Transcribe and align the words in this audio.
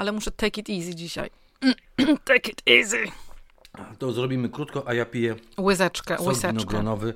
ale 0.00 0.12
muszę 0.12 0.30
take 0.30 0.60
it 0.60 0.70
easy 0.70 0.94
dzisiaj. 0.94 1.30
take 2.24 2.50
it 2.50 2.62
easy. 2.66 3.04
To 3.98 4.12
zrobimy 4.12 4.48
krótko, 4.48 4.88
a 4.88 4.94
ja 4.94 5.04
piję 5.04 5.36
Łyzeczkę, 5.58 6.16
sok 6.16 6.26
łyseczkę. 6.26 6.52
winogronowy 6.52 7.14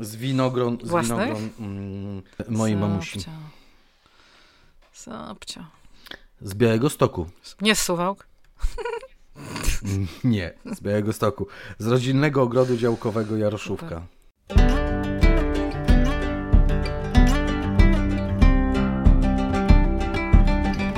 z 0.00 0.16
winogron, 0.16 0.78
z 0.82 0.88
Własnych? 0.88 1.18
winogron 1.18 1.50
mm, 1.58 2.22
mojej 2.48 2.76
mamusi. 2.76 3.20
Zapcia. 3.20 3.32
Zapcia. 4.94 5.70
Z 6.40 6.54
Białego 6.54 6.90
Stoku. 6.90 7.26
Nie 7.60 7.74
z 7.74 7.82
Suwałk. 7.82 8.26
Nie, 10.24 10.52
z 10.72 10.80
Białego 10.80 11.12
Stoku. 11.12 11.46
Z 11.78 11.86
rodzinnego 11.86 12.42
ogrodu 12.42 12.76
działkowego 12.76 13.36
Jaroszówka. 13.36 14.06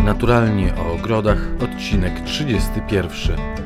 Naturalnie 0.05 0.75
o 0.77 0.93
ogrodach, 0.93 1.39
odcinek 1.61 2.21
31. 2.25 3.64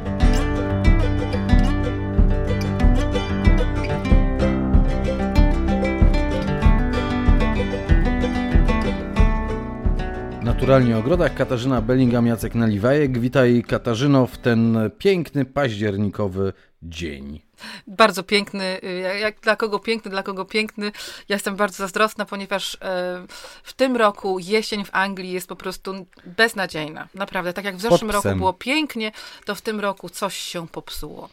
Naturalnie 10.59 10.97
o 10.97 10.99
ogrodach 10.99 11.35
Katarzyna 11.35 11.81
Bellingham, 11.81 12.27
Jacek 12.27 12.55
Naliwajek. 12.55 13.19
Witaj 13.19 13.63
Katarzyno 13.69 14.27
w 14.27 14.39
ten 14.39 14.79
piękny 14.99 15.45
październikowy 15.45 16.53
dzień. 16.83 17.41
Bardzo 17.87 18.23
piękny, 18.23 18.81
y, 18.85 19.19
jak- 19.21 19.41
dla 19.41 19.57
kogo 19.57 19.79
piękny, 19.79 20.11
dla 20.11 20.23
kogo 20.23 20.45
piękny. 20.45 20.87
Ja 21.29 21.37
jestem 21.37 21.57
bardzo 21.57 21.77
zazdrosna, 21.77 22.25
ponieważ 22.25 22.75
e, 22.75 22.79
w 23.63 23.73
tym 23.73 23.97
roku 23.97 24.39
jesień 24.39 24.85
w 24.85 24.91
Anglii 24.93 25.33
jest 25.33 25.49
po 25.49 25.57
prostu 25.57 26.07
beznadziejna. 26.27 27.09
Naprawdę, 27.15 27.53
tak 27.53 27.65
jak 27.65 27.77
w 27.77 27.81
zeszłym 27.81 28.11
roku 28.11 28.29
było 28.37 28.53
pięknie, 28.53 29.13
to 29.45 29.55
w 29.55 29.61
tym 29.63 29.81
roku 29.81 30.09
coś 30.09 30.37
się 30.37 30.69
popsuło. 30.69 31.29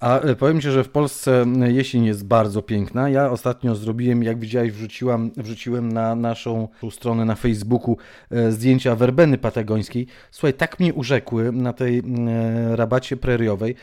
A 0.00 0.20
e, 0.20 0.36
powiem 0.36 0.60
Ci, 0.60 0.70
że 0.70 0.84
w 0.84 0.88
Polsce 0.88 1.44
jesień 1.66 2.04
jest 2.04 2.26
bardzo 2.26 2.62
piękna. 2.62 3.08
Ja 3.08 3.30
ostatnio 3.30 3.74
zrobiłem, 3.74 4.22
jak 4.22 4.38
widziałeś, 4.38 4.72
wrzuciłam, 4.72 5.30
wrzuciłem 5.36 5.92
na 5.92 6.14
naszą 6.14 6.68
stronę 6.90 7.24
na 7.24 7.34
Facebooku 7.34 7.96
e, 8.30 8.52
zdjęcia 8.52 8.96
werbeny 8.96 9.38
patagońskiej. 9.38 10.06
Słuchaj, 10.30 10.54
tak 10.54 10.80
mnie 10.80 10.94
urzekły 10.94 11.52
na 11.52 11.72
tej 11.72 11.98
e, 11.98 12.76
rabacie 12.76 13.16
preriowej. 13.16 13.74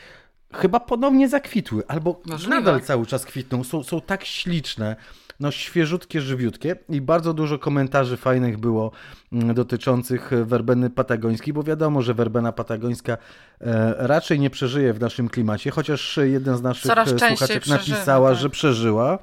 Chyba 0.52 0.80
ponownie 0.80 1.28
zakwitły, 1.28 1.82
albo 1.88 2.20
Możliwe. 2.26 2.56
nadal 2.56 2.80
cały 2.80 3.06
czas 3.06 3.24
kwitną. 3.24 3.64
Są, 3.64 3.82
są 3.82 4.00
tak 4.00 4.24
śliczne, 4.24 4.96
no 5.40 5.50
świeżutkie, 5.50 6.20
żywiutkie 6.20 6.76
i 6.88 7.00
bardzo 7.00 7.34
dużo 7.34 7.58
komentarzy 7.58 8.16
fajnych 8.16 8.58
było 8.58 8.90
mm, 9.32 9.54
dotyczących 9.54 10.32
e, 10.32 10.44
werbeny 10.44 10.90
patagońskiej, 10.90 11.54
bo 11.54 11.62
wiadomo, 11.62 12.02
że 12.02 12.14
werbena 12.14 12.52
patagońska 12.52 13.12
e, 13.60 13.94
raczej 13.98 14.40
nie 14.40 14.50
przeżyje 14.50 14.92
w 14.92 15.00
naszym 15.00 15.28
klimacie, 15.28 15.70
chociaż 15.70 16.18
jeden 16.22 16.56
z 16.56 16.62
naszych 16.62 16.86
Coraz 16.86 17.12
e, 17.12 17.18
słuchaczek 17.18 17.66
napisała, 17.66 18.30
tak. 18.30 18.38
że 18.38 18.50
przeżyła. 18.50 19.18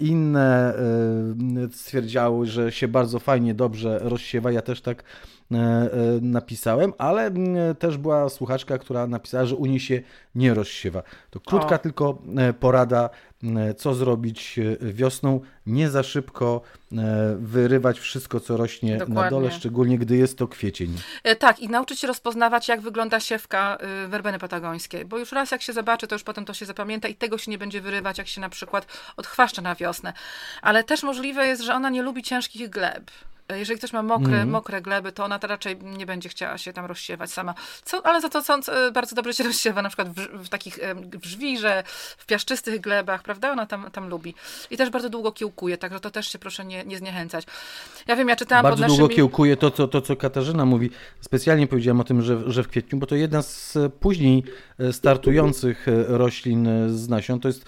Inne 0.00 0.74
stwierdziały, 1.72 2.46
że 2.46 2.72
się 2.72 2.88
bardzo 2.88 3.18
fajnie, 3.18 3.54
dobrze 3.54 3.98
rozsiewa. 4.02 4.52
Ja 4.52 4.62
też 4.62 4.80
tak 4.80 5.04
napisałem, 6.20 6.92
ale 6.98 7.26
mm, 7.26 7.76
też 7.76 7.96
była 7.96 8.28
słuchaczka, 8.28 8.78
która 8.78 9.06
napisała, 9.06 9.44
że 9.44 9.56
u 9.56 9.66
niej 9.66 9.80
się 9.80 10.02
nie 10.34 10.54
rozsiewa. 10.54 11.02
To 11.30 11.40
krótka 11.40 11.74
O. 11.74 11.78
tylko 11.78 12.22
porada, 12.60 13.10
co 13.76 13.94
zrobić 13.94 14.58
e, 14.58 14.92
wiosną. 14.92 15.40
Nie 15.66 15.90
za 15.90 16.02
szybko 16.02 16.60
e, 16.92 17.36
wyrywać 17.38 18.00
wszystko, 18.00 18.40
co 18.40 18.56
rośnie 18.56 18.92
na 18.96 19.06
Dokładnie. 19.06 19.30
dole, 19.30 19.50
szczególnie 19.50 19.98
gdy 19.98 20.16
jest 20.16 20.38
to 20.38 20.48
kwiecień. 20.48 20.96
E, 21.24 21.36
Tak, 21.36 21.60
i 21.60 21.68
nauczyć 21.68 22.00
się 22.00 22.06
rozpoznawać, 22.06 22.68
jak 22.68 22.80
wygląda 22.80 23.20
siewka 23.20 23.78
werbeny 24.08 24.38
patagońskiej, 24.38 25.04
bo 25.04 25.18
już 25.18 25.32
raz 25.32 25.50
jak 25.50 25.62
się 25.62 25.72
zobaczy, 25.72 26.06
to 26.06 26.14
już 26.14 26.22
potem 26.22 26.44
to 26.44 26.54
się 26.54 26.66
zapamięta 26.66 27.08
i 27.08 27.14
tego 27.14 27.38
się 27.38 27.50
nie 27.50 27.58
będzie 27.58 27.80
wyrywać, 27.80 28.18
jak 28.18 28.28
się 28.28 28.40
na 28.40 28.48
przykład 28.48 28.86
odchwaszcza 29.16 29.62
na 29.62 29.74
wiosnę. 29.74 30.12
Ale 30.62 30.84
też 30.84 31.02
możliwe 31.02 31.46
jest, 31.46 31.62
że 31.62 31.74
ona 31.74 31.90
nie 31.90 32.02
lubi 32.02 32.22
ciężkich 32.22 32.70
gleb. 32.70 33.10
E, 33.52 33.58
Jeżeli 33.58 33.78
ktoś 33.78 33.92
ma 33.92 34.02
mokre, 34.02 34.26
Mhm. 34.26 34.50
mokre 34.50 34.82
gleby, 34.82 35.12
to 35.12 35.24
ona 35.24 35.38
to 35.38 35.46
raczej 35.46 35.76
nie 35.82 36.06
będzie 36.06 36.28
chciała 36.28 36.58
się 36.58 36.72
tam 36.72 36.84
rozsiewać 36.86 37.30
sama. 37.30 37.54
Co, 37.84 38.06
ale 38.06 38.20
za 38.20 38.28
to 38.28 38.42
sąd 38.42 38.68
e, 38.68 38.90
bardzo 38.92 39.16
dobrze 39.16 39.34
się 39.34 39.44
rozsiewa, 39.52 39.82
na 39.82 39.88
przykład 39.88 40.08
w, 40.08 40.44
w 40.44 40.48
takich 40.48 40.78
w 41.22 41.26
żwirze, 41.26 41.82
w 42.18 42.26
piaszczystych 42.26 42.80
glebach, 42.80 43.22
prawda? 43.22 43.52
Ona 43.52 43.66
tam, 43.66 43.90
tam 43.90 44.08
lubi. 44.08 44.34
I 44.70 44.76
też 44.76 44.90
bardzo 44.90 45.10
długo 45.10 45.32
kiełkuje, 45.32 45.78
także 45.78 46.00
to 46.00 46.10
też 46.10 46.32
się 46.32 46.38
proszę 46.38 46.64
nie, 46.64 46.84
nie 46.84 46.98
zniechęcać. 46.98 47.46
Ja 48.06 48.16
wiem, 48.16 48.28
ja 48.28 48.36
czytałam 48.36 48.62
Bardzo 48.62 48.76
pod 48.76 48.80
naszymi... 48.80 48.98
długo 48.98 49.14
kiełkuje 49.14 49.56
to 49.56 49.70
co, 49.70 49.88
to, 49.88 50.00
co 50.00 50.16
Katarzyna 50.16 50.64
mówi. 50.64 50.90
Specjalnie 51.20 51.66
powiedziałem 51.66 52.00
o 52.00 52.04
tym, 52.04 52.22
że, 52.22 52.50
że 52.52 52.62
w 52.62 52.68
kwietniu, 52.68 52.98
bo 52.98 53.06
to 53.06 53.14
jedna 53.14 53.42
z 53.42 53.78
później 54.00 54.44
e, 54.78 54.92
startujących 54.92 55.86
roślin 56.08 56.68
z 56.88 57.08
nasion. 57.08 57.40
To 57.40 57.48
jest 57.48 57.64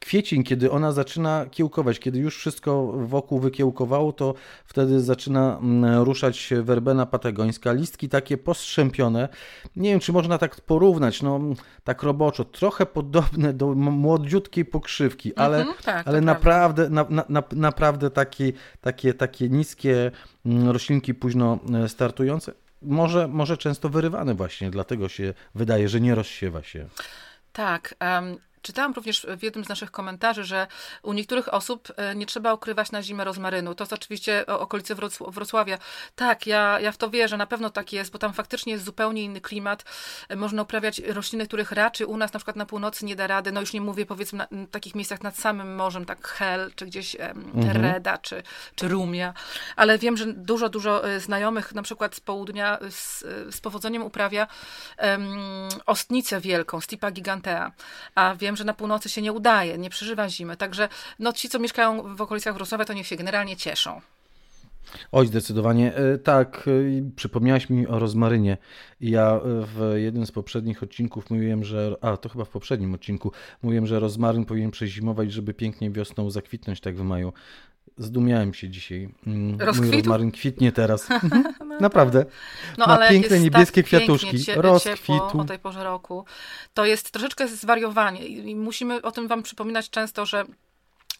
kwiecień, 0.00 0.44
kiedy 0.44 0.70
ona 0.70 0.92
zaczyna 0.92 1.46
kiełkować. 1.50 1.98
Kiedy 1.98 2.18
już 2.18 2.36
wszystko 2.36 2.92
wokół 2.92 3.40
wykiełkowało, 3.40 4.12
to 4.12 4.34
wtedy 4.64 5.00
zaczyna 5.00 5.58
mm, 5.58 6.02
ruszać 6.02 6.50
werbena 6.62 7.06
patagońska. 7.06 7.72
Listki 7.72 8.08
takie 8.08 8.38
postrzępione. 8.38 9.28
Nie 9.76 9.90
wiem, 9.90 10.00
czy 10.00 10.12
można 10.12 10.38
tak 10.38 10.60
porównać, 10.60 11.22
no 11.22 11.40
tak 11.84 12.02
roboczo. 12.02 12.44
Trochę 12.44 12.86
podobne 12.86 13.52
do 13.52 13.74
młodziutkiej 13.74 14.64
pokrzywki, 14.64 15.34
ale, 15.36 15.58
Mhm, 15.58 15.76
tak, 15.84 16.08
ale 16.08 16.20
naprawdę, 16.20 16.90
na, 16.90 17.06
na, 17.10 17.24
na, 17.28 17.42
naprawdę 17.52 18.10
takie, 18.10 18.52
takie, 18.80 19.14
takie 19.14 19.48
niskie 19.48 20.10
mm, 20.46 20.70
roślinki 20.70 21.14
późno 21.14 21.58
e, 21.84 21.88
startujące. 21.88 22.52
Może, 22.82 23.28
może 23.28 23.56
często 23.56 23.88
wyrywane 23.88 24.34
właśnie, 24.34 24.70
dlatego 24.70 25.08
się 25.08 25.34
wydaje, 25.54 25.88
że 25.88 26.00
nie 26.00 26.14
rozsiewa 26.14 26.62
się. 26.62 26.88
Tak. 27.52 27.94
Czytałam 28.68 28.92
również 28.92 29.26
w 29.38 29.42
jednym 29.42 29.64
z 29.64 29.68
naszych 29.68 29.90
komentarzy, 29.90 30.44
że 30.44 30.66
u 31.02 31.12
niektórych 31.12 31.54
osób 31.54 31.88
e, 31.96 32.14
nie 32.14 32.26
trzeba 32.26 32.54
ukrywać 32.54 32.92
na 32.92 33.02
zimę 33.02 33.24
rozmarynu. 33.24 33.74
To 33.74 33.84
jest 33.84 33.92
oczywiście 33.92 34.46
okolice 34.46 34.94
Wroc- 34.94 35.32
Wrocławia. 35.32 35.78
Tak, 36.16 36.46
ja, 36.46 36.80
ja 36.80 36.92
w 36.92 36.96
to 36.96 37.10
wierzę, 37.10 37.36
na 37.36 37.46
pewno 37.46 37.70
tak 37.70 37.92
jest, 37.92 38.12
bo 38.12 38.18
tam 38.18 38.32
faktycznie 38.32 38.72
jest 38.72 38.84
zupełnie 38.84 39.22
inny 39.22 39.40
klimat. 39.40 39.84
E, 40.28 40.36
Można 40.36 40.62
uprawiać 40.62 40.98
rośliny, 40.98 41.46
których 41.46 41.72
raczej 41.72 42.06
u 42.06 42.16
nas 42.16 42.32
na 42.32 42.38
przykład 42.38 42.56
na 42.56 42.66
północy 42.66 43.04
nie 43.04 43.16
da 43.16 43.26
rady. 43.26 43.52
No 43.52 43.60
już 43.60 43.72
nie 43.72 43.80
mówię 43.80 44.06
powiedzmy 44.06 44.38
na, 44.38 44.46
na 44.50 44.66
takich 44.66 44.94
miejscach 44.94 45.22
nad 45.22 45.36
samym 45.38 45.74
morzem, 45.76 46.04
tak 46.04 46.28
Hel, 46.28 46.72
czy 46.76 46.86
gdzieś 46.86 47.16
em, 47.18 47.52
Reda, 47.72 48.18
czy, 48.18 48.42
czy 48.74 48.88
Rumia. 48.88 49.34
Ale 49.76 49.98
wiem, 49.98 50.16
że 50.16 50.26
dużo, 50.26 50.68
dużo 50.68 51.08
e, 51.08 51.20
znajomych 51.20 51.74
na 51.74 51.82
przykład 51.82 52.14
z 52.14 52.20
południa 52.20 52.78
z, 52.90 53.20
z 53.54 53.60
powodzeniem 53.60 54.02
uprawia 54.02 54.46
em, 54.96 55.28
ostnicę 55.86 56.40
wielką, 56.40 56.80
Stipa 56.80 57.10
gigantea. 57.10 57.72
A 58.14 58.34
wiem, 58.34 58.56
że 58.58 58.64
na 58.64 58.74
północy 58.74 59.08
się 59.08 59.22
nie 59.22 59.32
udaje, 59.32 59.78
nie 59.78 59.90
przeżywa 59.90 60.28
zimy. 60.28 60.56
Także 60.56 60.88
no, 61.18 61.32
ci, 61.32 61.48
co 61.48 61.58
mieszkają 61.58 62.16
w 62.16 62.22
okolicach 62.22 62.54
Wrocławia, 62.54 62.84
to 62.84 62.92
niech 62.92 63.06
się 63.06 63.16
generalnie 63.16 63.56
cieszą. 63.56 64.00
Oj, 65.12 65.26
zdecydowanie. 65.26 65.94
E, 65.96 66.18
Tak, 66.18 66.64
e, 66.68 66.90
i 66.98 67.02
przypomniałaś 67.16 67.70
mi 67.70 67.86
o 67.86 67.98
rozmarynie. 67.98 68.56
Ja 69.00 69.32
e, 69.36 69.40
w 69.44 69.92
jednym 69.96 70.26
z 70.26 70.32
poprzednich 70.32 70.82
odcinków 70.82 71.30
mówiłem, 71.30 71.64
że. 71.64 71.96
A, 72.00 72.16
to 72.16 72.28
chyba 72.28 72.44
w 72.44 72.48
poprzednim 72.48 72.94
odcinku. 72.94 73.32
Mówiłem, 73.62 73.86
że 73.86 74.00
rozmaryn 74.00 74.44
powinien 74.44 74.70
przezimować, 74.70 75.32
żeby 75.32 75.54
pięknie 75.54 75.90
wiosną 75.90 76.30
zakwitnąć, 76.30 76.80
tak 76.80 76.96
w 76.96 77.02
maju. 77.02 77.32
Zdumiałem 78.00 78.54
się 78.54 78.68
dzisiaj. 78.68 79.08
Mm, 79.26 79.40
Mój 79.50 79.58
Rozkwitł? 79.58 79.96
rozmaryn 79.96 80.30
kwitnie 80.30 80.72
teraz. 80.72 81.08
Mhm, 81.10 81.54
Naprawdę. 81.80 82.26
No, 82.78 82.86
Ma 82.86 82.96
ale 82.98 83.08
piękne 83.08 83.30
jest 83.36 83.44
niebieskie 83.44 83.82
tak 83.82 83.86
kwiatuszki. 83.86 84.44
cie- 84.44 84.54
Rozkwitł. 84.62 85.38
o 85.40 85.44
tej 85.44 85.58
porze 85.58 85.84
roku. 85.84 86.24
To 86.74 86.84
jest 86.84 87.10
troszeczkę 87.10 87.48
zwariowanie 87.48 88.26
i 88.26 88.56
musimy 88.56 89.02
o 89.02 89.12
tym 89.12 89.28
wam 89.28 89.42
przypominać 89.42 89.90
często, 89.90 90.26
że 90.26 90.44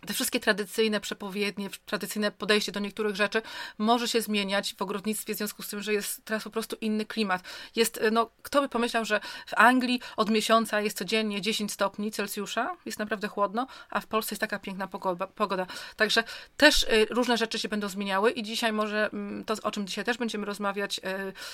te 0.06 0.14
wszystkie 0.14 0.40
tradycyjne 0.40 1.00
przepowiednie, 1.00 1.70
tradycyjne 1.86 2.30
podejście 2.30 2.72
do 2.72 2.80
niektórych 2.80 3.16
rzeczy 3.16 3.42
może 3.78 4.08
się 4.08 4.20
zmieniać 4.20 4.74
w 4.74 4.82
ogrodnictwie 4.82 5.34
w 5.34 5.36
związku 5.36 5.62
z 5.62 5.68
tym, 5.68 5.82
że 5.82 5.92
jest 5.92 6.24
teraz 6.24 6.44
po 6.44 6.50
prostu 6.50 6.76
inny 6.80 7.04
klimat. 7.04 7.42
Jest, 7.76 8.00
no, 8.12 8.30
kto 8.42 8.60
by 8.60 8.68
pomyślał, 8.68 9.04
że 9.04 9.20
w 9.46 9.54
Anglii 9.54 10.00
od 10.16 10.30
miesiąca 10.30 10.80
jest 10.80 10.98
codziennie 10.98 11.40
10 11.40 11.72
stopni 11.72 12.10
Celsjusza, 12.10 12.76
jest 12.86 12.98
naprawdę 12.98 13.28
chłodno, 13.28 13.66
a 13.90 14.00
w 14.00 14.06
Polsce 14.06 14.34
jest 14.34 14.40
taka 14.40 14.58
piękna 14.58 14.88
pogoda. 15.34 15.66
Także 15.96 16.24
też 16.56 16.82
y, 16.82 17.06
różne 17.10 17.36
rzeczy 17.36 17.58
się 17.58 17.68
będą 17.68 17.88
zmieniały 17.88 18.30
i 18.30 18.42
dzisiaj 18.42 18.72
może 18.72 19.10
mm, 19.12 19.44
to, 19.44 19.54
o 19.62 19.70
czym 19.70 19.86
dzisiaj 19.86 20.04
też 20.04 20.18
będziemy 20.18 20.46
rozmawiać 20.46 20.98
y, 20.98 21.02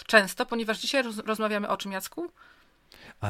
często, 0.07 0.47
ponieważ 0.47 0.79
dzisiaj 0.79 1.03
roz, 1.03 1.19
rozmawiamy 1.19 1.69
o 1.69 1.77
czym, 1.77 1.93
Jacku? 1.93 2.31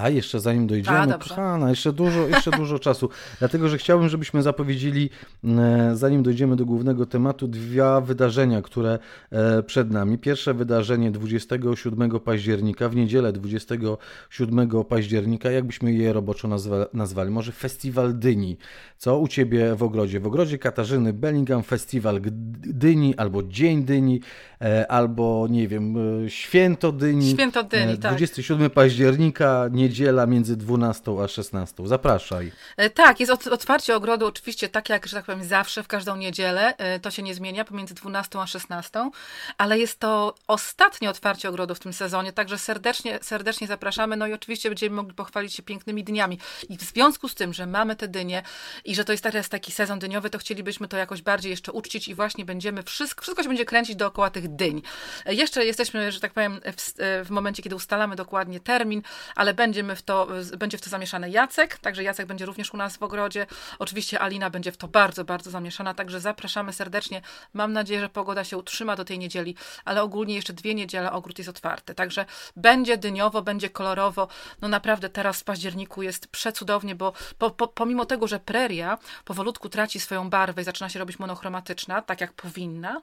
A, 0.02 0.08
jeszcze 0.08 0.40
zanim 0.40 0.66
dojdziemy, 0.66 0.99
A, 0.99 1.06
dobrze. 1.06 1.28
kochana, 1.28 1.70
jeszcze 1.70 1.93
dużo, 1.93 2.28
jeszcze 2.28 2.50
dużo 2.61 2.78
czasu. 2.78 3.08
Dlatego, 3.38 3.69
że 3.69 3.78
chciałbym, 3.78 4.08
żebyśmy 4.08 4.43
zapowiedzieli, 4.43 5.11
e, 5.44 5.90
zanim 5.94 6.22
dojdziemy 6.22 6.56
do 6.56 6.64
głównego 6.64 7.06
tematu, 7.06 7.49
dwa 7.49 8.00
wydarzenia, 8.00 8.62
które 8.62 8.99
e, 9.31 9.62
przed 9.62 9.90
nami. 9.90 10.19
Pierwsze 10.19 10.55
wydarzenie 10.55 11.11
27 11.11 12.20
października, 12.20 12.88
w 12.88 12.96
niedzielę 12.96 13.32
27 13.32 14.84
października, 14.88 15.50
jakbyśmy 15.50 15.93
je 15.93 16.12
roboczo 16.12 16.49
nazwa, 16.49 16.87
nazwali, 16.93 17.31
może 17.31 17.52
Festiwal 17.52 18.19
Dyni. 18.19 18.56
Co 18.99 19.19
u 19.19 19.28
Ciebie 19.28 19.75
w 19.75 19.82
ogrodzie? 19.82 20.20
W 20.20 20.26
ogrodzie 20.26 20.58
Katarzyny 20.58 21.12
Bellingham 21.12 21.62
Festiwal 21.62 22.20
Dyni, 22.62 23.16
albo 23.16 23.43
Dzień 23.43 23.84
Dyni, 23.84 24.20
e, 24.61 24.90
albo 24.90 25.46
nie 25.50 25.69
wiem, 25.69 25.94
Święto 26.28 26.93
Dyni. 26.93 27.31
Święto 27.31 27.62
Dyni, 27.62 27.99
27 27.99 28.64
tak. 28.64 28.72
października, 28.72 29.53
niedziela 29.70 30.26
między 30.26 30.56
12 30.56 31.12
a 31.24 31.28
16. 31.28 31.86
Zapraszaj. 31.86 32.52
E, 32.76 32.90
tak, 32.90 33.20
jest 33.20 33.46
otwarcie 33.46 33.96
ogrodu 33.96 34.26
oczywiście 34.26 34.68
tak 34.68 34.88
jak, 34.88 35.06
że 35.06 35.16
tak 35.16 35.24
powiem, 35.24 35.44
zawsze 35.44 35.82
w 35.82 35.88
każdą 35.88 36.16
niedzielę. 36.16 36.76
E, 36.76 37.00
to 37.00 37.10
się 37.10 37.22
nie 37.22 37.34
zmienia 37.34 37.64
pomiędzy 37.64 37.94
12 37.94 38.40
a 38.40 38.46
16, 38.46 39.10
ale 39.58 39.78
jest 39.78 39.98
to 39.98 40.34
ostatnie 40.48 41.10
otwarcie 41.10 41.48
ogrodu 41.48 41.74
w 41.74 41.80
tym 41.80 41.92
sezonie, 41.92 42.32
także 42.32 42.58
serdecznie, 42.58 43.18
serdecznie 43.22 43.66
zapraszamy. 43.66 44.16
No 44.16 44.26
i 44.26 44.32
oczywiście 44.32 44.68
będziemy 44.70 44.96
mogli 44.96 45.14
pochwalić 45.14 45.54
się 45.54 45.62
pięknymi 45.62 46.04
dniami. 46.04 46.38
I 46.68 46.78
w 46.78 46.82
związku 46.82 47.28
z 47.28 47.34
tym, 47.34 47.52
że 47.52 47.66
mamy 47.66 47.96
te 47.96 48.08
dynie 48.08 48.42
i 48.84 48.94
że 48.94 49.04
to 49.04 49.12
jest 49.12 49.24
teraz 49.24 49.48
taki 49.48 49.72
sezon 49.72 49.98
dyniowy, 49.98 50.30
to 50.30 50.38
chcielibyśmy 50.38 50.88
to 50.88 50.96
jakoś 50.96 51.22
bardziej 51.22 51.50
jeszcze 51.50 51.72
uczcić 51.72 52.08
i 52.08 52.14
właśnie 52.14 52.44
będziemy, 52.44 52.82
wszystko, 52.82 53.22
wszystko 53.22 53.42
się 53.42 53.48
będzie 53.48 53.64
kręcić 53.64 53.96
dookoła 53.96 54.30
tych 54.30 54.56
dyń. 54.56 54.82
E, 55.26 55.34
jeszcze 55.34 55.64
jesteśmy, 55.64 56.12
że 56.12 56.20
tak 56.20 56.32
powiem, 56.32 56.60
w, 56.76 56.94
w 57.26 57.30
momencie, 57.30 57.62
kiedy 57.62 57.76
ustalamy 57.76 58.16
dokładnie 58.16 58.60
termin, 58.60 59.02
ale 59.34 59.44
będziemy 59.52 59.96
w 59.96 60.02
to, 60.02 60.29
będzie 60.58 60.79
w 60.79 60.81
to 60.81 60.91
zamieszany 60.91 61.31
Jacek, 61.31 61.79
także 61.79 62.02
Jacek 62.02 62.26
będzie 62.26 62.46
również 62.46 62.75
u 62.75 62.76
nas 62.76 62.96
w 62.96 63.02
ogrodzie. 63.02 63.46
Oczywiście 63.79 64.20
Alina 64.20 64.50
będzie 64.50 64.73
w 64.73 64.76
to 64.76 64.88
bardzo, 64.88 65.25
bardzo 65.25 65.50
zamieszana, 65.50 65.94
także 65.94 66.20
zapraszamy 66.20 66.73
serdecznie. 66.73 67.23
Mam 67.52 67.73
nadzieję, 67.73 68.00
że 68.00 68.08
pogoda 68.08 68.44
się 68.44 68.58
utrzyma 68.58 68.96
do 68.96 69.05
tej 69.05 69.19
niedzieli, 69.19 69.56
ale 69.85 70.02
ogólnie 70.02 70.35
jeszcze 70.35 70.52
dwie 70.52 70.75
niedziele 70.75 71.12
ogród 71.12 71.38
jest 71.38 71.50
otwarty, 71.50 71.94
także 71.94 72.26
będzie 72.56 72.99
dyniowo, 72.99 73.43
będzie 73.43 73.70
kolorowo. 73.70 74.29
No 74.61 74.69
naprawdę 74.69 75.08
teraz 75.08 75.41
w 75.41 75.44
październiku 75.44 76.02
jest 76.02 76.26
przecudownie, 76.26 76.94
bo 76.94 77.12
po, 77.38 77.50
po, 77.50 77.69
pomimo 77.69 78.06
tego, 78.06 78.26
że 78.26 78.40
preria 78.40 78.99
powolutku 79.25 79.69
traci 79.69 80.00
swoją 80.00 80.31
barwę 80.31 80.62
i 80.62 80.64
zaczyna 80.64 80.88
się 80.88 80.99
robić 80.99 81.19
monochromatyczna, 81.19 82.02
tak 82.02 82.20
jak 82.20 82.32
powinna, 82.32 83.02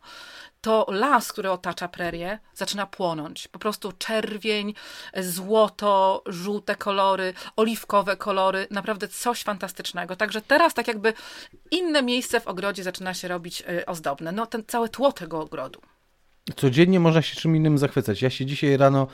to 0.62 0.86
las, 0.90 1.32
który 1.32 1.52
otacza 1.52 1.88
prerię, 1.88 2.40
zaczyna 2.54 2.86
płonąć. 2.86 3.48
Po 3.48 3.60
prostu 3.60 3.92
czerwień, 3.92 4.74
złoto, 5.18 6.21
żółte 6.26 6.76
kolory, 6.76 7.34
oliwkowe 7.56 8.18
kolory, 8.18 8.68
naprawdę 8.72 9.08
coś 9.08 9.44
fantastycznego. 9.44 10.16
Także 10.16 10.42
teraz 10.42 10.74
tak 10.74 10.88
jakby 10.88 11.14
inne 11.72 12.04
miejsce 12.04 12.40
w 12.40 12.48
ogrodzie 12.48 12.84
zaczyna 12.84 13.14
się 13.14 13.28
robić 13.28 13.62
y, 13.62 13.86
ozdobne. 13.86 14.32
No 14.32 14.46
ten 14.46 14.64
całe 14.68 14.90
tło 14.90 15.12
tego 15.12 15.42
ogrodu. 15.42 15.82
Codziennie 16.56 17.00
można 17.00 17.22
się 17.22 17.36
czym 17.36 17.56
innym 17.56 17.78
zachwycać. 17.78 18.22
Ja 18.22 18.30
się 18.30 18.46
dzisiaj 18.46 18.78
rano 18.78 19.08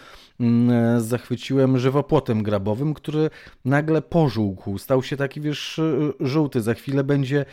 zachwyciłem 0.97 1.79
żywopłotem 1.79 2.43
grabowym, 2.43 2.93
który 2.93 3.29
nagle 3.65 4.01
pożółkł. 4.01 4.77
Stał 4.77 5.03
się 5.03 5.17
taki, 5.17 5.41
wiesz, 5.41 5.81
żółty. 6.19 6.61
Za 6.61 6.73
chwilę 6.73 7.03
będzie 7.03 7.45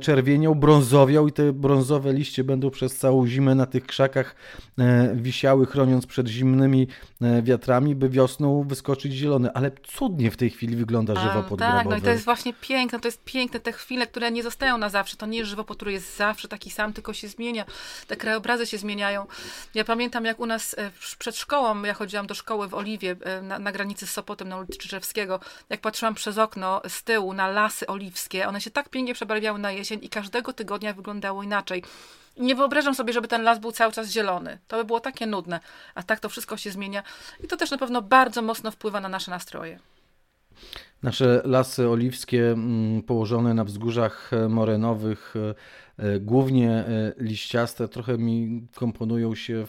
czerwieniał, 0.00 0.54
brązowiał 0.54 1.28
i 1.28 1.32
te 1.32 1.52
brązowe 1.52 2.12
liście 2.12 2.44
będą 2.44 2.70
przez 2.70 2.96
całą 2.96 3.26
zimę 3.26 3.54
na 3.54 3.66
tych 3.66 3.86
krzakach 3.86 4.34
e, 4.78 5.14
wisiały, 5.14 5.66
chroniąc 5.66 6.06
przed 6.06 6.28
zimnymi 6.28 6.88
e, 7.22 7.42
wiatrami, 7.42 7.94
by 7.94 8.08
wiosną 8.08 8.62
wyskoczyć 8.62 9.12
zielony. 9.12 9.52
Ale 9.52 9.70
cudnie 9.82 10.30
w 10.30 10.36
tej 10.36 10.50
chwili 10.50 10.76
wygląda 10.76 11.14
żywopłot 11.14 11.60
tak, 11.60 11.72
grabowy. 11.72 11.90
no 11.90 11.96
i 11.96 12.02
to 12.02 12.10
jest 12.10 12.24
właśnie 12.24 12.52
piękne, 12.60 13.00
to 13.00 13.08
jest 13.08 13.24
piękne, 13.24 13.60
te 13.60 13.72
chwile, 13.72 14.06
które 14.06 14.30
nie 14.30 14.42
zostają 14.42 14.78
na 14.78 14.88
zawsze. 14.88 15.16
To 15.16 15.26
nie 15.26 15.38
jest 15.38 15.50
żywopłot, 15.50 15.78
który 15.78 15.92
jest 15.92 16.16
zawsze 16.16 16.48
taki 16.48 16.70
sam, 16.70 16.92
tylko 16.92 17.12
się 17.12 17.28
zmienia. 17.28 17.64
Te 18.06 18.16
krajobrazy 18.16 18.66
się 18.66 18.78
zmieniają. 18.78 19.26
Ja 19.74 19.84
pamiętam, 19.84 20.24
jak 20.24 20.40
u 20.40 20.46
nas 20.46 20.74
e, 20.78 20.90
przed 21.18 21.36
szkołą, 21.36 21.82
ja 21.88 21.94
chodziłam 21.94 22.26
do 22.26 22.34
szkoły 22.34 22.68
w 22.68 22.74
Oliwie, 22.74 23.16
e, 23.20 23.42
na, 23.42 23.58
na 23.58 23.72
granicy 23.72 24.06
z 24.06 24.10
Sopotem, 24.10 24.48
na 24.48 24.56
ulicy 24.56 24.78
Czyżewskiego, 24.78 25.40
jak 25.68 25.80
patrzyłam 25.80 26.14
przez 26.14 26.38
okno 26.38 26.82
z 26.88 27.02
tyłu 27.02 27.32
na 27.32 27.48
lasy 27.48 27.86
oliwskie, 27.86 28.48
one 28.48 28.60
się 28.60 28.70
tak 28.70 28.88
pięknie 28.88 29.14
przebarwiały 29.14 29.58
na 29.58 29.72
jesień 29.72 29.98
i 30.02 30.08
każdego 30.08 30.52
tygodnia 30.52 30.92
wyglądało 30.92 31.42
inaczej. 31.42 31.82
Nie 32.36 32.54
wyobrażam 32.54 32.94
sobie, 32.94 33.12
żeby 33.12 33.28
ten 33.28 33.42
las 33.42 33.58
był 33.58 33.72
cały 33.72 33.92
czas 33.92 34.10
zielony. 34.10 34.58
To 34.68 34.76
by 34.76 34.84
było 34.84 35.00
takie 35.00 35.26
nudne. 35.26 35.60
A 35.94 36.02
tak 36.02 36.20
to 36.20 36.28
wszystko 36.28 36.56
się 36.56 36.70
zmienia 36.70 37.02
i 37.44 37.46
to 37.46 37.56
też 37.56 37.70
na 37.70 37.78
pewno 37.78 38.02
bardzo 38.02 38.42
mocno 38.42 38.70
wpływa 38.70 39.00
na 39.00 39.08
nasze 39.08 39.30
nastroje. 39.30 39.78
Nasze 41.02 41.42
lasy 41.44 41.88
oliwskie 41.88 42.50
mm, 42.50 43.02
położone 43.02 43.54
na 43.54 43.64
wzgórzach 43.64 44.30
e, 44.32 44.48
morenowych 44.48 45.34
E, 45.98 46.20
głównie 46.20 46.84
liściaste, 47.18 47.88
trochę 47.88 48.18
mi 48.18 48.66
komponują 48.74 49.34
się 49.34 49.66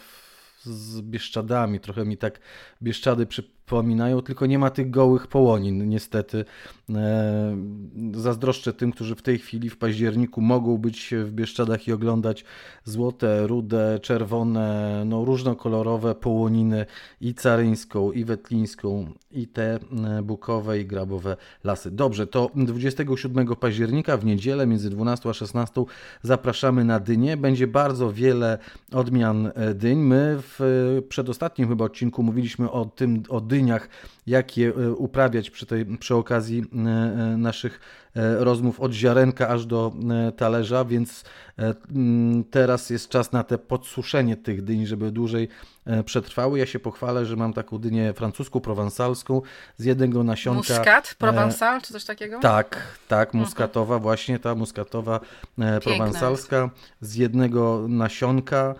z 0.64 1.02
Bieszczadami, 1.02 1.80
trochę 1.80 2.06
mi 2.06 2.18
tak 2.18 2.40
Bieszczady 2.84 3.26
przypominają, 3.26 4.22
tylko 4.22 4.46
nie 4.46 4.60
ma 4.60 4.70
tych 4.70 4.90
gołych 4.90 5.28
połonin, 5.28 5.90
niestety. 5.90 6.46
E, 6.90 7.58
zazdroszczę 8.14 8.74
tym, 8.74 8.92
którzy 8.92 9.16
w 9.16 9.22
tej 9.22 9.40
chwili 9.40 9.70
w 9.70 9.78
październiku 9.78 10.42
mogą 10.42 10.78
być 10.78 11.14
w 11.24 11.32
Bieszczadach 11.32 11.88
i 11.88 11.92
oglądać 11.94 12.46
złote, 12.84 13.48
rude, 13.48 14.00
czerwone, 14.02 15.04
no 15.06 15.26
różnokolorowe 15.26 16.16
połoniny 16.16 16.86
i 17.22 17.34
caryńską, 17.34 18.12
i 18.12 18.26
wetlińską, 18.26 19.14
i 19.32 19.48
te 19.48 19.80
bukowe 20.24 20.80
i 20.80 20.86
grabowe 20.86 21.38
lasy. 21.64 21.92
Dobrze, 21.92 22.28
to 22.28 22.52
27 22.56 23.56
października 23.56 24.18
w 24.18 24.26
niedzielę 24.26 24.68
między 24.68 24.90
12 24.90 25.30
a 25.30 25.34
16 25.34 25.84
zapraszamy 26.22 26.86
na 26.86 27.00
dynie. 27.00 27.38
Będzie 27.38 27.68
bardzo 27.68 28.12
wiele 28.12 28.58
odmian 28.92 29.52
dyń. 29.76 29.98
My 29.98 30.38
w 30.42 30.60
przedostatnim 31.10 31.68
chyba 31.68 31.86
odcinku 31.86 32.24
mówiliśmy 32.24 32.72
o 32.72 32.86
tym, 32.86 33.24
o 33.30 33.42
dyniach, 33.42 33.90
jak 34.30 34.58
je 34.58 34.70
e, 34.70 34.92
uprawiać 34.92 35.50
przy, 35.50 35.66
tej, 35.66 35.86
przy 35.86 36.16
okazji 36.16 36.60
e, 36.62 36.90
e, 36.90 37.38
naszych 37.38 37.80
rozmów 38.40 38.80
od 38.80 38.94
ziarenka 38.94 39.48
aż 39.48 39.66
do 39.66 39.94
talerza, 40.38 40.86
więc 40.86 41.24
teraz 42.52 42.90
jest 42.90 43.10
czas 43.10 43.32
na 43.32 43.44
te 43.44 43.58
podsuszenie 43.58 44.38
tych 44.38 44.64
dyń, 44.64 44.86
żeby 44.86 45.12
dłużej 45.12 45.48
przetrwały. 46.06 46.60
Ja 46.60 46.66
się 46.66 46.80
pochwalę, 46.80 47.26
że 47.26 47.36
mam 47.36 47.54
taką 47.54 47.78
dynię 47.78 48.14
francuską, 48.14 48.60
prowansalską 48.60 49.42
z 49.78 49.86
jednego 49.86 50.24
nasionka. 50.24 50.74
Muskat, 50.74 51.16
prowansal 51.18 51.82
czy 51.82 51.94
coś 51.94 52.06
takiego? 52.06 52.40
Tak, 52.40 52.82
tak, 53.08 53.30
mhm. 53.30 53.44
muskatowa, 53.44 54.00
właśnie 54.00 54.40
ta 54.40 54.56
muskatowa 54.56 55.20
prowansalska 55.84 56.70
z 57.02 57.16
jednego 57.16 57.86
nasionka 57.90 58.76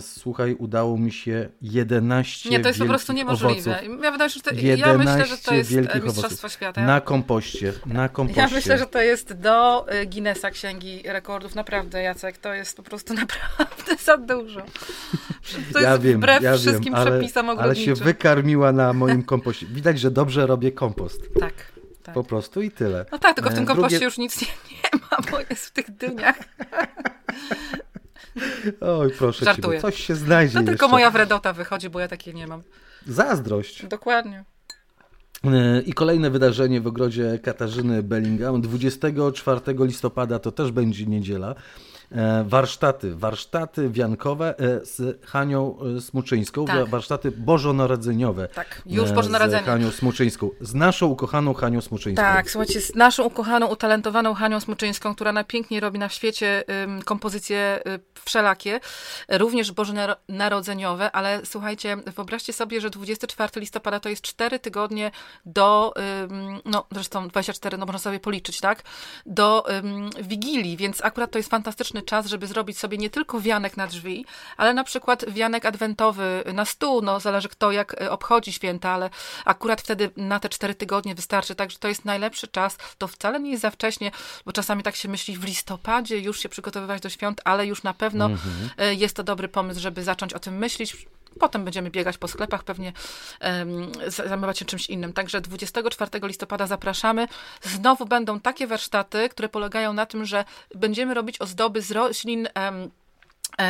słuchaj, 0.00 0.54
udało 0.54 0.98
mi 0.98 1.12
się 1.12 1.48
11 1.62 2.50
Nie, 2.50 2.60
to 2.60 2.68
jest 2.68 2.80
po 2.80 2.86
prostu 2.86 3.12
niemożliwe. 3.12 3.80
Ja, 4.02 4.10
wydaje, 4.12 4.30
że 4.30 4.40
to, 4.40 4.54
ja 4.54 4.98
myślę, 4.98 5.26
że 5.26 5.36
to 5.36 5.54
jest 5.54 5.72
e, 5.72 6.00
Mistrzostwo 6.00 6.48
Świata. 6.48 6.86
Na 6.86 7.00
kompoście, 7.00 7.72
na 7.86 8.08
kompoście. 8.08 8.40
Ja 8.40 8.48
myślę, 8.48 8.78
że 8.78 8.86
to 8.86 9.02
jest 9.02 9.32
do 9.32 9.88
e, 9.88 10.06
Guinnessa 10.06 10.50
Księgi 10.50 11.02
Rekordów. 11.04 11.54
Naprawdę, 11.54 12.02
Jacek, 12.02 12.38
to 12.38 12.54
jest 12.54 12.76
po 12.76 12.82
prostu 12.82 13.14
naprawdę 13.24 13.96
za 14.04 14.16
dużo. 14.16 14.62
To 15.72 15.80
ja 15.80 15.90
jest 15.90 16.02
wiem, 16.02 16.16
wbrew 16.16 16.42
ja 16.42 16.56
wszystkim 16.56 16.84
wiem, 16.84 16.94
ale, 16.94 17.10
przepisom 17.10 17.48
ogrodniczym. 17.48 17.92
Ale 17.92 17.96
się 17.96 18.04
wykarmiła 18.04 18.72
na 18.72 18.92
moim 19.02 19.22
kompoście. 19.22 19.66
Widać, 19.66 20.00
że 20.00 20.10
dobrze 20.10 20.46
robię 20.46 20.72
kompost. 20.72 21.20
Tak. 21.40 21.54
Tak. 22.02 22.14
Po 22.14 22.24
prostu 22.24 22.62
i 22.62 22.70
tyle. 22.70 23.06
No 23.12 23.18
tak, 23.18 23.34
tylko 23.34 23.50
w 23.50 23.54
tym 23.54 23.66
kompoście 23.66 23.98
Drugie... 23.98 24.04
już 24.04 24.18
nic 24.18 24.40
nie, 24.40 24.48
nie 24.72 25.00
ma, 25.10 25.16
bo 25.30 25.38
jest 25.50 25.66
w 25.66 25.70
tych 25.70 25.96
dyniach. 25.96 26.36
Oj, 28.80 29.10
proszę 29.18 29.44
Żartuję. 29.44 29.78
cię, 29.78 29.82
coś 29.82 30.04
się 30.04 30.14
znajdzie 30.14 30.60
No 30.60 30.66
tylko 30.66 30.88
moja 30.88 31.10
wredota 31.10 31.52
wychodzi, 31.52 31.90
bo 31.90 32.00
ja 32.00 32.08
takiej 32.08 32.34
nie 32.34 32.46
mam. 32.46 32.62
Zazdrość. 33.06 33.86
Dokładnie. 33.86 34.44
E, 35.44 35.82
I 35.82 35.92
kolejne 35.92 36.30
wydarzenie 36.30 36.80
w 36.80 36.86
ogrodzie 36.86 37.38
Katarzyny 37.42 38.02
Bellingham 38.02 38.60
24 38.60 39.60
listopada 39.66 40.38
to 40.38 40.52
też 40.52 40.70
będzie 40.70 41.06
niedziela. 41.06 41.54
E, 42.12 42.44
warsztaty, 42.44 43.14
warsztaty 43.14 43.90
wiankowe 43.90 44.54
e, 44.58 44.84
z 44.86 45.24
Hanią 45.26 45.76
e, 45.96 46.00
Smuczyńską, 46.00 46.64
tak. 46.64 46.88
warsztaty 46.88 47.30
bożonarodzeniowe. 47.30 48.48
Tak, 48.48 48.82
już 48.86 49.12
Bożonarodzenie. 49.12 49.62
Z 49.62 49.66
Hanią 49.66 49.90
Smuczyńską, 49.90 50.50
z 50.60 50.74
naszą 50.74 51.06
ukochaną 51.06 51.54
Hanią 51.54 51.80
Smuczyńską. 51.80 52.22
Tak, 52.22 52.50
słuchajcie, 52.50 52.80
z 52.80 52.94
naszą 52.94 53.24
ukochaną, 53.24 53.66
utalentowaną 53.66 54.34
Hanią 54.34 54.60
Smuczyńską, 54.60 55.14
która 55.14 55.32
najpiękniej 55.32 55.80
robi 55.80 55.98
na 55.98 56.08
świecie 56.08 56.64
kompozycje 57.04 57.80
um, 57.86 57.98
wszelakie, 58.24 58.80
również 59.28 59.72
bożonarodzeniowe, 59.72 61.12
ale 61.12 61.40
słuchajcie, 61.44 61.96
wyobraźcie 61.96 62.52
sobie, 62.52 62.80
że 62.80 62.90
24 62.90 63.50
listopada 63.56 64.00
to 64.00 64.08
jest 64.08 64.22
4 64.22 64.58
tygodnie 64.58 65.10
do, 65.46 65.94
no 66.64 66.86
zresztą 66.92 67.28
24, 67.28 67.78
no 67.78 67.86
można 67.86 67.98
sobie 67.98 68.20
policzyć, 68.20 68.60
tak, 68.60 68.82
do 69.26 69.64
Wigilii, 70.22 70.76
więc 70.76 71.04
akurat 71.04 71.30
to 71.30 71.38
jest 71.38 71.50
fantastyczne 71.50 71.93
fantastyczny 71.94 72.02
czas, 72.02 72.26
żeby 72.26 72.46
zrobić 72.46 72.78
sobie 72.78 72.98
nie 72.98 73.10
tylko 73.10 73.40
wianek 73.40 73.76
na 73.76 73.86
drzwi, 73.86 74.24
ale 74.56 74.74
na 74.74 74.84
przykład 74.84 75.24
wianek 75.30 75.64
adwentowy 75.64 76.44
na 76.54 76.64
stół, 76.64 77.02
no 77.02 77.20
zależy 77.20 77.48
kto 77.48 77.72
jak 77.72 77.94
e, 77.94 78.10
obchodzi 78.10 78.52
święta, 78.52 78.90
ale 78.90 79.10
akurat 79.44 79.80
wtedy 79.80 80.10
na 80.16 80.40
te 80.40 80.48
cztery 80.48 80.74
tygodnie 80.74 81.14
wystarczy, 81.14 81.54
także 81.54 81.78
to 81.78 81.88
jest 81.88 82.04
najlepszy 82.04 82.48
czas. 82.48 82.76
To 82.98 83.08
wcale 83.08 83.40
nie 83.40 83.50
jest 83.50 83.62
za 83.62 83.70
wcześnie, 83.70 84.10
bo 84.44 84.52
czasami 84.52 84.82
tak 84.82 84.96
się 84.96 85.08
myśli 85.08 85.36
w 85.36 85.44
listopadzie 85.44 86.18
już 86.18 86.40
się 86.40 86.48
przygotowywać 86.48 87.02
do 87.02 87.08
świąt, 87.08 87.40
ale 87.44 87.66
już 87.66 87.82
na 87.82 87.94
pewno 87.94 88.26
mhm. 88.26 88.98
jest 88.98 89.16
to 89.16 89.22
dobry 89.22 89.48
pomysł, 89.48 89.80
żeby 89.80 90.02
zacząć 90.02 90.34
o 90.34 90.38
tym 90.38 90.58
myśleć. 90.58 91.06
Potem 91.40 91.64
będziemy 91.64 91.90
biegać 91.90 92.18
po 92.18 92.28
sklepach, 92.28 92.64
pewnie 92.64 92.92
um, 93.40 93.92
zajmować 94.06 94.58
się 94.58 94.64
czymś 94.64 94.86
innym. 94.86 95.12
Także 95.12 95.40
24 95.40 96.10
listopada 96.22 96.66
zapraszamy. 96.66 97.28
Znowu 97.62 98.06
będą 98.06 98.40
takie 98.40 98.66
warsztaty, 98.66 99.28
które 99.28 99.48
polegają 99.48 99.92
na 99.92 100.06
tym, 100.06 100.24
że 100.24 100.44
będziemy 100.74 101.14
robić 101.14 101.40
ozdoby 101.40 101.82
z 101.82 101.90
roślin. 101.90 102.48
Um, 102.56 102.90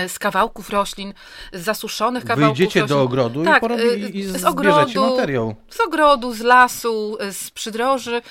z 0.08 0.18
kawałków 0.18 0.70
roślin, 0.70 1.14
z 1.52 1.64
zasuszonych 1.64 2.24
kawałków 2.24 2.58
Wyjdziecie 2.58 2.80
roślin. 2.80 2.96
do 2.98 3.02
ogrodu 3.02 3.44
tak, 3.44 3.56
i, 3.56 3.60
porobi, 3.60 4.18
i 4.18 4.22
z 4.22 4.44
ogrodu, 4.44 5.10
materiał. 5.10 5.54
Z 5.68 5.80
ogrodu, 5.80 6.34
z 6.34 6.40
lasu, 6.40 7.18
z 7.30 7.50
przydroży. 7.50 8.22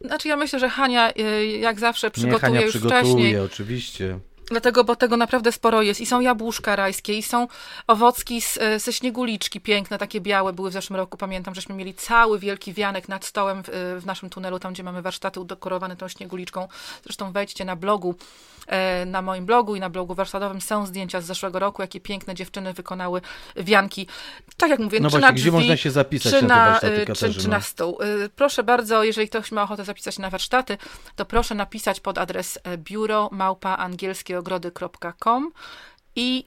Znaczy 0.00 0.28
ja 0.28 0.36
myślę, 0.36 0.58
że 0.58 0.68
Hania 0.68 1.10
jak 1.60 1.80
zawsze 1.80 2.10
przygotuje 2.10 2.34
Nie, 2.34 2.40
Hania 2.40 2.60
już 2.60 2.70
przygotuje, 2.70 3.00
wcześniej. 3.00 3.38
oczywiście. 3.38 4.18
Dlatego, 4.50 4.84
bo 4.84 4.96
tego 4.96 5.16
naprawdę 5.16 5.52
sporo 5.52 5.82
jest. 5.82 6.00
I 6.00 6.06
są 6.06 6.20
jabłuszka 6.20 6.76
rajskie, 6.76 7.18
i 7.18 7.22
są 7.22 7.48
owocki 7.86 8.40
z, 8.40 8.58
e, 8.60 8.78
ze 8.78 8.92
śnieguliczki 8.92 9.60
piękne, 9.60 9.98
takie 9.98 10.20
białe 10.20 10.52
były 10.52 10.70
w 10.70 10.72
zeszłym 10.72 10.96
roku. 10.96 11.16
Pamiętam, 11.16 11.54
żeśmy 11.54 11.74
mieli 11.74 11.94
cały 11.94 12.38
wielki 12.38 12.72
wianek 12.72 13.08
nad 13.08 13.24
stołem 13.24 13.62
w, 13.62 13.98
w 14.02 14.06
naszym 14.06 14.30
tunelu, 14.30 14.58
tam 14.58 14.72
gdzie 14.72 14.82
mamy 14.82 15.02
warsztaty 15.02 15.40
udekorowane 15.40 15.96
tą 15.96 16.08
śnieguliczką. 16.08 16.68
Zresztą 17.04 17.32
wejdźcie 17.32 17.64
na 17.64 17.76
blogu, 17.76 18.14
e, 18.66 19.06
na 19.06 19.22
moim 19.22 19.46
blogu 19.46 19.76
i 19.76 19.80
na 19.80 19.90
blogu 19.90 20.14
warsztatowym 20.14 20.60
są 20.60 20.86
zdjęcia 20.86 21.20
z 21.20 21.24
zeszłego 21.24 21.58
roku, 21.58 21.82
jakie 21.82 22.00
piękne 22.00 22.34
dziewczyny 22.34 22.72
wykonały 22.72 23.20
wianki. 23.56 24.06
Tak 24.56 24.70
jak 24.70 24.80
mówię, 24.80 25.00
no 25.00 25.08
czy 25.08 25.10
właśnie, 25.10 25.26
na 25.28 25.32
gdzie 25.32 25.42
drzwi, 25.42 25.50
można 25.50 25.76
się 25.76 25.90
zapisać 25.90 26.32
czy 26.32 26.42
na, 26.42 26.56
na, 26.56 26.80
e, 26.80 27.14
czy, 27.14 27.34
czy 27.34 27.48
na 27.48 27.60
stół. 27.60 27.98
Proszę 28.36 28.62
bardzo, 28.62 29.04
jeżeli 29.04 29.28
ktoś 29.28 29.52
ma 29.52 29.62
ochotę 29.62 29.84
zapisać 29.84 30.14
się 30.14 30.22
na 30.22 30.30
warsztaty, 30.30 30.78
to 31.16 31.24
proszę 31.24 31.54
napisać 31.54 32.00
pod 32.00 32.18
adres 32.18 32.58
biuro 32.76 33.28
małpa 33.32 33.76
angielskie 33.76 34.37
ogrody.com 34.38 35.52
i 36.16 36.44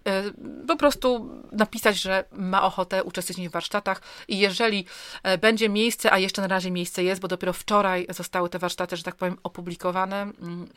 y, 0.63 0.67
po 0.67 0.75
prostu 0.75 1.29
napisać, 1.51 2.01
że 2.01 2.23
ma 2.31 2.63
ochotę 2.63 3.03
uczestniczyć 3.03 3.49
w 3.49 3.51
warsztatach. 3.51 4.01
I 4.27 4.39
jeżeli 4.39 4.85
y, 5.27 5.37
będzie 5.37 5.69
miejsce, 5.69 6.11
a 6.13 6.17
jeszcze 6.17 6.41
na 6.41 6.47
razie 6.47 6.71
miejsce 6.71 7.03
jest, 7.03 7.21
bo 7.21 7.27
dopiero 7.27 7.53
wczoraj 7.53 8.07
zostały 8.09 8.49
te 8.49 8.59
warsztaty, 8.59 8.97
że 8.97 9.03
tak 9.03 9.15
powiem, 9.15 9.37
opublikowane, 9.43 10.21
mm, 10.21 10.67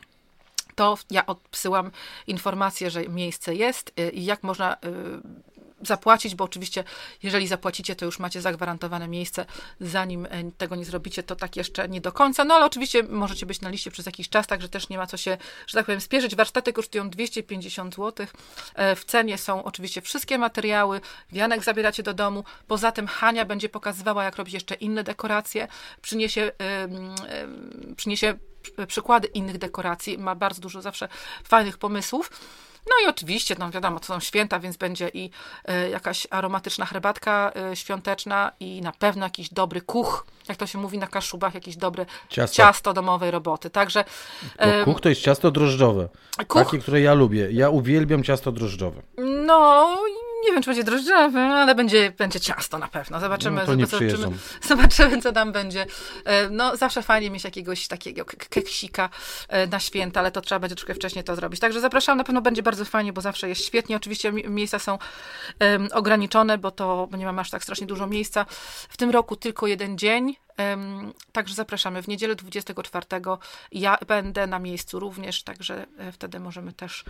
to 0.75 0.97
ja 1.11 1.25
odsyłam 1.25 1.91
informację, 2.27 2.89
że 2.89 3.07
miejsce 3.07 3.55
jest 3.55 3.91
y, 3.99 4.09
i 4.09 4.25
jak 4.25 4.43
można 4.43 4.77
zapłacić, 5.85 6.35
bo 6.35 6.43
oczywiście, 6.43 6.83
jeżeli 7.23 7.47
zapłacicie, 7.47 7.95
to 7.95 8.05
już 8.05 8.19
macie 8.19 8.41
zagwarantowane 8.41 9.07
miejsce. 9.07 9.45
Zanim 9.79 10.25
e, 10.25 10.51
tego 10.57 10.75
nie 10.75 10.85
zrobicie, 10.85 11.23
to 11.23 11.35
tak 11.35 11.55
jeszcze 11.55 11.89
nie 11.89 12.01
do 12.01 12.11
końca. 12.11 12.45
No 12.45 12.55
ale 12.55 12.65
oczywiście 12.65 13.03
możecie 13.03 13.45
być 13.45 13.61
na 13.61 13.69
liście 13.69 13.91
przez 13.91 14.05
jakiś 14.05 14.29
czas, 14.29 14.47
także 14.47 14.69
też 14.69 14.89
nie 14.89 14.97
ma 14.97 15.07
co 15.07 15.17
się, 15.17 15.37
że 15.67 15.77
tak 15.77 15.85
powiem, 15.85 16.01
spieszyć. 16.01 16.35
Warsztaty 16.35 16.73
kosztują 16.73 17.09
250 17.09 17.95
zł. 17.95 18.27
E, 18.75 18.95
w 18.95 19.05
cenie 19.05 19.37
są 19.37 19.63
oczywiście 19.63 20.01
wszystkie 20.01 20.37
materiały. 20.37 21.01
Wianek 21.31 21.63
zabieracie 21.63 22.03
do 22.03 22.13
domu. 22.13 22.43
Poza 22.67 22.91
tym 22.91 23.07
Hania 23.07 23.45
będzie 23.45 23.69
pokazywała, 23.69 24.23
jak 24.23 24.35
robić 24.35 24.53
jeszcze 24.53 24.75
inne 24.75 25.03
dekoracje. 25.03 25.67
Przyniesie, 26.01 26.51
przyniesie 27.95 28.37
przykłady 28.87 29.27
innych 29.27 29.57
dekoracji. 29.57 30.17
Ma 30.17 30.35
bardzo 30.35 30.61
dużo 30.61 30.81
zawsze 30.81 31.07
fajnych 31.43 31.77
pomysłów. 31.77 32.29
No 32.87 33.05
i 33.05 33.09
oczywiście, 33.09 33.55
no 33.59 33.71
wiadomo, 33.71 33.99
to 33.99 34.05
są 34.05 34.19
święta, 34.19 34.59
więc 34.59 34.77
będzie 34.77 35.09
i 35.13 35.29
y, 35.85 35.89
jakaś 35.89 36.27
aromatyczna 36.29 36.85
herbatka 36.85 37.51
y, 37.71 37.75
świąteczna 37.75 38.51
i 38.59 38.81
na 38.81 38.91
pewno 38.91 39.25
jakiś 39.25 39.49
dobry 39.49 39.81
kuch, 39.81 40.25
jak 40.47 40.57
to 40.57 40.67
się 40.67 40.77
mówi 40.77 40.97
na 40.97 41.07
kaszubach, 41.07 41.53
jakieś 41.53 41.75
dobre 41.75 42.05
ciasto, 42.29 42.55
ciasto 42.55 42.93
domowej 42.93 43.31
roboty. 43.31 43.69
Także... 43.69 44.05
Y, 44.81 44.85
kuch 44.85 45.01
to 45.01 45.09
jest 45.09 45.21
ciasto 45.21 45.51
drożdżowe. 45.51 46.09
Kuch... 46.47 46.63
Takie, 46.63 46.79
które 46.79 47.01
ja 47.01 47.13
lubię. 47.13 47.47
Ja 47.51 47.69
uwielbiam 47.69 48.23
ciasto 48.23 48.51
drożdżowe. 48.51 49.01
No, 49.17 49.97
nie 50.45 50.53
wiem, 50.53 50.63
czy 50.63 50.69
będzie 50.69 50.83
drożdżowy, 50.83 51.39
ale 51.39 51.75
będzie, 51.75 52.11
będzie 52.17 52.39
ciasto 52.39 52.77
na 52.77 52.87
pewno. 52.87 53.19
Zobaczymy, 53.19 53.61
no 53.61 53.65
to 53.65 53.75
nie 53.75 53.85
zobaczymy, 53.85 54.37
zobaczymy, 54.67 55.21
co 55.21 55.31
tam 55.31 55.51
będzie. 55.51 55.85
E, 56.25 56.49
no, 56.49 56.75
zawsze 56.75 57.03
fajnie 57.03 57.29
mieć 57.29 57.43
jakiegoś 57.43 57.87
takiego 57.87 58.25
keksika 58.25 59.09
e, 59.47 59.67
na 59.67 59.79
święta, 59.79 60.19
ale 60.19 60.31
to 60.31 60.41
trzeba 60.41 60.59
będzie 60.59 60.75
troszkę 60.75 60.93
wcześniej 60.93 61.23
to 61.23 61.35
zrobić. 61.35 61.59
Także 61.59 61.79
zapraszam, 61.79 62.17
na 62.17 62.23
pewno 62.23 62.41
będzie 62.41 62.63
bardzo 62.63 62.85
fajnie, 62.85 63.13
bo 63.13 63.21
zawsze 63.21 63.49
jest 63.49 63.65
świetnie. 63.65 63.95
Oczywiście 63.95 64.31
miejsca 64.31 64.79
są 64.79 64.97
um, 65.59 65.87
ograniczone, 65.93 66.57
bo 66.57 66.71
to 66.71 67.07
bo 67.11 67.17
nie 67.17 67.25
mam 67.25 67.39
aż 67.39 67.49
tak 67.49 67.63
strasznie 67.63 67.87
dużo 67.87 68.07
miejsca. 68.07 68.45
W 68.89 68.97
tym 68.97 69.09
roku 69.09 69.35
tylko 69.35 69.67
jeden 69.67 69.97
dzień, 69.97 70.35
Także 71.31 71.55
zapraszamy 71.55 72.03
w 72.03 72.07
niedzielę 72.07 72.35
24. 72.35 73.05
Ja 73.71 73.97
będę 74.07 74.47
na 74.47 74.59
miejscu 74.59 74.99
również, 74.99 75.43
także 75.43 75.85
e, 75.97 76.11
wtedy 76.11 76.39
możemy 76.39 76.73
też. 76.73 77.05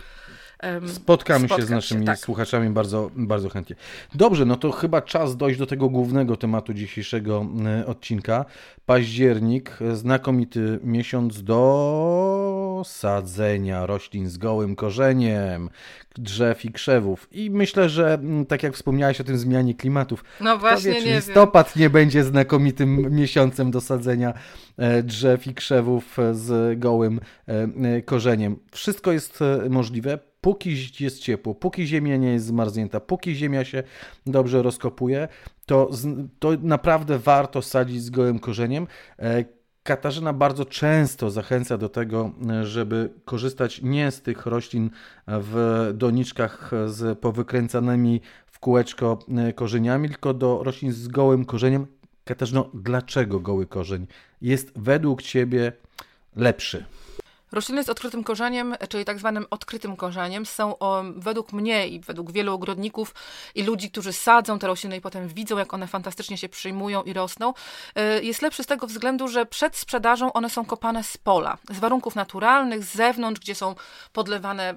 Spotkamy 0.86 1.48
się 1.48 1.62
z 1.62 1.70
naszymi 1.70 2.06
tak. 2.06 2.18
słuchaczami 2.18 2.70
bardzo, 2.70 3.10
bardzo 3.14 3.48
chętnie. 3.48 3.76
Dobrze, 4.14 4.44
no 4.44 4.56
to 4.56 4.72
chyba 4.72 5.02
czas 5.02 5.36
dojść 5.36 5.58
do 5.58 5.66
tego 5.66 5.88
głównego 5.88 6.36
tematu 6.36 6.74
dzisiejszego 6.74 7.46
e, 7.66 7.86
odcinka. 7.86 8.44
Październik, 8.86 9.78
znakomity 9.92 10.78
miesiąc 10.82 11.42
do 11.42 12.82
sadzenia 12.84 13.86
roślin 13.86 14.28
z 14.28 14.38
gołym 14.38 14.76
korzeniem, 14.76 15.70
drzew 16.18 16.64
i 16.64 16.72
krzewów. 16.72 17.28
I 17.32 17.50
myślę, 17.50 17.88
że 17.88 18.14
mm, 18.14 18.46
tak 18.46 18.62
jak 18.62 18.74
wspomniałeś 18.74 19.20
o 19.20 19.24
tym 19.24 19.38
zmianie 19.38 19.74
klimatów, 19.74 20.24
no 20.40 20.58
właśnie, 20.58 20.92
wie, 20.92 21.00
czy 21.00 21.06
nie 21.06 21.16
listopad 21.16 21.72
wiem. 21.76 21.82
nie 21.82 21.90
będzie 21.90 22.24
znakomitym 22.24 23.14
miesiącem 23.16 23.70
do 23.70 23.80
sadzenia 23.80 24.34
e, 24.76 25.02
drzew 25.02 25.46
i 25.46 25.54
krzewów 25.54 26.18
e, 26.18 26.34
z 26.34 26.78
gołym 26.78 27.20
e, 27.46 28.02
korzeniem. 28.02 28.56
Wszystko 28.72 29.12
jest 29.12 29.38
możliwe, 29.70 30.18
póki 30.40 30.76
jest 31.00 31.18
ciepło, 31.18 31.54
póki 31.54 31.86
ziemia 31.86 32.16
nie 32.16 32.32
jest 32.32 32.46
zmarznięta, 32.46 33.00
póki 33.00 33.34
ziemia 33.34 33.64
się 33.64 33.82
dobrze 34.26 34.62
rozkopuje, 34.62 35.28
to, 35.66 35.90
to 36.38 36.52
naprawdę 36.62 37.18
warto 37.18 37.62
sadzić 37.62 38.02
z 38.02 38.10
gołym 38.10 38.38
korzeniem. 38.38 38.86
Katarzyna 39.86 40.32
bardzo 40.32 40.64
często 40.64 41.30
zachęca 41.30 41.78
do 41.78 41.88
tego, 41.88 42.30
żeby 42.62 43.10
korzystać 43.24 43.82
nie 43.82 44.10
z 44.10 44.22
tych 44.22 44.46
roślin 44.46 44.90
w 45.26 45.90
doniczkach 45.94 46.70
z 46.86 47.18
powykręcanymi 47.18 48.20
w 48.46 48.58
kółeczko 48.58 49.18
korzeniami, 49.54 50.08
tylko 50.08 50.34
do 50.34 50.62
roślin 50.62 50.92
z 50.92 51.08
gołym 51.08 51.44
korzeniem. 51.44 51.86
Katarzyno, 52.24 52.70
dlaczego 52.74 53.40
goły 53.40 53.66
korzeń 53.66 54.06
jest 54.40 54.72
według 54.78 55.22
Ciebie 55.22 55.72
lepszy? 56.36 56.84
Rośliny 57.56 57.84
z 57.84 57.88
odkrytym 57.88 58.24
korzeniem, 58.24 58.76
czyli 58.88 59.04
tak 59.04 59.18
zwanym 59.18 59.46
odkrytym 59.50 59.96
korzeniem, 59.96 60.46
są 60.46 60.78
o, 60.78 61.02
według 61.16 61.52
mnie 61.52 61.88
i 61.88 62.00
według 62.00 62.32
wielu 62.32 62.54
ogrodników 62.54 63.14
i 63.54 63.62
ludzi, 63.62 63.90
którzy 63.90 64.12
sadzą 64.12 64.58
te 64.58 64.66
rośliny 64.66 64.96
i 64.96 65.00
potem 65.00 65.28
widzą, 65.28 65.58
jak 65.58 65.74
one 65.74 65.86
fantastycznie 65.86 66.38
się 66.38 66.48
przyjmują 66.48 67.02
i 67.02 67.12
rosną, 67.12 67.54
y, 67.98 68.24
jest 68.24 68.42
lepszy 68.42 68.62
z 68.62 68.66
tego 68.66 68.86
względu, 68.86 69.28
że 69.28 69.46
przed 69.46 69.76
sprzedażą 69.76 70.32
one 70.32 70.50
są 70.50 70.64
kopane 70.64 71.04
z 71.04 71.16
pola, 71.16 71.58
z 71.70 71.78
warunków 71.78 72.14
naturalnych, 72.14 72.84
z 72.84 72.94
zewnątrz, 72.94 73.40
gdzie 73.40 73.54
są 73.54 73.74
podlewane 74.12 74.74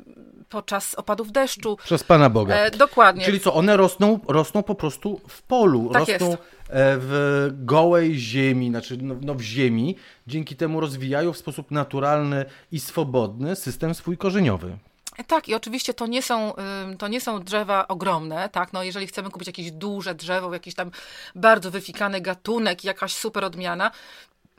podczas 0.49 0.95
opadów 0.95 1.31
deszczu. 1.31 1.77
Przez 1.83 2.03
Pana 2.03 2.29
Boga. 2.29 2.55
E, 2.55 2.71
dokładnie. 2.71 3.25
Czyli 3.25 3.39
co, 3.39 3.53
one 3.53 3.77
rosną, 3.77 4.19
rosną 4.27 4.63
po 4.63 4.75
prostu 4.75 5.21
w 5.27 5.41
polu, 5.41 5.89
tak 5.93 5.99
rosną 5.99 6.29
jest. 6.29 6.58
E, 6.69 6.97
w 6.99 7.49
gołej 7.53 8.19
ziemi, 8.19 8.69
znaczy 8.69 8.97
no, 9.01 9.15
no 9.21 9.35
w 9.35 9.41
ziemi, 9.41 9.95
dzięki 10.27 10.55
temu 10.55 10.79
rozwijają 10.79 11.33
w 11.33 11.37
sposób 11.37 11.71
naturalny 11.71 12.45
i 12.71 12.79
swobodny 12.79 13.55
system 13.55 13.93
swój 13.93 14.17
korzeniowy. 14.17 14.77
Tak, 15.27 15.49
i 15.49 15.55
oczywiście 15.55 15.93
to 15.93 16.07
nie 16.07 16.21
są, 16.21 16.53
to 16.97 17.07
nie 17.07 17.21
są 17.21 17.43
drzewa 17.43 17.87
ogromne, 17.87 18.49
tak, 18.49 18.73
no 18.73 18.83
jeżeli 18.83 19.07
chcemy 19.07 19.29
kupić 19.29 19.47
jakieś 19.47 19.71
duże 19.71 20.15
drzewo, 20.15 20.53
jakiś 20.53 20.75
tam 20.75 20.91
bardzo 21.35 21.71
wyfikany 21.71 22.21
gatunek, 22.21 22.83
jakaś 22.83 23.13
super 23.13 23.43
odmiana, 23.43 23.91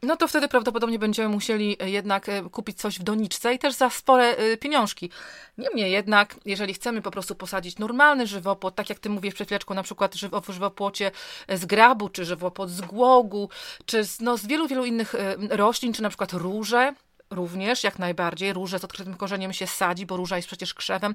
no 0.02 0.16
to 0.16 0.28
wtedy 0.28 0.49
prawdopodobnie 0.49 0.99
będziemy 0.99 1.28
musieli 1.28 1.76
e, 1.80 1.90
jednak 1.90 2.28
e, 2.28 2.42
kupić 2.42 2.78
coś 2.78 2.99
w 2.99 3.02
doniczce 3.02 3.54
i 3.54 3.59
też 3.59 3.75
za 3.75 3.90
spore 3.90 4.25
e, 4.25 4.57
pieniążki. 4.57 5.11
Niemniej 5.59 5.92
jednak, 5.92 6.37
jeżeli 6.45 6.75
chcemy 6.75 7.02
po 7.02 7.11
prostu 7.11 7.35
posadzić 7.35 7.78
normalny 7.78 8.26
żywopłot, 8.26 8.75
tak 8.75 8.88
jak 8.88 8.99
ty 8.99 9.11
mówisz 9.11 9.35
przed 9.35 9.49
chwileczką, 9.49 9.75
na 9.75 9.83
przykład 9.83 10.14
w 10.47 10.52
żywopłocie 10.52 11.11
z 11.49 11.64
grabu, 11.66 12.09
czy 12.09 12.25
żywopłot 12.25 12.71
z 12.71 12.80
głogu, 12.80 13.49
czy 13.87 14.04
z, 14.04 14.21
no, 14.21 14.37
z 14.37 14.47
wielu, 14.47 14.69
wielu 14.69 14.85
innych 14.85 15.14
roślin, 15.50 15.92
czy 15.92 16.02
na 16.02 16.09
przykład 16.09 16.33
róże, 16.33 16.95
również, 17.31 17.85
jak 17.85 17.99
najbardziej. 17.99 18.53
Róże 18.53 18.79
z 18.79 18.85
odkrytym 18.85 19.17
korzeniem 19.17 19.53
się 19.53 19.67
sadzi, 19.67 20.07
bo 20.07 20.17
róża 20.17 20.37
jest 20.37 20.49
przecież 20.49 20.75
krzewem. 20.75 21.15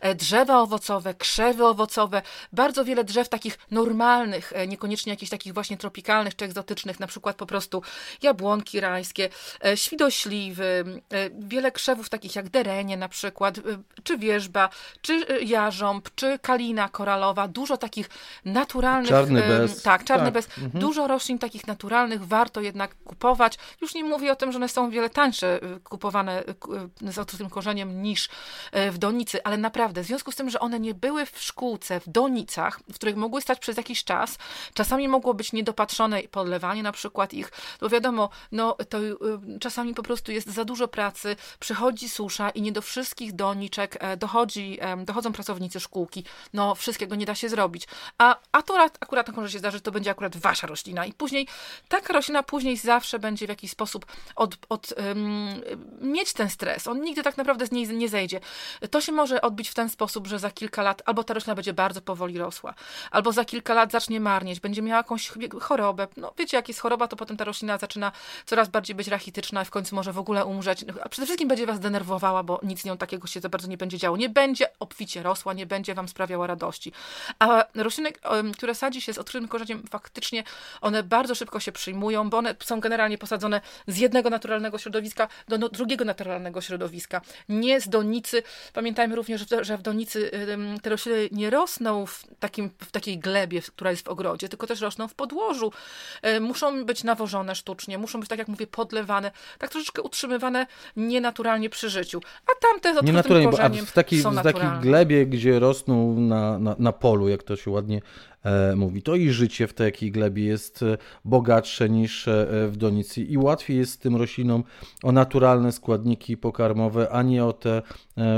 E, 0.00 0.14
drzewa 0.14 0.60
owocowe, 0.60 1.14
krzewy 1.14 1.66
owocowe, 1.66 2.22
bardzo 2.52 2.84
wiele 2.84 3.04
drzew 3.04 3.28
takich 3.28 3.58
normalnych, 3.70 4.52
e, 4.54 4.66
niekoniecznie 4.66 5.12
jakichś 5.12 5.30
takich 5.30 5.54
właśnie 5.54 5.76
tropikalnych 5.76 6.36
czy 6.36 6.44
egzotycznych, 6.44 7.00
na 7.00 7.06
przykład 7.06 7.36
po 7.36 7.46
prostu 7.46 7.82
jabłonki 8.22 8.80
rajskie, 8.80 9.28
e, 9.64 9.76
świdośliwy, 9.76 10.84
wiele 11.38 11.72
krzewów 11.72 12.08
takich 12.08 12.36
jak 12.36 12.48
derenie 12.48 12.96
na 12.96 13.08
przykład, 13.08 13.60
czy 14.02 14.18
wierzba, 14.18 14.68
czy 15.02 15.44
jarząb, 15.44 16.08
czy 16.14 16.38
kalina 16.38 16.88
koralowa, 16.88 17.48
dużo 17.48 17.76
takich 17.76 18.10
naturalnych... 18.44 19.08
Czarny 19.08 19.42
bez. 19.42 19.82
Tak, 19.82 20.04
czarny 20.04 20.24
tak. 20.24 20.34
bez. 20.34 20.46
Mhm. 20.46 20.70
Dużo 20.80 21.06
roślin 21.06 21.38
takich 21.38 21.66
naturalnych 21.66 22.26
warto 22.26 22.60
jednak 22.60 22.94
kupować. 23.04 23.58
Już 23.80 23.94
nie 23.94 24.04
mówię 24.04 24.32
o 24.32 24.36
tym, 24.36 24.52
że 24.52 24.56
one 24.56 24.68
są 24.68 24.90
wiele 24.90 25.10
tańsze 25.10 25.47
kupowane 25.84 26.44
z 27.00 27.18
odkrytym 27.18 27.50
korzeniem 27.50 28.02
niż 28.02 28.28
w 28.72 28.98
donicy, 28.98 29.42
ale 29.44 29.56
naprawdę 29.56 30.02
w 30.02 30.06
związku 30.06 30.32
z 30.32 30.36
tym, 30.36 30.50
że 30.50 30.60
one 30.60 30.80
nie 30.80 30.94
były 30.94 31.26
w 31.26 31.42
szkółce, 31.42 32.00
w 32.00 32.08
donicach, 32.08 32.80
w 32.92 32.94
których 32.94 33.16
mogły 33.16 33.40
stać 33.40 33.58
przez 33.58 33.76
jakiś 33.76 34.04
czas, 34.04 34.38
czasami 34.74 35.08
mogło 35.08 35.34
być 35.34 35.52
niedopatrzone 35.52 36.22
podlewanie 36.22 36.82
na 36.82 36.92
przykład 36.92 37.34
ich, 37.34 37.52
bo 37.80 37.88
wiadomo, 37.88 38.30
no 38.52 38.76
to 38.88 38.98
y, 39.02 39.14
czasami 39.60 39.94
po 39.94 40.02
prostu 40.02 40.32
jest 40.32 40.48
za 40.48 40.64
dużo 40.64 40.88
pracy, 40.88 41.36
przychodzi 41.58 42.08
susza 42.08 42.50
i 42.50 42.62
nie 42.62 42.72
do 42.72 42.82
wszystkich 42.82 43.32
doniczek 43.32 43.96
e, 44.00 44.16
dochodzi, 44.16 44.78
dochodzą 45.04 45.32
pracownicy 45.32 45.80
szkółki, 45.80 46.24
no 46.52 46.74
wszystkiego 46.74 47.14
nie 47.14 47.26
da 47.26 47.34
się 47.34 47.48
zrobić. 47.48 47.88
A, 48.18 48.36
a 48.52 48.62
to 48.62 48.74
akurat 49.00 49.36
może 49.36 49.50
się 49.50 49.58
zdarzyć, 49.58 49.84
to 49.84 49.92
będzie 49.92 50.10
akurat 50.10 50.36
wasza 50.36 50.66
roślina 50.66 51.06
i 51.06 51.12
później 51.12 51.48
taka 51.88 52.12
roślina 52.12 52.42
później 52.42 52.76
zawsze 52.76 53.18
będzie 53.18 53.46
w 53.46 53.48
jakiś 53.48 53.70
sposób 53.70 54.06
od, 54.36 54.56
od 54.68 54.94
um, 54.96 55.37
mieć 56.00 56.32
ten 56.32 56.50
stres. 56.50 56.86
On 56.86 57.00
nigdy 57.00 57.22
tak 57.22 57.36
naprawdę 57.36 57.66
z 57.66 57.72
niej 57.72 57.88
nie 57.88 58.08
zejdzie. 58.08 58.40
To 58.90 59.00
się 59.00 59.12
może 59.12 59.40
odbić 59.40 59.68
w 59.68 59.74
ten 59.74 59.88
sposób, 59.88 60.26
że 60.26 60.38
za 60.38 60.50
kilka 60.50 60.82
lat 60.82 61.02
albo 61.06 61.24
ta 61.24 61.34
roślina 61.34 61.54
będzie 61.54 61.72
bardzo 61.72 62.00
powoli 62.00 62.38
rosła, 62.38 62.74
albo 63.10 63.32
za 63.32 63.44
kilka 63.44 63.74
lat 63.74 63.92
zacznie 63.92 64.20
marnieć, 64.20 64.60
będzie 64.60 64.82
miała 64.82 64.96
jakąś 64.96 65.32
chorobę. 65.60 66.08
No 66.16 66.32
wiecie, 66.38 66.56
jak 66.56 66.68
jest 66.68 66.80
choroba, 66.80 67.08
to 67.08 67.16
potem 67.16 67.36
ta 67.36 67.44
roślina 67.44 67.78
zaczyna 67.78 68.12
coraz 68.46 68.68
bardziej 68.68 68.96
być 68.96 69.08
rachityczna 69.08 69.62
i 69.62 69.64
w 69.64 69.70
końcu 69.70 69.94
może 69.94 70.12
w 70.12 70.18
ogóle 70.18 70.44
umrzeć. 70.44 70.84
A 71.04 71.08
przede 71.08 71.26
wszystkim 71.26 71.48
będzie 71.48 71.66
was 71.66 71.80
denerwowała, 71.80 72.42
bo 72.42 72.60
nic 72.62 72.84
nią 72.84 72.96
takiego 72.96 73.26
się 73.26 73.40
za 73.40 73.48
bardzo 73.48 73.68
nie 73.68 73.76
będzie 73.76 73.98
działo. 73.98 74.16
Nie 74.16 74.28
będzie 74.28 74.66
obficie 74.78 75.22
rosła, 75.22 75.52
nie 75.52 75.66
będzie 75.66 75.94
wam 75.94 76.08
sprawiała 76.08 76.46
radości. 76.46 76.92
A 77.38 77.64
rośliny, 77.74 78.12
które 78.56 78.74
sadzi 78.74 79.00
się 79.00 79.12
z 79.12 79.18
odkrytym 79.18 79.48
korzeniem, 79.48 79.82
faktycznie 79.90 80.44
one 80.80 81.02
bardzo 81.02 81.34
szybko 81.34 81.60
się 81.60 81.72
przyjmują, 81.72 82.30
bo 82.30 82.38
one 82.38 82.54
są 82.64 82.80
generalnie 82.80 83.18
posadzone 83.18 83.60
z 83.86 83.96
jednego 83.98 84.30
naturalnego 84.30 84.78
środowiska 84.78 85.27
do 85.48 85.58
no, 85.58 85.68
drugiego 85.68 86.04
naturalnego 86.04 86.60
środowiska. 86.60 87.20
Nie 87.48 87.80
z 87.80 87.88
donicy. 87.88 88.42
Pamiętajmy 88.72 89.16
również, 89.16 89.46
że 89.60 89.78
w 89.78 89.82
donicy 89.82 90.30
te 90.82 90.90
rośliny 90.90 91.28
nie 91.32 91.50
rosną 91.50 92.06
w, 92.06 92.24
takim, 92.40 92.70
w 92.78 92.90
takiej 92.90 93.18
glebie, 93.18 93.62
która 93.62 93.90
jest 93.90 94.04
w 94.04 94.08
ogrodzie, 94.08 94.48
tylko 94.48 94.66
też 94.66 94.80
rosną 94.80 95.08
w 95.08 95.14
podłożu. 95.14 95.72
E, 96.22 96.40
muszą 96.40 96.84
być 96.84 97.04
nawożone 97.04 97.54
sztucznie, 97.54 97.98
muszą 97.98 98.20
być, 98.20 98.28
tak 98.28 98.38
jak 98.38 98.48
mówię, 98.48 98.66
podlewane, 98.66 99.30
tak 99.58 99.70
troszeczkę 99.70 100.02
utrzymywane 100.02 100.66
nienaturalnie 100.96 101.70
przy 101.70 101.90
życiu. 101.90 102.20
A 102.46 102.66
tamte 102.66 103.00
z 103.00 103.06
Nienaturalnie, 103.06 103.48
bo 103.48 103.60
a 103.60 103.68
w 103.68 103.92
takiej, 103.92 104.20
w 104.20 104.42
takiej 104.42 104.80
glebie, 104.80 105.26
gdzie 105.26 105.58
rosną 105.58 106.20
na, 106.20 106.58
na, 106.58 106.76
na 106.78 106.92
polu, 106.92 107.28
jak 107.28 107.42
to 107.42 107.56
się 107.56 107.70
ładnie 107.70 108.00
mówi. 108.76 109.02
To 109.02 109.14
i 109.14 109.30
życie 109.30 109.66
w 109.66 109.74
takiej 109.74 110.12
glebie 110.12 110.44
jest 110.44 110.82
e, 110.82 110.98
bogatsze 111.24 111.88
niż 111.88 112.28
e, 112.28 112.46
w 112.68 112.76
donicy 112.76 113.22
i 113.22 113.38
łatwiej 113.38 113.76
jest 113.76 114.02
tym 114.02 114.16
roślinom 114.16 114.64
o 115.02 115.12
naturalne 115.12 115.72
składniki 115.72 116.36
pokarmowe, 116.36 117.10
a 117.10 117.22
nie 117.22 117.44
o 117.44 117.52
te 117.52 117.82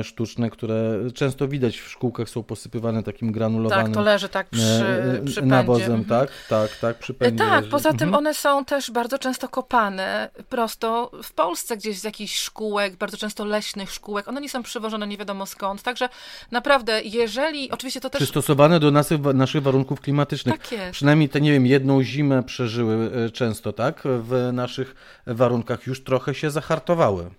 sztuczne, 0.03 0.51
które 0.51 0.99
często 1.15 1.49
widać 1.49 1.79
w 1.79 1.89
szkółkach 1.89 2.29
są 2.29 2.43
posypywane 2.43 3.03
takim 3.03 3.33
granulowanym 3.33 3.87
Tak, 3.87 3.95
to 3.95 4.03
leży 4.03 4.29
tak 4.29 4.49
przy, 4.49 5.23
przy 5.25 5.43
nawozem, 5.43 5.95
mhm. 5.95 6.05
tak, 6.05 6.31
tak, 6.49 6.77
tak, 6.77 6.99
przy 6.99 7.15
pędzie 7.15 7.39
Tak, 7.39 7.61
leży. 7.61 7.71
poza 7.71 7.91
tym 7.91 8.09
mhm. 8.09 8.15
one 8.15 8.35
są 8.35 8.65
też 8.65 8.91
bardzo 8.91 9.19
często 9.19 9.49
kopane 9.49 10.31
prosto 10.49 11.11
w 11.23 11.33
Polsce 11.33 11.77
gdzieś 11.77 11.99
z 11.99 12.05
jakichś 12.05 12.39
szkółek, 12.39 12.97
bardzo 12.97 13.17
często 13.17 13.45
leśnych 13.45 13.93
szkółek. 13.93 14.29
One 14.29 14.41
nie 14.41 14.49
są 14.49 14.63
przywożone 14.63 15.07
nie 15.07 15.17
wiadomo 15.17 15.47
skąd, 15.47 15.83
także 15.83 16.09
naprawdę, 16.51 17.03
jeżeli, 17.03 17.71
oczywiście 17.71 18.01
to 18.01 18.11
też... 18.11 18.19
Przystosowane 18.19 18.81
do 18.81 18.91
naszych, 18.91 19.21
naszych 19.21 19.63
warunków 19.63 20.00
klimatycznych. 20.01 20.59
Tak 20.59 20.73
jest. 20.73 20.93
Przynajmniej 20.93 21.29
te, 21.29 21.41
nie 21.41 21.53
wiem, 21.53 21.67
jedną 21.67 22.03
zimę 22.03 22.43
przeżyły 22.43 23.11
e, 23.27 23.31
często, 23.31 23.73
tak? 23.73 24.03
W 24.05 24.51
naszych 24.53 24.95
warunkach 25.27 25.87
już 25.87 26.05
trochę 26.05 26.35
się 26.35 26.51
zahartowały. 26.51 27.31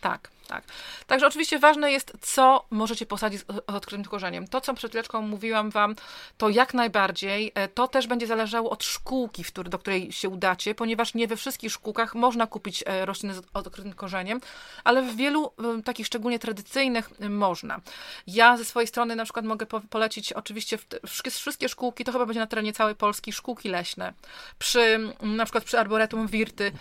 Tak, 0.00 0.30
tak. 0.48 0.64
Także 1.08 1.26
oczywiście 1.26 1.58
ważne 1.58 1.92
jest, 1.92 2.12
co 2.20 2.64
możecie 2.70 3.06
posadzić 3.06 3.40
z 3.40 3.44
odkrytym 3.66 4.04
korzeniem. 4.04 4.48
To, 4.48 4.60
co 4.60 4.74
przed 4.74 4.90
chwileczką 4.90 5.22
mówiłam 5.22 5.70
Wam, 5.70 5.96
to 6.38 6.48
jak 6.48 6.74
najbardziej, 6.74 7.52
e, 7.54 7.68
to 7.68 7.88
też 7.88 8.06
będzie 8.06 8.26
zależało 8.26 8.70
od 8.70 8.84
szkółki, 8.84 9.44
do 9.64 9.78
której 9.78 10.12
się 10.12 10.28
udacie, 10.28 10.74
ponieważ 10.74 11.14
nie 11.14 11.28
we 11.28 11.36
wszystkich 11.36 11.72
szkółkach 11.72 12.14
można 12.14 12.46
kupić 12.46 12.84
e, 12.86 13.06
rośliny 13.06 13.34
z 13.34 13.42
odkrytym 13.54 13.92
korzeniem, 13.92 14.40
ale 14.84 15.02
w 15.02 15.16
wielu 15.16 15.52
takich 15.84 16.06
szczególnie 16.06 16.38
tradycyjnych 16.38 17.10
można. 17.20 17.80
Ja 18.26 18.56
ze 18.56 18.64
swojej 18.64 18.86
strony 18.86 19.16
na 19.16 19.24
przykład 19.24 19.44
mogę 19.44 19.66
polecić 19.66 20.32
oczywiście 20.32 20.78
wszystkie 21.32 21.68
szkółki, 21.68 22.04
to 22.04 22.12
chyba 22.12 22.26
będzie 22.26 22.40
na 22.40 22.46
terenie 22.46 22.72
całej 22.72 22.94
Polski, 22.94 23.32
szkółki 23.32 23.68
leśne. 23.68 24.12
Przy, 24.58 25.00
na 25.22 25.44
przykład 25.44 25.64
przy 25.64 25.78
Arboretum 25.78 26.26
Wirty, 26.26 26.72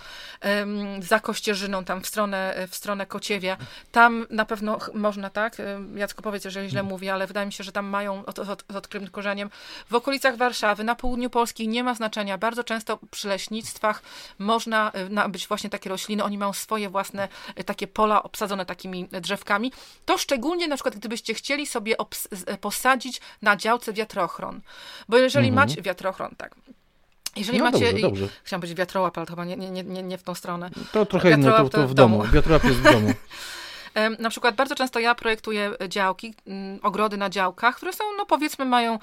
za 0.99 1.19
Kościerzyną, 1.19 1.85
tam 1.85 2.01
w 2.01 2.07
stronę, 2.07 2.67
w 2.69 2.75
stronę 2.75 3.05
Kociewia, 3.05 3.57
tam 3.91 4.16
na 4.29 4.45
pewno 4.45 4.79
można, 4.93 5.29
tak? 5.29 5.59
Y, 5.59 5.63
Jacku, 5.95 6.21
powiedz, 6.21 6.45
jeżeli 6.45 6.69
źle 6.69 6.79
mm. 6.79 6.89
mówię, 6.89 7.13
ale 7.13 7.27
wydaje 7.27 7.45
mi 7.45 7.53
się, 7.53 7.63
że 7.63 7.71
tam 7.71 7.85
mają 7.85 8.25
od, 8.25 8.39
od, 8.39 8.63
z 8.69 8.75
odkrytym 8.75 9.09
korzeniem. 9.09 9.49
W 9.89 9.95
okolicach 9.95 10.37
Warszawy, 10.37 10.83
na 10.83 10.95
południu 10.95 11.29
Polski 11.29 11.67
nie 11.67 11.83
ma 11.83 11.95
znaczenia. 11.95 12.37
Bardzo 12.37 12.63
często 12.63 12.99
przy 13.11 13.27
leśnictwach 13.27 14.01
można 14.39 14.91
y, 14.95 15.09
nabyć 15.09 15.47
właśnie 15.47 15.69
takie 15.69 15.89
rośliny. 15.89 16.23
Oni 16.23 16.37
mają 16.37 16.53
swoje 16.53 16.89
własne 16.89 17.27
y, 17.59 17.63
takie 17.63 17.87
pola 17.87 18.23
obsadzone 18.23 18.65
takimi 18.65 19.07
drzewkami. 19.07 19.71
To 20.05 20.17
szczególnie 20.17 20.67
na 20.67 20.75
przykład, 20.75 20.95
gdybyście 20.95 21.33
chcieli 21.33 21.67
sobie 21.67 21.95
posadzić 22.61 23.21
na 23.41 23.55
działce 23.55 23.93
wiatrochron. 23.93 24.61
Bo 25.09 25.17
jeżeli 25.17 25.47
mhm. 25.47 25.67
macie 25.67 25.81
wiatrochron, 25.81 26.35
tak, 26.37 26.55
jeżeli 27.37 27.57
no 27.57 27.63
macie. 27.63 27.85
Dobrze, 27.85 28.01
dobrze. 28.01 28.27
Chciałam 28.43 28.61
powiedzieć 28.61 28.77
wiatrołap, 28.77 29.17
ale 29.17 29.27
chyba 29.27 29.45
nie, 29.45 29.57
nie, 29.57 29.83
nie, 29.83 30.03
nie 30.03 30.17
w 30.17 30.23
tą 30.23 30.35
stronę. 30.35 30.69
To 30.91 31.05
trochę 31.05 31.31
inne, 31.31 31.51
to, 31.51 31.69
to 31.69 31.87
w, 31.87 31.93
domu. 31.93 32.17
domu. 32.17 32.31
Wiatrołap 32.33 32.63
jest 32.63 32.77
w 32.77 32.83
domu. 32.83 33.13
Na 34.19 34.29
przykład 34.29 34.55
bardzo 34.55 34.75
często 34.75 34.99
ja 34.99 35.15
projektuję 35.15 35.71
działki, 35.87 36.33
mm, 36.47 36.79
ogrody 36.83 37.17
na 37.17 37.29
działkach, 37.29 37.75
które 37.75 37.93
są, 37.93 38.03
no 38.17 38.25
powiedzmy, 38.25 38.65
mają 38.65 38.99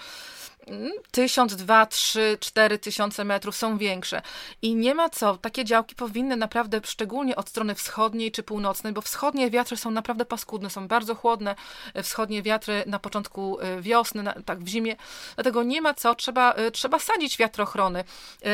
tysiąc, 1.10 1.56
dwa, 1.56 1.86
trzy, 1.86 2.38
cztery 2.40 2.78
tysiące 2.78 3.24
metrów 3.24 3.56
są 3.56 3.78
większe. 3.78 4.22
I 4.62 4.74
nie 4.74 4.94
ma 4.94 5.08
co, 5.08 5.36
takie 5.36 5.64
działki 5.64 5.94
powinny 5.94 6.36
naprawdę, 6.36 6.80
szczególnie 6.84 7.36
od 7.36 7.48
strony 7.48 7.74
wschodniej 7.74 8.32
czy 8.32 8.42
północnej, 8.42 8.92
bo 8.92 9.00
wschodnie 9.00 9.50
wiatry 9.50 9.76
są 9.76 9.90
naprawdę 9.90 10.24
paskudne, 10.24 10.70
są 10.70 10.88
bardzo 10.88 11.14
chłodne, 11.14 11.54
e, 11.94 12.02
wschodnie 12.02 12.42
wiatry 12.42 12.84
na 12.86 12.98
początku 12.98 13.60
e, 13.60 13.80
wiosny, 13.80 14.22
na, 14.22 14.32
tak 14.32 14.58
w 14.58 14.68
zimie, 14.68 14.96
dlatego 15.34 15.62
nie 15.62 15.82
ma 15.82 15.94
co, 15.94 16.14
trzeba, 16.14 16.52
e, 16.52 16.70
trzeba 16.70 16.98
sadzić 16.98 17.36
wiatrochrony. 17.36 18.04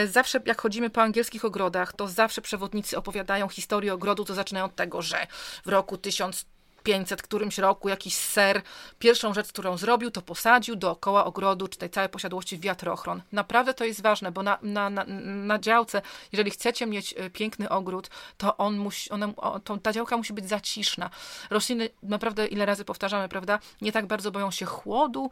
Zawsze 0.07 0.41
jak 0.47 0.61
chodzimy 0.61 0.91
po 0.91 1.03
angielskich 1.03 1.45
ogrodach, 1.45 1.93
to 1.93 2.09
zawsze 2.09 2.43
przewodnicy 2.43 2.99
opowiadają 2.99 3.49
historię 3.49 3.95
ogrodu, 3.95 4.25
to 4.25 4.35
zaczynają 4.35 4.67
od 4.67 4.75
tego, 4.75 5.03
że 5.03 5.27
w 5.65 5.69
roku 5.69 5.99
1000 5.99 6.45
500 6.83 7.23
którymś 7.23 7.59
roku 7.59 7.89
jakiś 7.89 8.15
ser, 8.15 8.63
pierwszą 8.99 9.35
rzecz, 9.35 9.49
którą 9.49 9.77
zrobił, 9.77 10.11
to 10.11 10.23
posadził 10.23 10.77
dookoła 10.77 11.25
ogrodu, 11.25 11.69
czy 11.69 11.79
tej 11.79 11.91
całej 11.91 12.09
posiadłości 12.09 12.59
wiatrochron. 12.59 13.23
Naprawdę 13.33 13.75
to 13.75 13.85
jest 13.85 14.03
ważne, 14.03 14.33
bo 14.33 14.43
na, 14.43 14.59
na, 14.63 14.91
na, 14.91 15.05
na 15.45 15.59
działce, 15.59 16.03
jeżeli 16.33 16.51
chcecie 16.51 16.87
mieć 16.87 17.15
e, 17.17 17.31
piękny 17.31 17.69
ogród, 17.69 18.11
to 18.39 18.57
on 18.57 18.79
musi, 18.79 19.11
ona, 19.11 19.33
to, 19.65 19.77
ta 19.77 19.93
działka 19.93 20.17
musi 20.17 20.33
być 20.33 20.49
zaciszna. 20.49 21.11
Rośliny, 21.51 21.89
naprawdę 22.03 22.47
ile 22.47 22.67
razy 22.67 22.85
powtarzamy, 22.85 23.29
prawda, 23.29 23.59
nie 23.81 23.93
tak 23.93 24.07
bardzo 24.07 24.31
boją 24.31 24.51
się 24.51 24.67
chłodu, 24.67 25.31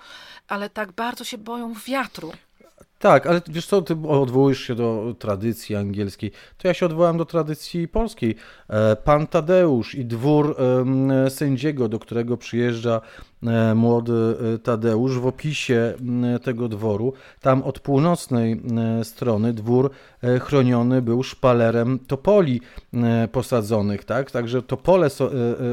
ale 0.49 0.71
tak 0.71 0.93
bardzo 0.93 1.25
się 1.25 1.39
boją 1.39 1.75
wiatru. 1.87 2.33
Tak, 2.99 3.27
ale 3.27 3.41
wiesz 3.49 3.67
co, 3.67 3.83
ty 3.83 3.97
odwołujesz 4.09 4.61
się 4.61 4.75
do 4.75 5.15
tradycji 5.19 5.77
angielskiej, 5.77 6.33
to 6.57 6.69
ja 6.69 6.75
się 6.75 6.87
odwołam 6.87 7.19
do 7.19 7.25
tradycji 7.25 7.89
polskiej. 7.89 8.37
E, 8.69 8.97
pan 8.97 9.27
Tadeusz 9.27 9.95
i 9.95 10.05
dwór 10.05 10.57
sędziego, 11.29 11.89
do 11.89 11.99
którego 11.99 12.37
przyjeżdża 12.37 13.01
młody 13.75 14.37
Tadeusz 14.63 15.19
w 15.19 15.27
opisie 15.27 15.95
tego 16.43 16.69
dworu. 16.69 17.13
Tam 17.41 17.63
od 17.63 17.81
północnej 17.81 18.63
strony 19.03 19.53
dwór 19.53 19.91
chroniony 20.41 21.03
był 21.03 21.23
szpalerem 21.23 21.99
topoli 21.99 22.61
posadzonych, 23.33 24.05
tak? 24.05 24.31
Także 24.31 24.63
topole 24.63 25.09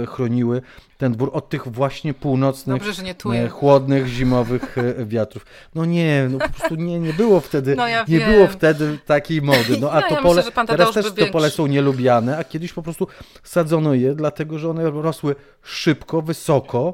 chroniły 0.07 0.61
ten 0.97 1.11
dwór 1.11 1.29
od 1.33 1.49
tych 1.49 1.67
właśnie 1.67 2.13
północnych, 2.13 2.77
Dobrze, 2.77 3.49
chłodnych, 3.49 4.07
zimowych 4.07 4.75
wiatrów. 5.05 5.45
No 5.75 5.85
nie, 5.85 6.27
no 6.31 6.37
po 6.39 6.49
prostu 6.49 6.75
nie, 6.75 6.99
nie 6.99 7.13
było 7.13 7.39
wtedy, 7.39 7.75
no 7.75 7.87
ja 7.87 8.05
nie 8.07 8.19
wiem. 8.19 8.31
było 8.31 8.47
wtedy 8.47 8.99
takiej 9.05 9.41
mody. 9.41 9.77
No 9.81 9.91
a 9.95 9.95
No, 9.95 10.01
ja 10.01 10.15
topole, 10.15 10.43
myślę, 10.45 10.65
teraz 10.67 10.91
też 10.93 11.05
większy. 11.05 11.25
topole 11.25 11.49
są 11.49 11.67
nielubiane, 11.67 12.37
a 12.37 12.43
kiedyś 12.43 12.73
po 12.73 12.81
prostu 12.81 13.07
sadzono 13.43 13.93
je, 13.93 14.15
dlatego 14.15 14.59
że 14.59 14.69
one 14.69 14.89
rosły 14.91 15.35
szybko, 15.63 16.21
wysoko, 16.21 16.93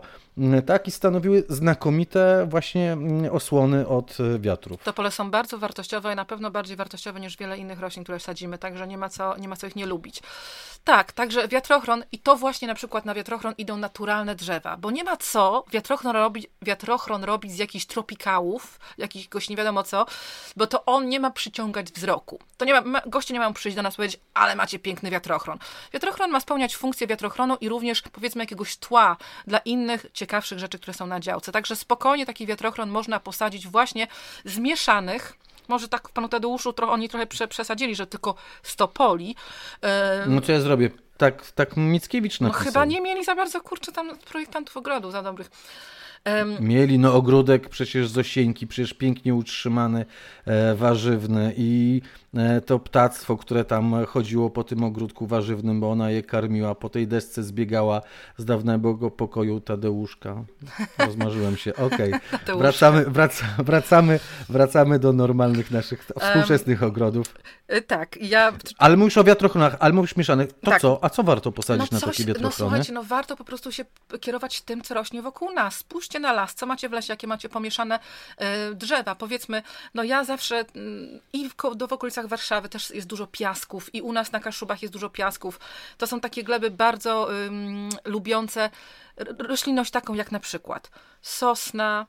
tak, 0.65 0.87
i 0.87 0.91
stanowiły 0.91 1.43
znakomite 1.49 2.47
właśnie 2.49 2.91
mm, 2.91 3.31
osłony 3.35 3.87
od 3.87 4.17
e, 4.19 4.39
wiatrów. 4.39 4.83
Topole 4.83 5.11
są 5.11 5.31
bardzo 5.31 5.57
wartościowe 5.57 6.13
i 6.13 6.15
na 6.15 6.25
pewno 6.25 6.51
bardziej 6.51 6.77
wartościowe 6.77 7.19
niż 7.19 7.37
wiele 7.37 7.57
innych 7.57 7.79
roślin, 7.79 8.03
które 8.03 8.19
sadzimy, 8.19 8.57
także 8.57 8.87
nie 8.87 8.97
ma 8.97 9.09
co, 9.09 9.37
nie 9.37 9.47
ma 9.47 9.55
co 9.55 9.67
ich 9.67 9.75
nie 9.75 9.85
lubić. 9.85 10.21
Tak, 10.83 11.11
także 11.11 11.47
wiatrochron 11.47 12.03
i 12.11 12.19
to 12.19 12.35
właśnie 12.35 12.67
na 12.67 12.75
przykład 12.75 13.05
na 13.05 13.13
wiatrochron 13.13 13.53
idą 13.57 13.77
naturalne 13.77 14.35
drzewa, 14.35 14.77
bo 14.77 14.91
nie 14.91 15.03
ma 15.03 15.17
co 15.17 15.63
wiatrochron 15.71 16.13
robić, 16.15 16.47
wiatrochron 16.61 17.23
robić 17.23 17.51
z 17.51 17.57
jakichś 17.57 17.85
tropikałów, 17.85 18.79
jakiegoś 18.97 19.49
nie 19.49 19.55
wiadomo 19.55 19.83
co, 19.83 20.05
bo 20.55 20.67
to 20.67 20.85
on 20.85 21.09
nie 21.09 21.19
ma 21.19 21.31
przyciągać 21.31 21.91
wzroku. 21.91 22.39
To 22.57 22.65
nie 22.65 22.81
ma, 22.81 23.01
goście 23.05 23.33
nie 23.33 23.39
mają 23.39 23.53
przyjść 23.53 23.75
do 23.75 23.81
nas 23.81 23.95
powiedzieć, 23.95 24.19
ale 24.33 24.55
macie 24.55 24.79
piękny 24.79 25.11
wiatrochron. 25.11 25.59
Wiatrochron 25.93 26.31
ma 26.31 26.39
spełniać 26.39 26.75
funkcję 26.77 27.07
wiatrochronu 27.07 27.57
i 27.61 27.69
również 27.69 28.01
powiedzmy 28.01 28.43
jakiegoś 28.43 28.77
tła 28.77 29.17
dla 29.47 29.59
innych 29.59 30.05
ciekawszych 30.13 30.59
rzeczy, 30.59 30.79
które 30.79 30.93
są 30.93 31.07
na 31.07 31.19
działce. 31.19 31.51
Także 31.51 31.75
spokojnie 31.75 32.25
taki 32.25 32.45
wiatrochron 32.45 32.89
można 32.89 33.19
posadzić 33.19 33.67
właśnie 33.67 34.07
zmieszanych 34.45 35.33
może 35.67 35.88
tak 35.88 36.10
w 36.10 36.12
panu 36.12 36.30
Tadeuszu 36.30 36.74
trochę, 36.74 36.93
oni 36.93 37.10
trochę 37.10 37.28
prze, 37.28 37.47
przesadzili, 37.47 37.95
że 37.95 38.08
tylko 38.08 38.36
100 38.63 38.88
poli. 38.88 39.28
Yy, 39.84 39.89
No 40.28 40.41
co 40.41 40.52
ja 40.52 40.60
zrobię? 40.62 40.89
Tak, 41.17 41.52
tak 41.52 41.78
Mickiewicz 41.78 42.39
no 42.39 42.47
napisał. 42.47 42.65
chyba 42.65 42.86
nie 42.86 43.02
mieli 43.02 43.24
za 43.24 43.36
bardzo, 43.36 43.62
kurczę, 43.62 43.91
tam 43.91 44.17
projektantów 44.17 44.78
ogrodu 44.78 45.12
za 45.12 45.21
dobrych. 45.21 45.50
Mieli 46.60 47.00
no 47.00 47.13
ogródek 47.13 47.69
przecież 47.69 48.08
z 48.08 48.17
osieńki, 48.17 48.67
przecież 48.67 48.93
pięknie 48.93 49.36
utrzymany, 49.36 50.06
e, 50.45 50.76
warzywny 50.76 51.54
i 51.58 52.02
e, 52.04 52.20
to 52.65 52.79
ptactwo, 52.79 53.37
które 53.37 53.65
tam 53.65 54.05
chodziło 54.05 54.49
po 54.49 54.63
tym 54.63 54.83
ogródku 54.83 55.27
warzywnym, 55.27 55.79
bo 55.79 55.91
ona 55.91 56.11
je 56.11 56.23
karmiła, 56.23 56.75
po 56.75 56.89
tej 56.89 57.07
desce 57.07 57.43
zbiegała 57.43 58.01
z 58.37 58.45
dawnego 58.45 59.11
pokoju 59.11 59.59
Tadeuszka. 59.61 60.43
Rozmarzyłem 60.97 61.57
się, 61.57 61.75
okej. 61.75 62.11
Tadeuszka. 62.31 62.55
Wracamy, 62.57 63.05
wraca, 63.05 63.45
wracamy, 63.57 64.19
wracamy 64.49 64.99
do 64.99 65.13
normalnych 65.13 65.71
naszych 65.71 66.05
współczesnych 66.05 66.83
ogrodów. 66.83 67.27
y, 67.73 67.81
tak, 67.81 68.17
ja... 68.21 68.53
Ale 68.77 68.97
mówisz 68.97 69.17
o 69.17 69.23
wiatrochronach, 69.23 69.75
ale 69.79 69.93
mówisz 69.93 70.15
mieszanych. 70.15 70.51
To 70.53 70.71
Tak. 70.71 70.81
co? 70.81 70.99
A 71.03 71.09
co 71.09 71.23
warto 71.23 71.51
posadzić 71.51 71.91
No, 71.91 71.95
na 71.95 72.01
coś, 72.01 72.17
takie 72.17 72.23
no 72.23 72.27
wiatrochrony? 72.27 72.69
słuchajcie, 72.69 72.93
no 72.93 73.03
warto 73.03 73.35
po 73.35 73.43
prostu 73.43 73.71
się 73.71 73.85
kierować 74.19 74.61
tym, 74.61 74.81
co 74.81 74.93
rośnie 74.93 75.21
wokół 75.21 75.51
nas. 75.51 75.75
Spójrzcie 75.75 76.19
na 76.19 76.33
las, 76.33 76.55
co 76.55 76.65
macie 76.65 76.89
w 76.89 76.91
lesie, 76.91 77.13
jakie 77.13 77.27
macie 77.27 77.49
pomieszane 77.49 77.99
e, 78.37 78.73
drzewa. 78.73 79.15
Powiedzmy, 79.15 79.61
no 79.93 80.03
ja 80.03 80.23
zawsze 80.23 80.65
mm, 80.75 81.19
i 81.33 81.49
do 81.75 81.87
w 81.87 81.93
okolicach 81.93 82.20
Warszawy 82.27 82.69
też 82.69 82.89
jest 82.89 83.07
dużo 83.07 83.27
piasków 83.27 83.95
i 83.95 84.01
u 84.01 84.13
nas 84.13 84.31
na 84.31 84.39
Kaszubach 84.39 84.81
jest 84.81 84.93
dużo 84.93 85.10
piasków. 85.10 85.60
To 85.97 86.07
są 86.07 86.19
takie 86.19 86.43
gleby 86.43 86.71
bardzo 86.71 87.29
lubiące 88.05 88.69
roślinność 89.39 89.91
taką 89.91 90.13
jak 90.13 90.31
na 90.31 90.39
przykład 90.39 90.91
sosna, 91.21 92.07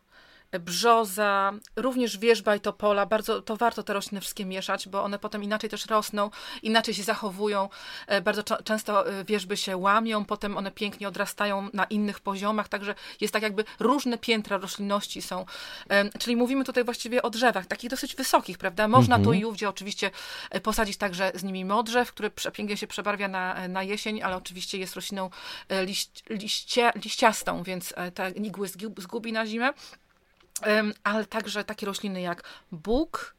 brzoza, 0.61 1.53
również 1.77 2.19
wierzba 2.19 2.57
i 2.57 2.61
topola. 2.61 3.07
Bardzo, 3.07 3.43
to 3.43 3.57
warto 3.57 3.83
te 3.83 3.93
rośliny 3.93 4.21
wszystkie 4.21 4.45
mieszać, 4.45 4.89
bo 4.89 5.03
one 5.05 5.19
potem 5.19 5.43
inaczej 5.45 5.71
też 5.71 5.87
rosną, 5.87 6.31
inaczej 6.63 6.95
się 6.95 7.03
zachowują. 7.03 7.69
E, 8.07 8.21
Bardzo 8.21 8.43
często 8.65 9.09
e, 9.09 9.25
wierzby 9.25 9.57
się 9.57 9.77
łamią, 9.77 10.25
potem 10.25 10.57
one 10.57 10.71
pięknie 10.71 11.09
odrastają 11.09 11.69
na 11.73 11.85
innych 11.85 12.21
poziomach, 12.21 12.69
także 12.69 12.95
jest 13.21 13.33
tak 13.35 13.43
jakby 13.43 13.65
różne 13.81 14.19
piętra 14.19 14.59
roślinności 14.59 15.23
są. 15.23 15.47
Em, 15.89 16.11
Czyli 16.19 16.37
mówimy 16.37 16.65
tutaj 16.65 16.85
właściwie 16.85 17.23
o 17.23 17.31
drzewach, 17.31 17.67
takich 17.67 17.91
dosyć 17.91 18.17
wysokich, 18.17 18.59
prawda? 18.59 18.89
Można 18.89 19.19
tu 19.25 19.33
i 19.33 19.45
ówdzie 19.45 19.69
oczywiście 19.69 20.11
e, 20.51 20.61
posadzić 20.61 20.97
także 20.97 21.33
z 21.35 21.43
nimi 21.45 21.65
modrzew, 21.65 22.13
który 22.13 22.31
przepięknie 22.31 22.77
się 22.77 22.87
przebarwia 22.87 23.29
na, 23.29 23.69
na 23.69 23.83
jesień, 23.83 24.23
ale 24.23 24.37
oczywiście 24.37 24.79
jest 24.79 24.95
rośliną 24.95 25.31
e, 25.69 25.85
liść, 25.87 26.11
liście, 26.31 26.93
liściastą, 27.05 27.63
więc 27.63 27.95
e, 27.97 28.11
te 28.11 28.31
igły 28.31 28.67
zgu- 28.69 29.01
zgubi 29.01 29.33
na 29.33 29.47
zimę. 29.47 29.73
Ale 31.05 31.27
także 31.27 31.65
takie 31.65 31.87
rośliny 31.87 32.21
jak 32.21 32.43
bóg, 32.73 33.35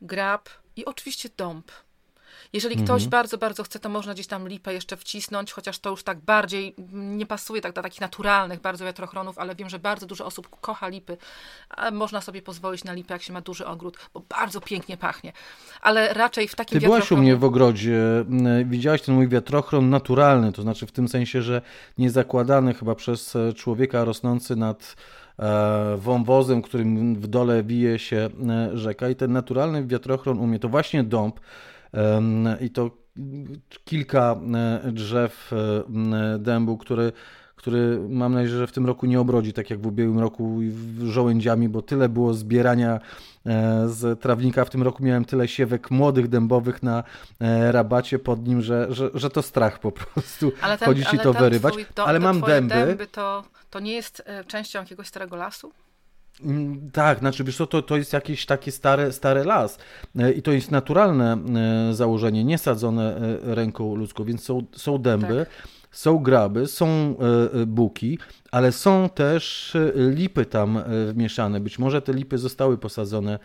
grab 0.00 0.48
i 0.76 0.84
oczywiście 0.84 1.28
dąb. 1.36 1.70
Jeżeli 2.52 2.76
ktoś 2.76 3.08
bardzo, 3.08 3.38
bardzo 3.38 3.62
chce, 3.62 3.78
to 3.78 3.88
można 3.88 4.14
gdzieś 4.14 4.26
tam 4.26 4.48
lipę 4.48 4.74
jeszcze 4.74 4.96
wcisnąć, 4.96 5.52
chociaż 5.52 5.78
to 5.78 5.90
już 5.90 6.02
tak 6.02 6.20
bardziej 6.20 6.74
mm, 6.78 7.18
nie 7.18 7.26
pasuje 7.26 7.60
tak 7.60 7.72
do 7.72 7.82
takich 7.82 8.00
naturalnych 8.00 8.60
bardzo 8.60 8.84
wiatrochronów, 8.84 9.38
ale 9.38 9.54
wiem, 9.54 9.68
że 9.68 9.78
bardzo 9.78 10.06
dużo 10.06 10.26
osób 10.26 10.60
kocha 10.60 10.88
lipy. 10.88 11.16
A 11.70 11.90
można 11.90 12.20
sobie 12.20 12.42
pozwolić 12.42 12.84
na 12.84 12.92
lipę, 12.92 13.14
jak 13.14 13.22
się 13.22 13.32
ma 13.32 13.40
duży 13.40 13.66
ogród, 13.66 13.98
bo 14.14 14.20
bardzo 14.20 14.60
pięknie 14.60 14.96
pachnie. 14.96 15.32
Ale 15.80 16.14
raczej 16.14 16.48
w 16.48 16.54
takim 16.54 16.80
Ty 16.80 16.86
byłaś 16.86 17.12
u 17.12 17.16
mnie 17.16 17.36
w 17.36 17.44
ogrodzie, 17.44 18.00
m, 18.18 18.70
widziałaś 18.70 19.02
ten 19.02 19.14
mój 19.14 19.28
wiatrochron 19.28 19.90
naturalny, 19.90 20.52
to 20.52 20.62
znaczy 20.62 20.86
w 20.86 20.92
tym 20.92 21.08
sensie, 21.08 21.42
że 21.42 21.62
nie 21.98 22.10
zakładany 22.10 22.74
chyba 22.74 22.94
przez 22.94 23.36
e, 23.36 23.52
człowieka 23.52 24.04
rosnący 24.04 24.56
nad 24.56 24.96
wąwozem, 25.96 26.62
którym 26.62 27.14
w 27.14 27.26
dole 27.26 27.62
wije 27.62 27.98
się 27.98 28.28
e, 28.48 28.78
rzeka. 28.78 29.08
I 29.08 29.16
ten 29.16 29.32
naturalny 29.32 29.86
wiatrochron 29.86 30.38
u 30.38 30.46
mnie 30.46 30.58
to 30.58 30.68
właśnie 30.68 31.04
dąb 31.04 31.40
i 32.60 32.70
to 32.70 32.90
kilka 33.84 34.40
e, 34.54 34.92
drzew 34.92 35.52
e, 35.52 36.38
dębu, 36.38 36.78
który 36.78 37.12
który 37.56 38.08
mam 38.08 38.32
nadzieję, 38.32 38.58
że 38.58 38.66
w 38.66 38.72
tym 38.72 38.86
roku 38.86 39.06
nie 39.06 39.20
obrodzi, 39.20 39.52
tak 39.52 39.70
jak 39.70 39.80
w 39.80 39.86
ubiegłym 39.86 40.18
roku 40.18 40.60
żołędziami, 41.04 41.68
bo 41.68 41.82
tyle 41.82 42.08
było 42.08 42.34
zbierania 42.34 42.94
e, 42.94 43.00
z 43.86 44.20
trawnika. 44.20 44.64
W 44.64 44.70
tym 44.70 44.82
roku 44.82 45.02
miałem 45.02 45.24
tyle 45.24 45.48
siewek 45.48 45.90
młodych 45.90 46.28
dębowych 46.28 46.82
na 46.82 47.04
e, 47.40 47.72
rabacie 47.72 48.18
pod 48.18 48.46
nim, 48.46 48.62
że, 48.62 48.86
że, 48.90 49.10
że 49.14 49.30
to 49.30 49.42
strach 49.42 49.78
po 49.78 49.92
prostu 49.92 50.52
ale 50.60 50.78
ten, 50.78 50.86
chodzić 50.86 51.04
i 51.04 51.08
ale 51.08 51.18
to 51.18 51.32
ten 51.32 51.42
wyrywać. 51.42 51.72
Twój, 51.72 51.86
do, 51.94 52.06
ale 52.06 52.20
mam 52.20 52.40
dęby. 52.40 52.74
dęby 52.74 53.06
to, 53.06 53.44
to 53.70 53.80
nie 53.80 53.92
jest 53.92 54.22
e, 54.26 54.44
częścią 54.44 54.78
jakiegoś 54.78 55.06
starego 55.06 55.36
lasu? 55.36 55.72
Mm, 56.42 56.90
Tak, 56.90 57.18
znaczy 57.18 57.44
wiesz 57.44 57.56
co, 57.56 57.66
to, 57.66 57.82
to 57.82 57.96
jest 57.96 58.12
jakieś 58.12 58.46
takie 58.46 58.72
stare, 58.72 59.12
stare 59.12 59.44
las 59.44 59.78
E, 60.18 60.32
i 60.32 60.42
to 60.42 60.52
jest 60.52 60.70
naturalne 60.70 61.36
e, 61.90 61.94
założenie, 61.94 62.44
nie 62.44 62.58
sadzone 62.58 63.16
e, 63.16 63.54
ręką 63.54 63.94
ludzką, 63.94 64.24
więc 64.24 64.44
są, 64.44 64.62
są 64.76 64.98
dęby, 64.98 65.46
są 65.94 66.18
graby, 66.18 66.66
są 66.66 66.86
e, 66.86 67.60
e, 67.60 67.66
buki, 67.66 68.18
ale 68.50 68.72
są 68.72 69.08
też 69.08 69.72
e, 69.76 69.92
lipy 69.94 70.46
tam 70.46 70.82
wmieszane. 71.12 71.60
Być 71.60 71.78
może 71.78 72.02
te 72.02 72.12
lipy 72.12 72.38
zostały 72.38 72.78
posadzone 72.78 73.38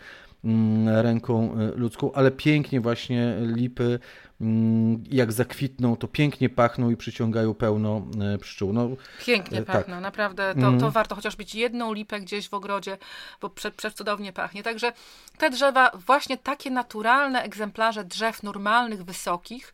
mm, 0.44 0.88
ręką 0.88 1.56
ludzką, 1.76 2.12
ale 2.12 2.30
pięknie 2.30 2.80
właśnie 2.80 3.36
lipy 3.40 3.98
mm, 4.40 5.04
jak 5.10 5.32
zakwitną, 5.32 5.96
to 5.96 6.08
pięknie 6.08 6.48
pachną 6.48 6.90
i 6.90 6.96
przyciągają 6.96 7.54
pełno 7.54 8.02
pszczół. 8.40 8.72
No, 8.72 8.88
Pięknie 9.26 9.62
tak. 9.62 9.76
pachną, 9.76 10.00
naprawdę. 10.00 10.54
To, 10.54 10.60
Mhm. 10.60 10.80
to 10.80 10.90
warto 10.90 11.14
chociaż 11.14 11.38
mieć 11.38 11.54
jedną 11.54 11.92
lipę 11.92 12.20
gdzieś 12.20 12.48
w 12.48 12.54
ogrodzie, 12.54 12.98
bo 13.40 13.50
prze, 13.50 13.70
przecudownie 13.70 14.32
pachnie. 14.32 14.62
Także 14.62 14.92
te 15.38 15.50
drzewa, 15.50 15.90
właśnie 16.06 16.38
takie 16.38 16.70
naturalne 16.70 17.42
egzemplarze 17.42 18.04
drzew 18.04 18.42
normalnych, 18.42 19.04
wysokich, 19.04 19.72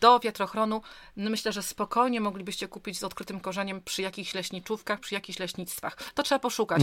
do 0.00 0.20
wiatrochronu, 0.20 0.82
no 1.16 1.30
myślę, 1.30 1.52
że 1.52 1.62
spokojnie 1.62 2.20
moglibyście 2.20 2.68
kupić 2.68 2.98
z 2.98 3.04
odkrytym 3.04 3.40
korzeniem 3.40 3.80
przy 3.84 4.02
jakichś 4.02 4.34
leśniczówkach, 4.34 5.00
przy 5.00 5.14
jakichś 5.14 5.38
leśnictwach. 5.38 5.96
To 6.14 6.22
trzeba 6.22 6.38
poszukać. 6.38 6.82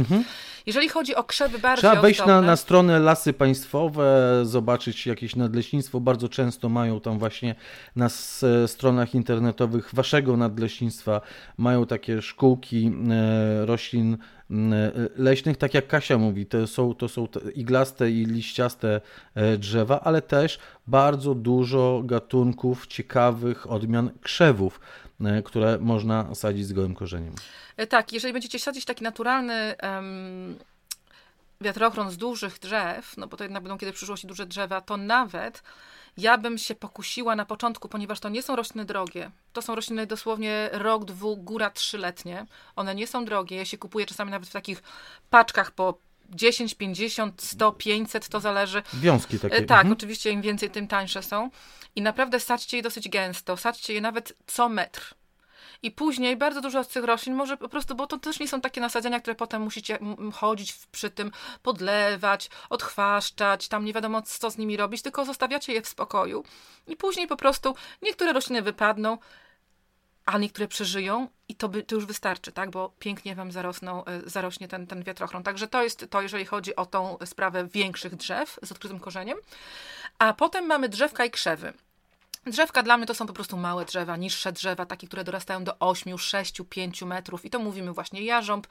Jeżeli 0.65 0.89
chodzi 0.89 1.15
o 1.15 1.23
krzewy 1.23 1.60
bardziej 1.60 1.89
Mhm. 1.89 1.91
Trzeba 1.93 2.02
wejść 2.02 2.26
na, 2.26 2.41
na 2.41 2.56
stronę 2.56 2.99
Lasy 2.99 3.34
Państwowe, 3.34 4.39
zobaczyć 4.43 5.08
jakieś 5.08 5.36
nadleśnictwo. 5.36 5.99
Bardzo 5.99 6.30
często 6.30 6.69
mają 6.69 7.02
tam 7.02 7.19
właśnie 7.19 7.56
na 7.95 8.06
s- 8.06 8.45
stronach 8.67 9.15
internetowych 9.15 9.89
waszego 9.93 10.38
nadleśnictwa 10.38 11.21
mają 11.58 11.86
takie 11.86 12.21
szkółki 12.21 12.91
e, 13.12 13.65
roślin 13.65 14.13
e, 14.13 14.17
leśnych, 15.16 15.58
tak 15.58 15.74
jak 15.74 15.88
Kasia 15.88 16.18
mówi, 16.18 16.46
to 16.46 16.68
są, 16.68 16.94
to 16.94 17.10
są 17.10 17.28
te 17.28 17.52
iglaste 17.52 18.12
i 18.12 18.26
liściaste 18.26 19.02
e, 19.36 19.58
drzewa, 19.58 20.00
ale 20.00 20.22
też 20.22 20.60
bardzo 20.88 21.36
dużo 21.36 22.02
gatunków 22.06 22.88
ciekawych 22.88 23.72
odmian 23.72 24.12
krzewów, 24.22 24.80
e, 25.22 25.42
które 25.42 25.78
można 25.82 26.36
sadzić 26.36 26.68
z 26.68 26.74
gołym 26.74 26.96
korzeniem. 26.96 27.34
E, 27.78 27.88
Tak, 27.88 28.14
jeżeli 28.14 28.34
będziecie 28.34 28.60
sadzić 28.60 28.86
taki 28.86 29.04
naturalny 29.04 29.78
em, 29.78 30.56
wiatrochron 31.62 32.12
z 32.12 32.18
dużych 32.18 32.60
drzew, 32.60 33.18
no 33.18 33.28
bo 33.28 33.38
to 33.38 33.44
jednak 33.44 33.64
będą 33.64 33.78
kiedy 33.78 33.92
w 33.92 33.96
przyszłości 33.96 34.28
duże 34.28 34.46
drzewa, 34.46 34.82
to 34.82 34.98
nawet 34.98 35.64
ja 36.17 36.38
bym 36.38 36.58
się 36.58 36.76
pokusiła 36.76 37.36
na 37.36 37.45
początku, 37.45 37.89
ponieważ 37.89 38.19
to 38.19 38.30
nie 38.30 38.43
są 38.43 38.56
rośliny 38.56 38.86
drogie. 38.86 39.32
To 39.54 39.62
są 39.62 39.76
rośliny 39.76 40.08
dosłownie 40.08 40.69
rok, 40.71 41.06
dwu, 41.06 41.38
góra 41.38 41.69
trzyletnie. 41.69 42.45
One 42.76 42.95
nie 42.95 43.08
są 43.08 43.26
drogie. 43.26 43.58
Ja 43.58 43.65
się 43.65 43.78
kupuję 43.78 44.06
czasami 44.06 44.32
nawet 44.32 44.49
w 44.49 44.52
takich 44.52 44.84
paczkach 45.30 45.71
po 45.71 45.97
10, 46.30 46.76
50, 46.76 47.41
100, 47.41 47.71
500, 47.71 48.30
to 48.30 48.39
zależy. 48.39 48.84
Wiązki 48.93 49.39
takie. 49.39 49.56
E, 49.56 49.62
tak, 49.62 49.80
mhm. 49.80 49.93
oczywiście 49.93 50.32
im 50.32 50.41
więcej, 50.41 50.69
tym 50.69 50.88
tańsze 50.88 51.23
są. 51.23 51.49
I 51.95 52.02
naprawdę 52.02 52.39
sadźcie 52.39 52.78
je 52.78 52.84
dosyć 52.84 53.10
gęsto. 53.10 53.58
Sadźcie 53.58 53.93
je 53.93 54.02
nawet 54.02 54.34
co 54.47 54.69
metr. 54.69 55.15
I 55.84 55.91
później 55.91 56.38
bardzo 56.38 56.62
dużo 56.62 56.84
z 56.84 56.88
tych 56.88 57.04
roślin 57.04 57.36
może 57.36 57.58
po 57.58 57.69
prostu, 57.69 57.96
bo 57.96 58.08
to 58.08 58.17
też 58.17 58.39
nie 58.39 58.48
są 58.48 58.62
takie 58.62 58.82
nasadzenia, 58.82 59.19
które 59.19 59.36
potem 59.36 59.62
musicie 59.62 60.00
chodzić 60.34 60.74
przy 60.91 61.10
tym, 61.10 61.32
podlewać, 61.62 62.50
odchwaszczać, 62.69 63.67
tam 63.67 63.86
nie 63.86 63.93
wiadomo 63.93 64.22
co 64.22 64.52
z 64.52 64.58
nimi 64.58 64.78
robić, 64.78 65.02
tylko 65.02 65.26
zostawiacie 65.26 65.74
je 65.74 65.82
w 65.82 65.88
spokoju. 65.88 66.43
I 66.88 66.96
później 66.96 67.28
po 67.28 67.38
prostu 67.38 67.76
niektóre 68.02 68.34
rośliny 68.34 68.62
wypadną, 68.62 69.17
a 70.26 70.38
niektóre 70.38 70.67
przeżyją 70.67 71.28
i 71.48 71.56
to, 71.56 71.69
by, 71.69 71.84
to 71.84 71.96
już 71.96 72.06
wystarczy, 72.06 72.52
tak? 72.52 72.69
Bo 72.69 72.93
pięknie 73.00 73.36
wam 73.36 73.52
zarosną, 73.52 74.06
e, 74.06 74.22
zarośnie 74.26 74.67
ten, 74.67 74.88
ten 74.88 75.04
wiatrochron. 75.04 75.43
Także 75.43 75.67
to 75.67 75.84
jest 75.84 76.06
to, 76.10 76.22
jeżeli 76.22 76.46
chodzi 76.46 76.76
o 76.76 76.86
tą 76.86 77.17
sprawę 77.26 77.67
większych 77.67 78.15
drzew 78.15 78.60
z 78.63 78.72
odkrytym 78.72 79.00
korzeniem. 79.00 79.38
A 80.19 80.34
potem 80.34 80.65
mamy 80.65 80.89
drzewka 80.89 81.26
i 81.26 81.32
krzewy. 81.32 81.74
Drzewka 82.46 82.84
dla 82.84 82.98
mnie 82.98 83.06
to 83.08 83.14
są 83.14 83.28
po 83.28 83.34
prostu 83.34 83.58
małe 83.58 83.86
drzewa, 83.86 84.18
niższe 84.18 84.52
drzewa, 84.52 84.86
takie, 84.86 85.08
które 85.08 85.24
dorastają 85.24 85.64
do 85.64 85.80
8, 85.80 86.18
6, 86.18 86.62
5 86.70 87.02
metrów. 87.02 87.46
I 87.46 87.50
to 87.50 87.60
mówimy 87.60 87.94
właśnie 87.94 88.24
jarząb, 88.24 88.68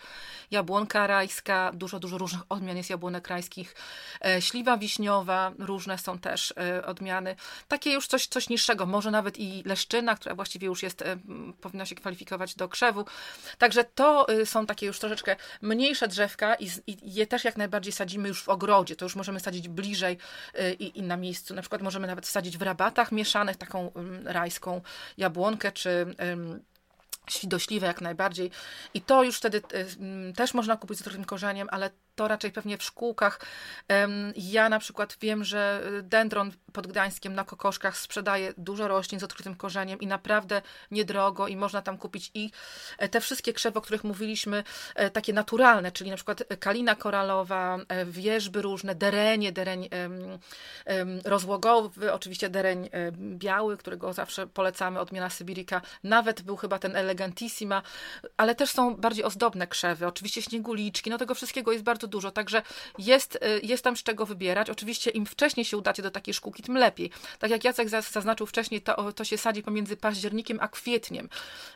jabłonka 0.51 1.07
rajska, 1.07 1.71
dużo, 1.75 1.99
dużo 1.99 2.19
różnych 2.19 2.43
odmian 2.49 2.77
jest 2.77 2.91
jabłonek 2.91 3.29
rajskich, 3.29 3.75
e, 4.25 4.43
śliwa 4.43 4.77
wiśniowa, 4.77 5.53
różne 5.59 5.99
są 5.99 6.19
też 6.19 6.55
e, 6.57 6.87
odmiany. 6.87 7.37
Takie 7.69 7.93
już 7.93 8.07
coś, 8.07 8.27
coś 8.27 8.49
niższego, 8.49 8.87
może 8.87 9.11
nawet 9.11 9.39
i 9.39 9.63
leszczyna, 9.67 10.17
która 10.17 10.35
właściwie 10.35 10.67
już 10.67 10.83
jest, 10.83 11.03
e, 11.03 11.17
powinna 11.61 11.87
się 11.87 11.95
kwalifikować 11.95 12.55
do 12.55 12.69
krzewu. 12.69 13.05
Także 13.59 13.85
to 13.85 14.29
e, 14.29 14.47
są 14.47 14.67
takie 14.67 14.87
już 14.87 14.99
troszeczkę 14.99 15.37
mniejsze 15.63 16.09
drzewka 16.09 16.55
i, 16.55 16.71
i, 16.87 17.15
je 17.15 17.27
też 17.27 17.45
jak 17.45 17.57
najbardziej 17.57 17.93
sadzimy 17.93 18.29
już 18.29 18.43
w 18.43 18.49
ogrodzie. 18.49 18.97
To 18.97 19.05
już 19.05 19.17
możemy 19.17 19.41
sadzić 19.41 19.69
bliżej 19.69 20.19
e, 20.55 20.73
i, 20.73 20.99
i 20.99 21.03
na 21.03 21.17
miejscu. 21.17 21.55
Na 21.55 21.63
przykład 21.63 21.83
możemy 21.83 22.07
nawet 22.07 22.27
sadzić 22.27 22.59
w 22.59 22.63
rabatach 22.63 23.13
mieszanych, 23.13 23.62
taką 23.64 23.92
rajską 24.25 24.81
jabłonkę, 25.16 25.72
czy 25.72 26.14
świdośliwe 27.31 27.87
jak 27.87 28.01
najbardziej. 28.01 28.51
I 28.94 29.01
to 29.01 29.22
już 29.22 29.38
wtedy 29.38 29.62
też 30.37 30.55
można 30.55 30.77
kupić 30.77 30.98
z 30.98 31.03
drugim 31.03 31.25
korzeniem, 31.25 31.68
ale 31.70 31.90
to 32.14 32.29
raczej 32.29 32.53
pewnie 32.53 32.79
w 32.79 32.83
szkółkach. 32.83 33.40
Ja 34.37 34.68
na 34.68 34.79
przykład 34.79 35.16
wiem, 35.20 35.44
że 35.44 35.90
Dendron 36.03 36.53
pod 36.72 36.87
Gdańskiem 36.87 37.35
na 37.35 37.44
kokoszkach 37.44 37.96
sprzedaje 37.96 38.55
dużo 38.59 38.88
roślin 38.88 39.20
z 39.20 39.25
odkrytym 39.25 39.55
korzeniem 39.55 40.01
i 40.01 40.07
naprawdę 40.07 40.62
niedrogo 40.90 41.48
i 41.48 41.57
można 41.57 41.83
tam 41.83 41.98
kupić 41.98 42.31
i 42.35 42.51
e, 42.98 43.09
te 43.09 43.20
wszystkie 43.20 43.53
krzewy, 43.53 43.79
o 43.79 43.83
których 43.83 44.05
mówiliśmy, 44.05 44.64
e, 44.94 45.11
takie 45.11 45.33
naturalne, 45.33 45.92
czyli 45.92 46.11
na 46.11 46.16
przykład 46.16 46.42
kalina 46.61 46.94
koralowa, 46.94 47.79
e, 47.88 48.05
wierzby 48.05 48.62
różne, 48.62 48.94
derenie, 48.94 49.53
dereń 49.53 49.88
rozłogowy, 51.25 52.12
oczywiście 52.12 52.48
dereń 52.48 52.88
biały, 53.16 53.77
którego 53.77 54.12
zawsze 54.12 54.46
polecamy, 54.46 55.01
odmiana 55.01 55.31
Sybirika, 55.31 55.83
nawet 56.05 56.42
był 56.42 56.57
chyba 56.57 56.79
ten 56.79 56.96
elegantissima, 56.96 57.83
ale 58.37 58.55
też 58.55 58.70
są 58.70 58.96
bardziej 58.96 59.25
ozdobne 59.25 59.66
krzewy, 59.66 60.07
oczywiście 60.07 60.42
śnieguliczki, 60.42 61.11
no 61.11 61.18
tego 61.18 61.35
wszystkiego 61.35 61.72
jest 61.72 61.85
bardzo 61.85 62.02
bardzo 62.03 62.09
dużo, 62.09 62.31
także 62.31 62.62
jest, 62.99 63.37
y, 63.37 63.61
jest 63.62 63.85
tam 63.85 63.97
z 63.97 64.03
czego 64.03 64.27
wybierać. 64.27 64.71
Oczywiście 64.71 65.11
im 65.11 65.27
wcześniej 65.27 65.65
się 65.65 65.77
udacie 65.77 66.03
do 66.03 66.11
takiej 66.11 66.35
szkółki, 66.35 66.62
tym 66.62 66.77
lepiej. 66.77 67.11
Tak 67.38 67.51
jak 67.51 67.65
Jacek 67.65 67.88
zaznaczył 67.88 68.47
wcześniej, 68.47 68.83
to, 68.83 69.12
to 69.12 69.25
się 69.25 69.38
sadzi 69.38 69.62
pomiędzy 69.62 69.97
październikiem 69.97 70.59
a 70.61 70.69
kwietniem. 70.69 71.29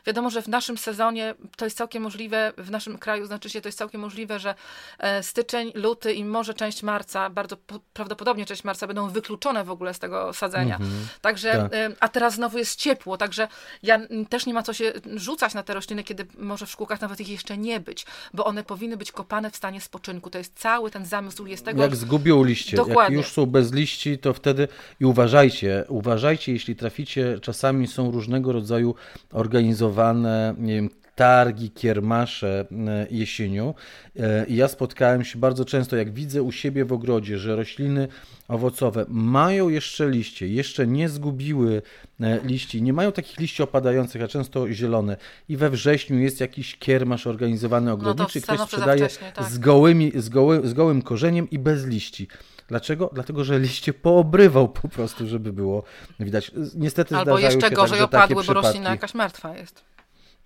Wiadomo, 0.05 0.29
że 0.29 0.41
w 0.41 0.47
naszym 0.47 0.77
sezonie 0.77 1.35
to 1.57 1.65
jest 1.65 1.77
całkiem 1.77 2.03
możliwe, 2.03 2.53
w 2.57 2.71
naszym 2.71 2.97
kraju 2.97 3.25
znaczy 3.25 3.49
się 3.49 3.61
to 3.61 3.67
jest 3.67 3.77
całkiem 3.77 4.01
możliwe, 4.01 4.39
że 4.39 4.55
e, 4.99 5.23
styczeń, 5.23 5.71
luty 5.75 6.13
i 6.13 6.25
może 6.25 6.53
część 6.53 6.83
marca, 6.83 7.29
bardzo 7.29 7.57
prawdopodobnie 7.93 8.45
część 8.45 8.63
marca 8.63 8.87
będą 8.87 9.09
wykluczone 9.09 9.63
w 9.63 9.71
ogóle 9.71 9.93
z 9.93 9.99
tego 9.99 10.33
sadzenia. 10.33 10.75
Mhm. 10.75 11.07
Także, 11.21 11.51
tak. 11.51 11.73
E, 11.73 11.89
a 11.99 12.07
teraz 12.07 12.33
znowu 12.33 12.57
jest 12.57 12.79
ciepło, 12.79 13.17
także 13.17 13.47
ja 13.83 13.99
też 14.29 14.45
nie 14.45 14.53
ma 14.53 14.63
co 14.63 14.73
się 14.73 14.93
rzucać 15.15 15.53
na 15.53 15.63
te 15.63 15.73
rośliny, 15.73 16.03
kiedy 16.03 16.27
może 16.37 16.65
w 16.65 16.71
szkółkach 16.71 17.01
nawet 17.01 17.19
ich 17.19 17.29
jeszcze 17.29 17.57
nie 17.57 17.79
być, 17.79 18.05
bo 18.33 18.45
one 18.45 18.63
powinny 18.63 18.97
być 18.97 19.11
kopane 19.11 19.51
w 19.51 19.55
stanie 19.55 19.81
spoczynku 19.81 20.16
to 20.21 20.37
jest 20.37 20.53
cały 20.59 20.91
ten 20.91 21.05
zamysł 21.05 21.45
jest 21.45 21.65
tego. 21.65 21.81
Jak 21.81 21.95
zgubią 21.95 22.43
liście, 22.43 22.77
Dokładnie. 22.77 23.01
jak 23.01 23.25
już 23.25 23.33
są 23.33 23.45
bez 23.45 23.73
liści, 23.73 24.17
to 24.17 24.33
wtedy 24.33 24.67
i 24.99 25.05
uważajcie, 25.05 25.85
uważajcie, 25.87 26.51
jeśli 26.51 26.75
traficie, 26.75 27.39
czasami 27.41 27.87
są 27.87 28.11
różnego 28.11 28.51
rodzaju 28.51 28.95
organizowane, 29.31 30.55
nie 30.57 30.75
wiem, 30.75 30.89
targi, 31.17 31.71
kiermasze 31.71 32.65
e, 32.87 33.07
jesienią. 33.11 33.73
E, 34.19 34.45
I 34.45 34.55
ja 34.55 34.67
spotkałem 34.67 35.23
się 35.23 35.39
bardzo 35.39 35.65
często, 35.65 35.95
jak 35.95 36.13
widzę 36.13 36.43
u 36.43 36.51
siebie 36.51 36.85
w 36.85 36.93
ogrodzie, 36.93 37.37
że 37.37 37.55
rośliny 37.55 38.07
owocowe 38.47 39.05
mają 39.07 39.69
jeszcze 39.69 40.09
liście, 40.09 40.47
jeszcze 40.47 40.87
nie 40.87 41.09
zgubiły 41.09 41.81
e, 42.21 42.39
liści, 42.43 42.81
nie 42.81 42.93
mają 42.93 43.11
takich 43.11 43.39
liści 43.39 43.63
opadających, 43.63 44.23
a 44.23 44.27
często 44.27 44.73
zielone. 44.73 45.17
I 45.49 45.57
we 45.57 45.69
wrześniu 45.69 46.19
jest 46.19 46.39
jakiś 46.39 46.77
kiermasz 46.77 47.27
organizowany 47.27 47.91
ogrodniczy, 47.91 48.39
no 48.39 48.43
ktoś 48.43 48.67
sprzedaje 48.67 49.07
tak. 49.35 49.45
z, 49.45 49.57
gołymi, 49.57 50.11
z, 50.15 50.29
goły, 50.29 50.67
z 50.67 50.73
gołym 50.73 51.01
korzeniem 51.01 51.49
i 51.49 51.59
bez 51.59 51.85
liści. 51.85 52.27
Dlaczego? 52.67 53.09
Dlatego, 53.13 53.43
że 53.43 53.59
liście 53.59 53.93
poobrywał 53.93 54.69
po 54.69 54.87
prostu, 54.87 55.27
żeby 55.27 55.53
było 55.53 55.83
widać. 56.19 56.51
Niestety 56.75 57.15
Albo 57.15 57.39
jeszcze 57.39 57.61
tak, 57.61 57.73
gorzej 57.73 58.01
opadły, 58.01 58.43
bo 58.43 58.53
roślina 58.53 58.89
jakaś 58.89 59.13
martwa 59.13 59.57
jest. 59.57 59.96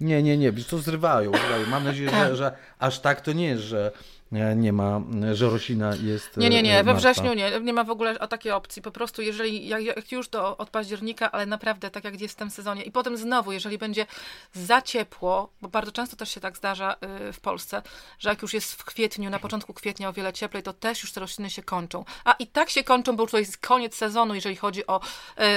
Nie, 0.01 0.23
nie, 0.23 0.37
nie, 0.37 0.53
to 0.53 0.77
zrywają, 0.77 1.31
zrywają. 1.31 1.67
Mam 1.67 1.83
nadzieję, 1.83 2.09
że, 2.09 2.35
że 2.35 2.51
aż 2.79 2.99
tak 2.99 3.21
to 3.21 3.33
nie 3.33 3.45
jest, 3.45 3.63
że 3.63 3.91
nie 4.31 4.73
ma, 4.73 5.01
że 5.33 5.49
roślina 5.49 5.95
jest. 5.95 6.37
Nie, 6.37 6.49
nie, 6.49 6.63
nie, 6.63 6.79
e, 6.79 6.83
we 6.83 6.93
wrześniu 6.93 7.33
nie, 7.33 7.59
nie 7.59 7.73
ma 7.73 7.83
w 7.83 7.89
ogóle 7.89 8.19
o 8.19 8.27
takiej 8.27 8.51
opcji. 8.51 8.81
Po 8.81 8.91
prostu, 8.91 9.21
jeżeli, 9.21 9.67
jak, 9.67 9.83
jak 9.83 10.11
już 10.11 10.29
do 10.29 10.57
od 10.57 10.69
października, 10.69 11.31
ale 11.31 11.45
naprawdę 11.45 11.89
tak 11.89 12.03
jak 12.03 12.21
jest 12.21 12.33
w 12.33 12.37
tym 12.37 12.49
sezonie, 12.49 12.83
i 12.83 12.91
potem 12.91 13.17
znowu, 13.17 13.51
jeżeli 13.51 13.77
będzie 13.77 14.05
za 14.53 14.81
ciepło, 14.81 15.49
bo 15.61 15.69
bardzo 15.69 15.91
często 15.91 16.15
też 16.15 16.31
się 16.33 16.39
tak 16.39 16.57
zdarza 16.57 16.95
y, 17.29 17.33
w 17.33 17.39
Polsce, 17.39 17.81
że 18.19 18.29
jak 18.29 18.41
już 18.41 18.53
jest 18.53 18.73
w 18.73 18.85
kwietniu, 18.85 19.29
na 19.29 19.39
początku 19.39 19.73
kwietnia 19.73 20.09
o 20.09 20.13
wiele 20.13 20.33
cieplej, 20.33 20.63
to 20.63 20.73
też 20.73 21.01
już 21.01 21.11
te 21.11 21.19
rośliny 21.19 21.49
się 21.49 21.63
kończą. 21.63 22.05
A 22.25 22.33
i 22.33 22.47
tak 22.47 22.69
się 22.69 22.83
kończą, 22.83 23.15
bo 23.15 23.23
już 23.23 23.31
to 23.31 23.39
jest 23.39 23.57
koniec 23.57 23.95
sezonu, 23.95 24.35
jeżeli 24.35 24.55
chodzi 24.55 24.87
o 24.87 24.99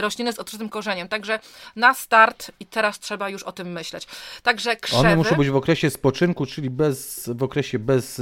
rośliny 0.01 0.33
z 0.33 0.39
odkrytym 0.39 0.69
korzeniem. 0.69 1.09
Także 1.09 1.41
na 1.77 1.95
start 1.95 2.51
i 2.61 2.67
teraz 2.67 2.99
trzeba 2.99 3.29
już 3.29 3.43
o 3.43 3.53
tym 3.53 3.73
myśleć. 3.73 4.07
Także 4.43 4.77
krzewy... 4.77 5.01
One 5.01 5.17
muszą 5.17 5.37
być 5.37 5.51
w 5.51 5.57
okresie 5.57 5.91
spoczynku, 5.91 6.47
czyli 6.47 6.71
bez, 6.71 7.31
w 7.35 7.43
okresie 7.43 7.79
bez 7.79 8.21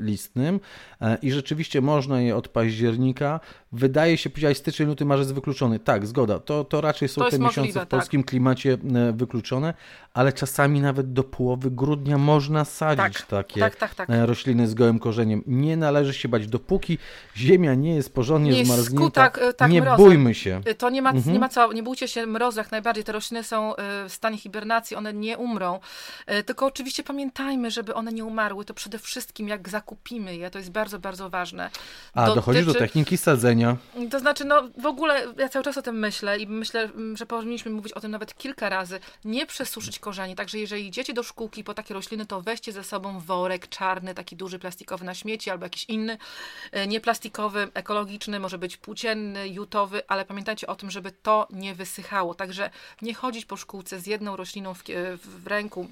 listnym 0.00 0.60
e, 1.00 1.18
i 1.22 1.32
rzeczywiście 1.32 1.80
można 1.80 2.20
je 2.20 2.36
od 2.36 2.48
października. 2.48 3.40
Wydaje 3.72 4.16
się, 4.16 4.30
powiedziałeś 4.30 4.58
styczeń, 4.58 4.86
luty, 4.86 5.04
marzec 5.04 5.32
wykluczony. 5.32 5.78
Tak, 5.78 6.06
zgoda. 6.06 6.38
To, 6.38 6.64
to 6.64 6.80
raczej 6.80 7.08
są 7.08 7.20
to 7.20 7.30
te 7.30 7.38
miesiące 7.38 7.60
możliwe, 7.60 7.84
w 7.84 7.88
polskim 7.88 8.22
tak. 8.22 8.30
klimacie 8.30 8.72
e, 8.72 9.12
wykluczone, 9.12 9.74
ale 10.14 10.32
czasami 10.32 10.80
nawet 10.80 11.12
do 11.12 11.24
połowy 11.24 11.70
grudnia 11.70 12.18
można 12.18 12.64
sadzić 12.64 13.18
tak, 13.18 13.26
takie 13.26 13.60
tak, 13.60 13.76
tak, 13.76 13.94
tak. 13.94 14.10
E, 14.10 14.26
rośliny 14.26 14.68
z 14.68 14.74
gołym 14.74 14.98
korzeniem. 14.98 15.42
Nie 15.46 15.76
należy 15.76 16.14
się 16.14 16.28
bać, 16.28 16.46
dopóki 16.46 16.98
ziemia 17.36 17.74
nie 17.74 17.94
jest 17.94 18.14
porządnie 18.14 18.50
nie 18.50 18.64
zmarznięta, 18.64 19.30
tak, 19.56 19.70
nie 19.70 19.82
mrozem. 19.82 20.06
bójmy 20.06 20.34
się. 20.34 20.60
To 20.78 20.90
nie 20.90 21.02
ma, 21.02 21.10
mhm. 21.10 21.32
nie 21.32 21.40
ma 21.40 21.48
co, 21.48 21.72
nie 21.72 21.82
bójcie 21.82 22.08
się 22.08 22.26
mrozu 22.26 22.58
jak 22.58 22.70
najbardziej. 22.72 23.04
Te 23.04 23.12
rośliny 23.12 23.44
są 23.44 23.72
w 24.08 24.12
stanie 24.12 24.38
hibernacji, 24.38 24.96
one 24.96 25.12
nie 25.12 25.38
umrą. 25.38 25.80
Tylko 26.46 26.66
oczywiście 26.66 27.02
pamiętajmy, 27.02 27.70
żeby 27.70 27.94
one 27.94 28.12
nie 28.12 28.24
umarły. 28.24 28.64
To 28.64 28.74
przede 28.74 28.98
wszystkim 28.98 29.48
jak 29.48 29.68
za 29.68 29.79
zakupimy 29.80 30.36
je, 30.36 30.50
to 30.50 30.58
jest 30.58 30.70
bardzo, 30.70 30.98
bardzo 30.98 31.30
ważne. 31.30 31.70
A, 32.14 32.26
Dotyczy... 32.26 32.34
dochodzi 32.34 32.64
do 32.64 32.74
techniki 32.74 33.16
sadzenia. 33.16 33.76
To 34.10 34.18
znaczy, 34.18 34.44
no 34.44 34.62
w 34.82 34.86
ogóle 34.86 35.26
ja 35.38 35.48
cały 35.48 35.64
czas 35.64 35.78
o 35.78 35.82
tym 35.82 35.98
myślę 35.98 36.38
i 36.38 36.46
myślę, 36.46 36.90
że 37.14 37.26
powinniśmy 37.26 37.70
mówić 37.70 37.92
o 37.92 38.00
tym 38.00 38.10
nawet 38.10 38.38
kilka 38.38 38.68
razy. 38.68 39.00
Nie 39.24 39.46
przesuszyć 39.46 39.98
korzeni, 39.98 40.34
także 40.34 40.58
jeżeli 40.58 40.86
idziecie 40.86 41.12
do 41.14 41.22
szkółki 41.22 41.64
po 41.64 41.74
takie 41.74 41.94
rośliny, 41.94 42.26
to 42.26 42.40
weźcie 42.40 42.72
ze 42.72 42.84
sobą 42.84 43.20
worek 43.20 43.68
czarny, 43.68 44.14
taki 44.14 44.36
duży 44.36 44.58
plastikowy 44.58 45.04
na 45.04 45.14
śmieci 45.14 45.50
albo 45.50 45.64
jakiś 45.64 45.84
inny, 45.84 46.18
e, 46.72 46.86
nieplastikowy, 46.86 47.68
ekologiczny, 47.74 48.40
może 48.40 48.58
być 48.58 48.76
płócienny, 48.76 49.48
jutowy, 49.48 50.02
ale 50.08 50.24
pamiętajcie 50.24 50.66
o 50.66 50.76
tym, 50.76 50.90
żeby 50.90 51.12
to 51.12 51.48
nie 51.50 51.74
wysychało. 51.74 52.34
Także 52.34 52.70
nie 53.02 53.14
chodzić 53.14 53.44
po 53.44 53.56
szkółce 53.56 54.00
z 54.00 54.06
jedną 54.06 54.36
rośliną 54.36 54.74
w, 54.74 54.82
w 55.24 55.46
ręku, 55.46 55.88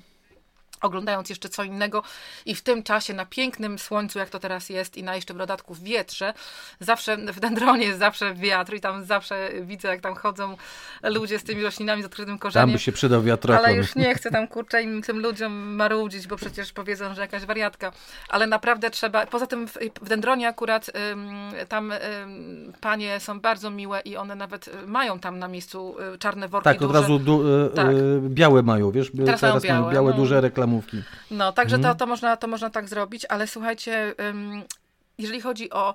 oglądając 0.80 1.30
jeszcze 1.30 1.48
co 1.48 1.64
innego 1.64 2.02
i 2.46 2.54
w 2.54 2.62
tym 2.62 2.82
czasie 2.82 3.14
na 3.14 3.26
pięknym 3.26 3.78
słońcu, 3.78 4.18
jak 4.18 4.30
to 4.30 4.38
teraz 4.38 4.68
jest 4.68 4.96
i 4.96 5.02
na 5.02 5.16
jeszcze 5.16 5.34
w 5.34 5.36
dodatku 5.36 5.74
w 5.74 5.82
wietrze, 5.82 6.34
zawsze 6.80 7.16
w 7.16 7.40
dendronie 7.40 7.86
jest 7.86 7.98
zawsze 7.98 8.34
wiatr 8.34 8.74
i 8.74 8.80
tam 8.80 9.04
zawsze 9.04 9.50
widzę, 9.62 9.88
jak 9.88 10.00
tam 10.00 10.14
chodzą 10.14 10.56
ludzie 11.02 11.38
z 11.38 11.44
tymi 11.44 11.62
roślinami 11.62 12.02
z 12.02 12.06
odkrytym 12.06 12.38
korzeniem. 12.38 12.68
Tam 12.68 12.72
by 12.72 12.78
się 12.78 12.92
przydał 12.92 13.22
wiatrakon. 13.22 13.66
Ale 13.66 13.74
już 13.74 13.94
nie 13.94 14.14
chcę 14.14 14.30
tam, 14.30 14.48
kurczę, 14.48 14.82
im, 14.82 15.02
tym 15.02 15.20
ludziom 15.20 15.52
marudzić, 15.52 16.26
bo 16.26 16.36
przecież 16.36 16.72
powiedzą, 16.72 17.14
że 17.14 17.20
jakaś 17.20 17.44
wariatka. 17.44 17.92
Ale 18.28 18.46
naprawdę 18.46 18.90
trzeba, 18.90 19.26
poza 19.26 19.46
tym 19.46 19.68
w, 19.68 19.78
w 20.02 20.08
dendronie 20.08 20.48
akurat 20.48 20.90
tam 21.68 21.92
panie 22.80 23.20
są 23.20 23.40
bardzo 23.40 23.70
miłe 23.70 24.00
i 24.00 24.16
one 24.16 24.34
nawet 24.34 24.70
mają 24.86 25.18
tam 25.18 25.38
na 25.38 25.48
miejscu 25.48 25.96
y, 26.14 26.18
czarne 26.18 26.48
worki 26.48 26.64
Tak, 26.64 26.78
duże. 26.78 26.88
od 26.88 26.94
razu 26.94 27.18
du, 27.18 27.64
y, 27.66 27.70
Tak. 27.70 27.86
y, 27.86 28.20
białe 28.28 28.62
mają, 28.62 28.90
wiesz? 28.90 29.12
Teraz 29.26 29.42
mają 29.42 29.60
białe, 29.60 29.92
białe 29.92 30.10
no. 30.10 30.16
duże 30.16 30.40
reklamówki. 30.76 31.02
No, 31.30 31.52
także 31.52 31.76
Mhm. 31.76 31.94
to, 31.94 31.98
to, 31.98 32.06
można, 32.06 32.36
to 32.36 32.46
można 32.46 32.70
tak 32.70 32.88
zrobić, 32.88 33.26
ale 33.28 33.46
słuchajcie, 33.46 34.14
jeżeli 35.18 35.40
chodzi 35.40 35.70
o 35.70 35.94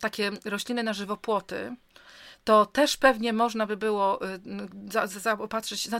takie 0.00 0.30
rośliny 0.44 0.82
na 0.82 0.92
żywopłoty, 0.92 1.76
to 2.46 2.66
też 2.66 2.96
pewnie 2.96 3.32
można 3.32 3.66
by 3.66 3.76
było 3.76 4.26
y, 4.26 4.40
za, 4.88 5.06
za, 5.06 5.36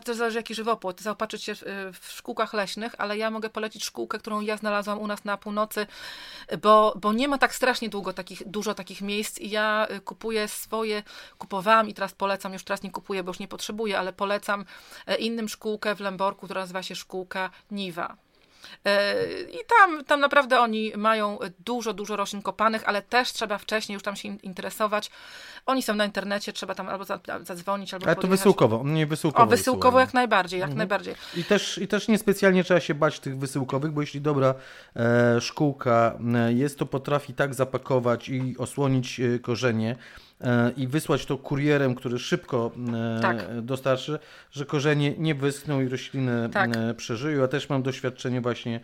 to 0.04 0.14
zależy 0.14 0.36
jaki 0.36 0.54
żywopłot, 0.54 1.00
zaopatrzyć 1.00 1.44
się 1.44 1.54
w, 1.54 1.62
w 2.00 2.12
szkółkach 2.12 2.54
leśnych, 2.54 2.94
ale 2.98 3.18
ja 3.18 3.30
mogę 3.30 3.50
polecić 3.50 3.84
szkółkę, 3.84 4.18
którą 4.18 4.40
ja 4.40 4.56
znalazłam 4.56 4.98
u 4.98 5.06
nas 5.06 5.24
na 5.24 5.36
północy, 5.36 5.86
bo, 6.62 6.94
bo 7.00 7.12
nie 7.12 7.28
ma 7.28 7.38
tak 7.38 7.54
strasznie 7.54 7.88
długo 7.88 8.12
takich, 8.12 8.48
dużo 8.48 8.74
takich 8.74 9.00
miejsc 9.00 9.38
i 9.38 9.50
ja 9.50 9.86
y, 9.90 10.00
kupuję 10.00 10.48
swoje, 10.48 11.02
kupowałam 11.38 11.88
i 11.88 11.94
teraz 11.94 12.12
polecam, 12.12 12.52
już 12.52 12.64
teraz 12.64 12.82
nie 12.82 12.90
kupuję, 12.90 13.22
bo 13.22 13.30
już 13.30 13.38
nie 13.38 13.48
potrzebuję, 13.48 13.98
ale 13.98 14.12
polecam 14.12 14.64
e, 15.06 15.16
innym 15.16 15.48
szkółkę 15.48 15.94
w 15.94 16.00
Lęborku, 16.00 16.46
która 16.46 16.60
nazywa 16.60 16.82
się 16.82 16.94
szkółka 16.94 17.50
Niwa. 17.70 18.25
E, 18.84 19.14
I 19.42 19.58
tam, 19.78 20.04
tam 20.04 20.20
naprawdę 20.20 20.60
oni 20.60 20.92
mają 20.96 21.38
dużo, 21.64 21.92
dużo 21.94 22.16
roślin 22.16 22.42
kopanych, 22.42 22.82
ale 22.88 23.02
też 23.02 23.32
trzeba 23.32 23.58
wcześniej 23.58 23.94
już 23.94 24.02
tam 24.02 24.16
się 24.16 24.28
in- 24.28 24.38
interesować. 24.42 25.10
Oni 25.66 25.82
są 25.82 25.94
na 25.94 26.04
internecie, 26.04 26.52
trzeba 26.52 26.74
tam 26.74 26.88
albo 26.88 27.04
za- 27.04 27.20
zadzwonić, 27.42 27.94
albo 27.94 28.06
Ale 28.06 28.14
to 28.14 28.20
podjechać. 28.20 28.38
wysyłkowo, 28.38 28.82
nie 28.84 29.06
wysyłkowo. 29.06 29.44
O, 29.44 29.46
wysyłkowo 29.46 29.84
wysyłają. 29.90 30.06
jak 30.06 30.14
najbardziej, 30.14 30.60
jak 30.60 30.66
Mhm. 30.68 30.78
najbardziej. 30.78 31.14
I 31.36 31.44
też, 31.44 31.78
I 31.78 31.88
też 31.88 32.08
niespecjalnie 32.08 32.64
trzeba 32.64 32.80
się 32.80 32.94
bać 32.94 33.20
tych 33.20 33.38
wysyłkowych, 33.38 33.90
bo 33.92 34.00
jeśli 34.00 34.20
dobra 34.20 34.54
e, 34.96 35.40
szkółka 35.40 36.18
e, 36.34 36.52
jest, 36.52 36.78
to 36.78 36.86
potrafi 36.86 37.34
tak 37.34 37.54
zapakować 37.54 38.28
i 38.28 38.54
osłonić 38.58 39.20
e, 39.20 39.38
korzenie 39.38 39.96
i 40.76 40.86
wysłać 40.88 41.26
to 41.26 41.38
kurierem, 41.38 41.94
który 41.94 42.18
szybko 42.18 42.70
e, 42.94 43.20
Tak. 43.22 43.60
dostarczy, 43.62 44.18
że 44.50 44.64
korzenie 44.64 45.14
nie 45.18 45.34
wyschną 45.34 45.80
i 45.80 45.88
rośliny 45.88 46.48
Tak. 46.52 46.76
e, 46.76 46.94
przeżyją. 46.94 47.40
Ja 47.40 47.48
też 47.48 47.68
mam 47.68 47.82
doświadczenie 47.82 48.40
właśnie 48.40 48.80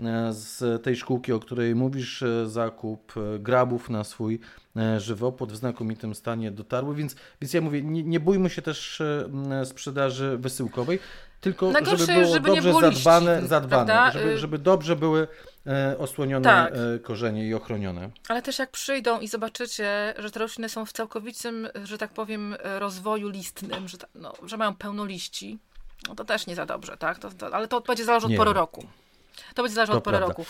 e, 0.00 0.32
z 0.32 0.82
tej 0.82 0.96
szkółki, 0.96 1.32
o 1.32 1.38
której 1.40 1.74
mówisz, 1.74 2.22
e, 2.22 2.48
zakup 2.48 3.12
e, 3.16 3.38
grabów 3.38 3.90
na 3.90 4.04
swój 4.04 4.40
e, 4.76 5.00
żywopłot 5.00 5.52
w 5.52 5.56
znakomitym 5.56 6.14
stanie 6.14 6.50
dotarły, 6.50 6.94
więc, 6.94 7.16
więc 7.40 7.54
ja 7.54 7.60
mówię, 7.60 7.82
nie, 7.82 8.02
nie 8.02 8.20
bójmy 8.20 8.50
się 8.50 8.62
też 8.62 9.00
e, 9.00 9.64
sprzedaży 9.64 10.38
wysyłkowej, 10.38 10.98
tylko 11.44 11.70
Najgorsze 11.70 12.06
żeby 12.06 12.20
było 12.20 12.34
żeby 12.34 12.50
nie 12.50 12.56
dobrze 12.56 12.68
było 12.70 12.80
liści, 12.88 13.02
zadbane, 13.04 13.46
zadbane 13.46 13.86
prawda? 13.92 14.18
żeby, 14.18 14.30
Y- 14.32 14.38
żeby 14.38 14.58
dobrze 14.58 14.96
były 14.96 15.28
e, 15.66 15.98
osłonione 15.98 16.44
Tak. 16.44 16.72
e, 16.74 16.98
korzenie 16.98 17.46
i 17.48 17.54
ochronione. 17.54 18.10
Ale 18.28 18.42
też 18.42 18.58
jak 18.58 18.70
przyjdą 18.70 19.20
i 19.20 19.28
zobaczycie, 19.28 20.14
że 20.18 20.30
te 20.30 20.40
rośliny 20.40 20.68
są 20.68 20.86
w 20.86 20.92
całkowitym, 20.92 21.68
że 21.84 21.98
tak 21.98 22.10
powiem, 22.10 22.56
rozwoju 22.78 23.28
listnym, 23.28 23.88
że, 23.88 23.98
no, 24.14 24.32
że 24.46 24.56
mają 24.56 24.74
pełno 24.74 25.04
liści, 25.04 25.58
no 26.08 26.14
to 26.14 26.24
też 26.24 26.46
nie 26.46 26.54
za 26.54 26.66
dobrze, 26.66 26.96
tak? 26.96 27.18
To, 27.18 27.30
to, 27.30 27.54
ale 27.54 27.68
to 27.68 27.80
będzie 27.80 28.04
zależeć 28.04 28.24
od 28.24 28.30
Nie. 28.30 28.36
pory 28.36 28.52
roku. 28.52 28.86
To 29.54 29.62
będzie 29.62 29.74
zależeć 29.74 29.92
To 29.92 29.98
od 29.98 30.04
pory 30.04 30.16
prawda. 30.18 30.34
roku. 30.38 30.44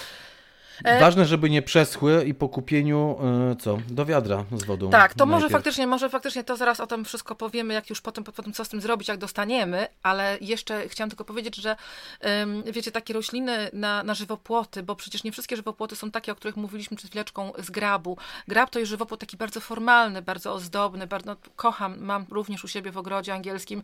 E- 0.85 1.01
Ważne, 1.01 1.25
żeby 1.25 1.51
nie 1.51 1.63
przeschły 1.63 2.25
i 2.25 2.35
po 2.35 2.49
kupieniu, 2.49 3.17
e, 3.53 3.57
co, 3.57 3.79
do 3.89 4.07
wiadra 4.07 4.45
z 4.53 4.65
wodą. 4.65 4.91
Tak, 4.91 5.15
to 5.15 5.27
może 5.27 5.41
najpierw. 5.41 5.53
faktycznie, 5.53 5.87
może 5.87 6.09
faktycznie 6.09 6.45
to 6.45 6.57
zaraz 6.57 6.81
o 6.81 6.87
tym 6.87 7.05
wszystko 7.05 7.35
powiemy, 7.35 7.75
jak 7.75 7.91
już 7.91 8.01
potem, 8.01 8.25
potem 8.25 8.53
co 8.53 8.65
z 8.65 8.69
tym 8.69 8.81
zrobić, 8.81 9.09
jak 9.09 9.19
dostaniemy, 9.19 9.87
ale 10.03 10.39
jeszcze 10.41 10.89
chciałam 10.89 11.11
tylko 11.11 11.25
powiedzieć, 11.25 11.57
że 11.57 11.77
wiecie, 12.73 12.93
takie 12.93 13.15
rośliny 13.15 13.71
na, 13.73 14.03
na 14.03 14.15
żywopłoty, 14.15 14.83
bo 14.83 14.97
przecież 14.97 15.25
nie 15.25 15.33
wszystkie 15.33 15.57
żywopłoty 15.57 15.97
są 15.97 16.11
takie, 16.11 16.33
o 16.33 16.35
których 16.35 16.57
mówiliśmy 16.57 16.97
przed 16.97 17.11
chwileczką 17.11 17.53
z 17.59 17.71
grabu. 17.71 18.19
Grab 18.49 18.71
to 18.71 18.79
jest 18.79 18.91
żywopłot 18.91 19.21
taki 19.21 19.37
bardzo 19.37 19.61
formalny, 19.61 20.23
bardzo 20.23 20.53
ozdobny, 20.53 21.07
bardzo 21.07 21.25
no, 21.27 21.37
kocham, 21.57 22.01
mam 22.01 22.27
również 22.31 22.65
u 22.65 22.69
siebie 22.69 22.91
w 22.91 22.99
ogrodzie 22.99 23.35
angielskim 23.35 23.83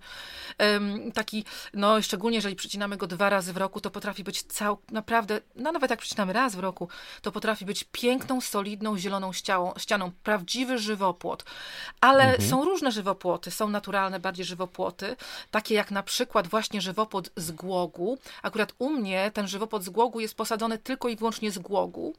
taki, 1.14 1.44
no 1.74 2.03
szczególnie 2.03 2.37
jeżeli 2.37 2.57
przycinamy 2.57 2.96
go 2.96 3.07
dwa 3.07 3.31
razy 3.31 3.53
w 3.53 3.57
roku, 3.57 3.81
to 3.81 3.90
potrafi 3.90 4.24
być 4.24 4.42
cał, 4.42 4.79
naprawdę, 4.92 5.40
no 5.57 5.72
nawet 5.72 5.90
jak 5.90 6.00
przycinamy 6.00 6.33
raz 6.33 6.57
w 6.57 6.59
roku, 6.59 6.79
to 7.22 7.32
potrafi 7.32 7.64
być 7.64 7.84
piękną, 7.92 8.40
solidną, 8.40 8.98
zieloną 8.98 9.32
ścianą, 9.32 9.72
ścianą. 9.78 10.10
Prawdziwy 10.22 10.78
żywopłot. 10.78 11.44
Ale 12.00 12.40
są 12.40 12.64
różne 12.64 12.92
żywopłoty, 12.92 13.50
są 13.50 13.68
naturalne 13.68 14.20
bardziej 14.20 14.44
żywopłoty, 14.44 15.16
takie 15.50 15.74
jak 15.74 15.90
na 15.90 16.02
przykład 16.02 16.48
właśnie 16.48 16.80
żywopłot 16.80 17.30
z 17.36 17.50
głogu. 17.50 18.18
Akurat 18.42 18.72
u 18.78 18.90
mnie 18.90 19.30
ten 19.34 19.48
żywopłot 19.48 19.84
z 19.84 19.88
głogu 19.88 20.20
jest 20.20 20.34
posadzony 20.36 20.78
tylko 20.78 21.08
i 21.08 21.16
wyłącznie 21.16 21.50
z 21.50 21.58
głogu, 21.58 22.14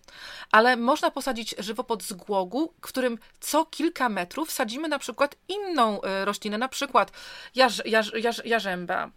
ale 0.52 0.78
można 0.78 1.12
posadzić 1.12 1.56
żywopłot 1.60 2.04
z 2.04 2.14
głogu, 2.14 2.74
w 2.78 2.82
którym 2.82 3.18
co 3.40 3.66
kilka 3.66 4.10
metrów 4.10 4.52
sadzimy 4.52 4.88
na 4.88 5.00
przykład 5.00 5.36
inną 5.48 6.02
e, 6.02 6.26
roślinę, 6.26 6.58
na 6.58 6.68
przykład 6.68 7.12
jarz, 7.56 7.82
jarz, 7.86 8.12
jarz, 8.14 8.42
jarzęba, 8.46 9.10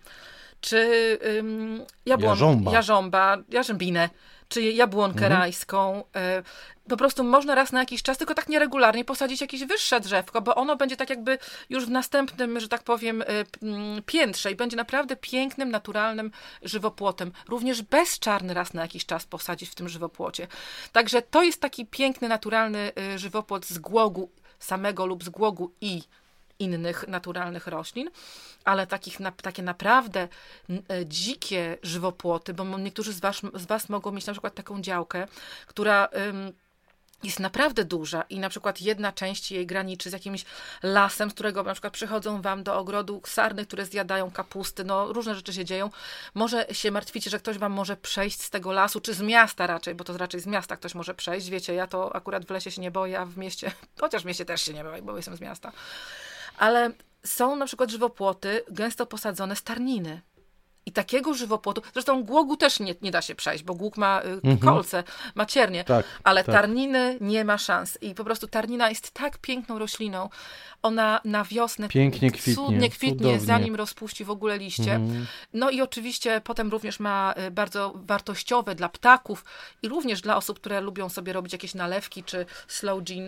czy 0.61 1.19
ym, 1.39 1.85
jabłon, 2.07 2.29
Jarząba. 2.31 2.73
jarząba, 2.73 3.37
jarzębinę, 3.49 4.09
czy 4.49 4.63
jabłonkę 4.63 5.25
Mhm. 5.25 5.33
rajską. 5.41 6.05
y, 6.41 6.45
Po 6.89 6.97
prostu 6.97 7.25
można 7.25 7.55
raz 7.55 7.73
na 7.73 7.79
jakiś 7.81 8.03
czas, 8.03 8.19
tylko 8.19 8.35
tak 8.35 8.49
nieregularnie, 8.49 9.05
posadzić 9.05 9.41
jakieś 9.41 9.65
wyższe 9.65 10.01
drzewko, 10.01 10.41
bo 10.43 10.55
ono 10.55 10.77
będzie 10.77 10.97
tak 10.97 11.11
jakby 11.11 11.39
już 11.71 11.87
w 11.87 11.91
następnym, 11.91 12.61
że 12.61 12.69
tak 12.69 12.83
powiem, 12.83 13.23
y, 13.23 13.27
mm, 13.63 14.03
piętrze 14.03 14.53
i 14.53 14.55
będzie 14.57 14.77
naprawdę 14.77 15.17
pięknym, 15.17 15.71
naturalnym 15.71 16.31
żywopłotem. 16.63 17.33
Również 17.49 17.83
bezczarny 17.83 18.55
raz 18.55 18.75
na 18.75 18.83
jakiś 18.83 19.07
czas 19.07 19.27
posadzić 19.27 19.71
w 19.71 19.75
tym 19.75 19.89
żywopłocie. 19.89 20.47
Także 20.93 21.23
to 21.23 21.43
jest 21.43 21.61
taki 21.61 21.87
piękny, 21.87 22.29
naturalny 22.29 22.93
y, 23.15 23.19
żywopłot 23.19 23.67
z 23.67 23.79
głogu 23.79 24.31
samego 24.59 25.07
lub 25.07 25.25
z 25.25 25.29
głogu 25.29 25.73
i 25.81 26.03
innych 26.59 27.09
naturalnych 27.09 27.67
roślin, 27.67 28.11
ale 28.65 28.87
takich, 28.87 29.21
na, 29.21 29.33
takie 29.33 29.63
naprawdę 29.63 30.29
e, 30.71 31.07
dzikie 31.07 31.79
żywopłoty, 31.83 32.55
bo 32.55 32.79
niektórzy 32.79 33.13
z 33.13 33.21
was, 33.21 33.41
z 33.55 33.67
was 33.67 33.89
mogą 33.89 34.13
mieć 34.13 34.27
na 34.27 34.33
przykład 34.33 34.55
taką 34.55 34.81
działkę, 34.81 35.27
która 35.67 36.09
ym, 36.29 36.53
jest 37.25 37.41
naprawdę 37.41 37.85
duża 37.85 38.23
i 38.23 38.39
na 38.39 38.49
przykład 38.49 38.81
jedna 38.81 39.13
część 39.13 39.53
jej 39.53 39.67
graniczy 39.67 40.11
z 40.11 40.13
jakimś 40.13 40.45
lasem, 40.83 41.31
z 41.31 41.35
którego 41.35 41.63
na 41.63 41.73
przykład 41.73 41.93
przychodzą 41.93 42.43
wam 42.43 42.63
do 42.63 42.79
ogrodu 42.79 43.23
sarny, 43.27 43.67
które 43.67 43.87
zjadają 43.87 44.31
kapusty, 44.31 44.85
no 44.85 45.13
różne 45.13 45.35
rzeczy 45.35 45.53
się 45.53 45.65
dzieją. 45.65 45.91
Może 46.35 46.67
się 46.73 46.91
martwicie, 46.91 47.31
że 47.31 47.39
ktoś 47.39 47.59
wam 47.59 47.73
może 47.73 47.97
przejść 47.97 48.43
z 48.43 48.51
tego 48.51 48.73
lasu, 48.73 49.01
czy 49.01 49.15
z 49.15 49.21
miasta 49.21 49.67
raczej, 49.67 49.95
bo 49.95 50.05
to 50.05 50.19
raczej 50.19 50.41
z 50.41 50.47
miasta 50.47 50.77
ktoś 50.77 50.95
może 50.95 51.15
przejść. 51.15 51.49
Wiecie, 51.49 51.75
ja 51.75 51.87
to 51.87 52.17
akurat 52.17 52.45
w 52.45 52.51
lesie 52.51 52.71
się 52.71 52.83
nie 52.83 52.91
boję, 52.91 53.21
a 53.21 53.27
w 53.27 53.37
mieście, 53.37 53.73
chociaż 54.01 54.23
w 54.23 54.27
mieście 54.27 54.45
też 54.45 54.63
się 54.63 54.73
nie 54.73 54.85
boję, 54.85 55.03
bo 55.03 55.17
jestem 55.17 55.37
z 55.37 55.41
miasta. 55.41 55.73
Ale 56.59 56.91
są 57.27 57.57
na 57.57 57.67
przykład 57.67 57.91
żywopłoty 57.91 58.63
gęsto 58.71 59.07
posadzone 59.07 59.57
z 59.57 59.63
tarniny. 59.63 60.21
I 60.87 60.93
takiego 60.93 61.35
żywopłotu, 61.35 61.83
zresztą 61.93 62.25
głogu 62.25 62.57
też 62.57 62.81
nie, 62.81 62.95
nie 63.03 63.11
da 63.11 63.23
się 63.23 63.35
przejść, 63.35 63.65
bo 63.65 63.75
głóg 63.75 63.97
ma 63.97 64.23
y, 64.55 64.59
kolce, 64.59 65.05
ma 65.35 65.47
ciernie, 65.47 65.85
Tak, 65.85 66.07
ale 66.25 66.45
tak. 66.45 66.55
tarniny 66.55 67.19
nie 67.21 67.45
ma 67.45 67.59
szans. 67.59 67.99
I 68.01 68.15
po 68.15 68.25
prostu 68.25 68.47
tarnina 68.49 68.89
jest 68.89 69.11
tak 69.11 69.39
piękną 69.39 69.79
rośliną. 69.79 70.29
Ona 70.85 71.21
na 71.25 71.45
wiosnę 71.45 71.89
Pięknie 71.89 72.31
kwitnie, 72.31 72.55
cudnie 72.55 72.91
kwitnie, 72.91 73.17
cudownie. 73.19 73.41
zanim 73.41 73.75
rozpuści 73.75 74.25
w 74.25 74.31
ogóle 74.31 74.59
liście. 74.59 74.95
Mhm. 74.95 75.27
No 75.53 75.71
i 75.71 75.81
oczywiście 75.81 76.41
potem 76.45 76.71
również 76.71 77.01
ma 77.01 77.35
y, 77.47 77.51
bardzo 77.51 77.93
wartościowe 77.95 78.75
dla 78.75 78.89
ptaków 78.89 79.45
i 79.83 79.89
również 79.89 80.21
dla 80.21 80.37
osób, 80.37 80.61
które 80.61 80.81
lubią 80.81 81.09
sobie 81.09 81.33
robić 81.33 81.53
jakieś 81.53 81.75
nalewki 81.75 82.25
czy 82.25 82.47
slow 82.69 83.03
gin. 83.03 83.27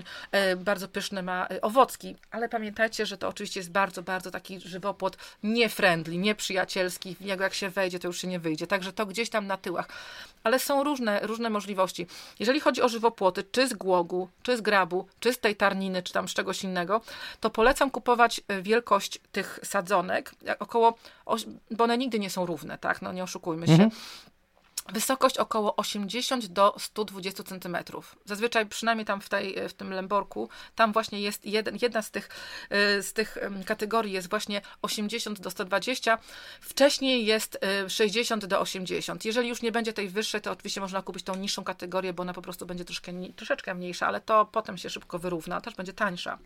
y, 0.53 0.57
Bardzo 0.57 0.89
pyszne 0.89 1.23
ma 1.23 1.47
y, 1.53 1.61
owocki, 1.61 2.17
ale 2.31 2.49
pamiętajcie, 2.49 3.07
że 3.07 3.19
to 3.19 3.29
oczywiście 3.29 3.61
jest 3.61 3.71
bardzo, 3.71 4.03
bardzo 4.03 4.31
taki 4.31 4.61
żywopłot 4.61 5.17
niefriendly, 5.43 6.17
nieprzyjacielski. 6.17 7.17
Jak, 7.21 7.41
jak 7.41 7.55
się 7.55 7.71
wejdzie, 7.71 7.99
to 7.99 8.09
już 8.09 8.21
się 8.21 8.29
nie 8.29 8.39
wyjdzie. 8.41 8.67
Także 8.67 8.93
to 8.93 9.07
gdzieś 9.07 9.31
tam 9.31 9.47
na 9.47 9.57
tyłach. 9.57 9.89
Ale 10.45 10.59
są 10.59 10.85
różne, 10.85 11.21
różne 11.23 11.51
możliwości. 11.51 12.07
Jeżeli 12.39 12.61
chodzi 12.61 12.83
o 12.83 12.89
żywopłoty, 12.89 13.45
czy 13.53 13.69
z 13.69 13.75
głogu, 13.75 14.29
czy 14.43 14.57
z 14.57 14.61
grabu, 14.61 15.07
czy 15.21 15.33
z 15.33 15.39
tej 15.39 15.57
tarniny, 15.57 16.03
czy 16.03 16.13
tam 16.13 16.29
z 16.29 16.35
czegoś 16.35 16.65
innego, 16.65 17.01
to 17.41 17.46
polecam 17.51 17.91
kupować 17.91 18.41
y, 18.53 18.63
wielkość 18.63 19.19
tych 19.33 19.61
sadzonek, 19.63 20.33
jak 20.43 20.63
około, 20.63 20.95
bo 21.71 21.85
one 21.85 21.99
nigdy 21.99 22.19
nie 22.19 22.31
są 22.31 22.47
równe, 22.47 22.79
tak, 22.79 23.03
no 23.03 23.13
nie 23.13 23.23
oszukujmy 23.23 23.67
się. 23.67 23.91
Wysokość 24.93 25.39
około 25.39 25.77
80 25.77 26.47
do 26.47 26.75
120 26.79 27.43
cm. 27.43 27.77
Zazwyczaj 28.25 28.67
przynajmniej 28.67 29.05
tam 29.05 29.21
w, 29.21 29.29
tej, 29.29 29.69
w 29.69 29.73
tym 29.73 29.91
lęborku, 29.91 30.49
tam 30.75 30.93
właśnie 30.93 31.21
jest 31.21 31.47
jeden, 31.47 31.79
jedna 31.83 32.03
z 32.03 32.11
tych, 32.11 32.29
y, 32.99 33.03
z 33.03 33.13
tych 33.13 33.39
kategorii 33.65 34.13
jest 34.13 34.31
właśnie 34.31 34.61
80 34.83 35.41
do 35.41 35.51
120. 35.51 36.19
Wcześniej 36.61 37.27
jest 37.27 37.59
60 37.89 38.45
y, 38.45 38.47
do 38.47 38.61
80. 38.61 39.25
Jeżeli 39.25 39.49
już 39.49 39.63
nie 39.63 39.73
będzie 39.73 39.93
tej 39.93 40.09
wyższej, 40.09 40.41
to 40.41 40.53
oczywiście 40.53 40.81
można 40.81 41.03
kupić 41.03 41.25
tą 41.25 41.35
niższą 41.35 41.65
kategorię, 41.65 42.13
bo 42.13 42.23
ona 42.23 42.35
po 42.35 42.43
prostu 42.43 42.67
będzie 42.67 42.85
troszkę, 42.85 43.13
troszeczkę 43.37 43.75
mniejsza, 43.75 44.07
ale 44.07 44.21
to 44.21 44.45
potem 44.45 44.79
się 44.79 44.91
szybko 44.91 45.19
wyrówna, 45.19 45.61
też 45.61 45.75
będzie 45.75 45.93
tańsza. 45.93 46.39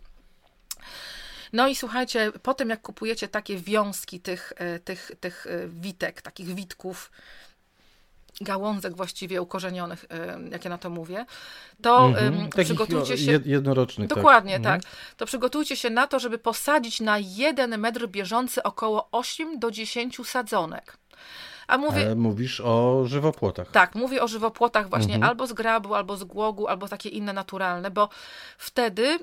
No 1.53 1.67
i 1.67 1.75
słuchajcie, 1.75 2.31
potem 2.43 2.69
jak 2.69 2.81
kupujecie 2.81 3.27
takie 3.27 3.57
wiązki 3.57 4.19
tych, 4.19 4.53
y, 4.75 4.79
tych, 4.79 5.11
tych 5.19 5.47
witek, 5.67 6.21
takich 6.21 6.55
witków, 6.55 7.11
gałązek 8.41 8.95
właściwie 8.95 9.41
ukorzenionych, 9.41 10.05
jak 10.51 10.65
ja 10.65 10.69
na 10.69 10.77
to 10.77 10.89
mówię, 10.89 11.25
to 11.81 12.09
-hmm. 12.09 12.63
przygotujcie 12.63 13.17
się... 13.17 13.39
Jednorocznych. 13.45 14.09
Tak. 14.09 14.17
Dokładnie, 14.17 14.59
tak. 14.59 14.83
tak. 14.83 14.91
To 15.17 15.25
przygotujcie 15.25 15.75
się 15.75 15.89
na 15.89 16.07
to, 16.07 16.19
żeby 16.19 16.37
posadzić 16.37 16.99
na 16.99 17.17
jeden 17.19 17.77
metr 17.77 18.07
bieżący 18.07 18.63
około 18.63 19.09
8 19.11 19.59
do 19.59 19.71
10 19.71 20.17
sadzonek. 20.27 20.97
A 21.71 21.77
mówię, 21.77 22.11
e, 22.11 22.15
mówisz 22.15 22.61
o 22.61 23.03
żywopłotach. 23.05 23.71
Tak, 23.71 23.95
mówię 23.95 24.21
o 24.21 24.27
żywopłotach 24.27 24.89
właśnie 24.89 25.13
mhm. 25.15 25.29
albo 25.29 25.47
z 25.47 25.53
grabu, 25.53 25.95
albo 25.95 26.17
z 26.17 26.23
głogu, 26.23 26.67
albo 26.67 26.87
takie 26.87 27.09
inne 27.09 27.33
naturalne, 27.33 27.91
bo 27.91 28.09
wtedy 28.57 29.19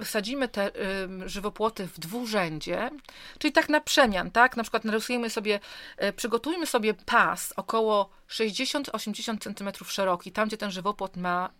y, 0.00 0.04
sadzimy 0.04 0.48
te 0.48 0.68
y, 0.68 1.28
żywopłoty 1.28 1.86
w 1.86 1.98
dwurzędzie, 1.98 2.90
czyli 3.38 3.52
tak 3.52 3.68
na 3.68 3.80
przemian, 3.80 4.30
tak? 4.30 4.56
Na 4.56 4.62
przykład 4.62 4.84
narysujemy 4.84 5.30
sobie, 5.30 5.60
y, 6.02 6.12
przygotujmy 6.12 6.66
sobie 6.66 6.94
pas 6.94 7.52
około 7.56 8.10
60-80 8.28 9.54
cm 9.54 9.84
szeroki, 9.84 10.32
tam 10.32 10.48
gdzie 10.48 10.56
ten 10.56 10.70
żywopłot 10.70 11.16
ma 11.16 11.50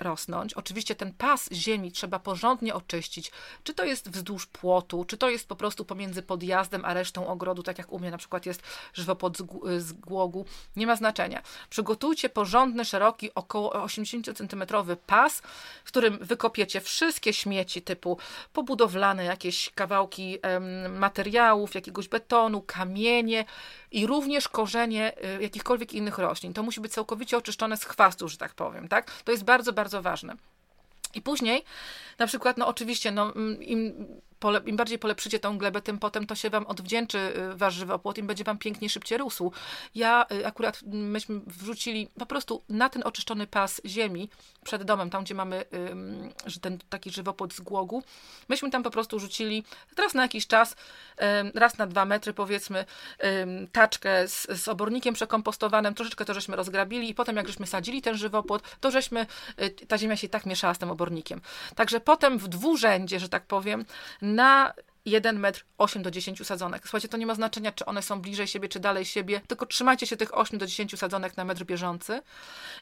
rosnąć. 0.00 0.54
Oczywiście 0.54 0.94
ten 0.94 1.12
pas 1.12 1.48
ziemi 1.52 1.92
trzeba 1.92 2.18
porządnie 2.18 2.74
oczyścić. 2.74 3.32
Czy 3.64 3.74
to 3.74 3.84
jest 3.84 4.10
wzdłuż 4.10 4.46
płotu, 4.46 5.04
czy 5.04 5.16
to 5.16 5.30
jest 5.30 5.48
po 5.48 5.56
prostu 5.56 5.84
pomiędzy 5.84 6.22
podjazdem 6.22 6.84
a 6.84 6.94
resztą 6.94 7.26
ogrodu, 7.26 7.62
tak 7.62 7.78
jak 7.78 7.92
u 7.92 7.98
mnie 7.98 8.10
na 8.10 8.18
przykład 8.18 8.46
jest 8.46 8.62
żywopłot 8.94 9.38
z, 9.38 9.42
z 9.82 9.92
głogu. 9.92 10.44
Nie 10.76 10.86
ma 10.86 10.96
znaczenia. 10.96 11.42
Przygotujcie 11.70 12.28
porządny, 12.28 12.84
szeroki, 12.84 13.34
około 13.34 13.72
80 13.72 14.26
cm 14.38 14.62
pas, 15.06 15.42
w 15.84 15.88
którym 15.88 16.18
wykopiecie 16.20 16.80
wszystkie 16.80 17.32
śmieci 17.32 17.82
typu 17.82 18.18
pobudowlane, 18.52 19.24
jakieś 19.24 19.70
kawałki 19.74 20.38
em, 20.42 20.98
materiałów, 20.98 21.74
jakiegoś 21.74 22.08
betonu, 22.08 22.62
kamienie, 22.62 23.44
i 23.90 24.06
również 24.06 24.48
korzenie 24.48 25.12
y, 25.38 25.42
jakichkolwiek 25.42 25.92
innych 25.92 26.18
roślin. 26.18 26.52
To 26.52 26.62
musi 26.62 26.80
być 26.80 26.92
całkowicie 26.92 27.36
oczyszczone 27.36 27.76
z 27.76 27.84
chwastu, 27.84 28.28
że 28.28 28.36
tak 28.36 28.54
powiem, 28.54 28.88
tak? 28.88 29.22
To 29.22 29.32
jest 29.32 29.44
bardzo, 29.44 29.72
bardzo 29.72 30.02
ważne. 30.02 30.34
I 31.14 31.22
później, 31.22 31.64
na 32.18 32.26
przykład, 32.26 32.56
no 32.56 32.66
oczywiście, 32.66 33.10
no, 33.10 33.32
im 33.60 34.06
pole, 34.40 34.60
im 34.66 34.76
bardziej 34.76 34.98
polepszycie 34.98 35.38
tą 35.38 35.58
glebę, 35.58 35.82
tym 35.82 35.98
potem 35.98 36.26
to 36.26 36.34
się 36.34 36.50
wam 36.50 36.66
odwdzięczy 36.66 37.18
y, 37.18 37.56
wasz 37.56 37.74
żywopłot, 37.74 38.18
im 38.18 38.26
będzie 38.26 38.44
wam 38.44 38.58
piękniej, 38.58 38.90
szybciej 38.90 39.18
rósł. 39.18 39.52
Ja 39.94 40.26
y, 40.32 40.46
akurat 40.46 40.82
myśmy 40.86 41.40
wrzucili 41.46 42.08
po 42.18 42.26
prostu 42.26 42.62
na 42.68 42.88
ten 42.88 43.02
oczyszczony 43.04 43.46
pas 43.46 43.80
ziemi 43.86 44.30
przed 44.64 44.82
domem, 44.82 45.10
tam 45.10 45.24
gdzie 45.24 45.34
mamy 45.34 45.64
ten 46.60 46.78
taki 46.88 47.10
żywopłot 47.10 47.54
z 47.54 47.60
głogu, 47.60 48.02
myśmy 48.48 48.70
tam 48.70 48.82
po 48.82 48.90
prostu 48.90 49.18
rzucili 49.18 49.64
raz 49.98 50.14
na 50.14 50.22
jakiś 50.22 50.46
czas, 50.46 50.76
raz 51.54 51.78
na 51.78 51.86
dwa 51.86 52.04
metry 52.04 52.32
powiedzmy, 52.32 52.84
taczkę 53.72 54.28
z, 54.28 54.62
z 54.62 54.68
obornikiem 54.68 55.14
przekompostowanym, 55.14 55.94
troszeczkę 55.94 56.24
to 56.24 56.34
żeśmy 56.34 56.56
rozgrabili 56.56 57.10
i 57.10 57.14
potem 57.14 57.36
jak 57.36 57.46
żeśmy 57.46 57.66
sadzili 57.66 58.02
ten 58.02 58.16
żywopłot, 58.16 58.62
to 58.80 58.90
żeśmy, 58.90 59.26
y, 59.62 59.70
ta 59.70 59.98
ziemia 59.98 60.16
się 60.16 60.28
tak 60.28 60.46
mieszała 60.46 60.74
z 60.74 60.78
tym 60.78 60.90
obornikiem. 60.90 61.40
Także 61.74 62.00
potem 62.00 62.38
w 62.38 62.48
dwurzędzie, 62.48 63.20
że 63.20 63.28
tak 63.28 63.46
powiem, 63.46 63.84
na 64.34 64.72
1 65.04 65.38
metr 65.38 65.64
8 65.78 66.02
do 66.02 66.10
10 66.10 66.46
sadzonek. 66.46 66.82
Słuchajcie, 66.82 67.08
to 67.08 67.16
nie 67.16 67.26
ma 67.26 67.34
znaczenia, 67.34 67.72
czy 67.72 67.84
one 67.84 68.02
są 68.02 68.20
bliżej 68.20 68.46
siebie, 68.46 68.68
czy 68.68 68.80
dalej 68.80 69.04
siebie, 69.04 69.40
tylko 69.46 69.66
trzymajcie 69.66 70.06
się 70.06 70.16
tych 70.16 70.38
8 70.38 70.58
do 70.58 70.66
10 70.66 70.98
sadzonek 70.98 71.36
na 71.36 71.44
metr 71.44 71.64
bieżący 71.64 72.22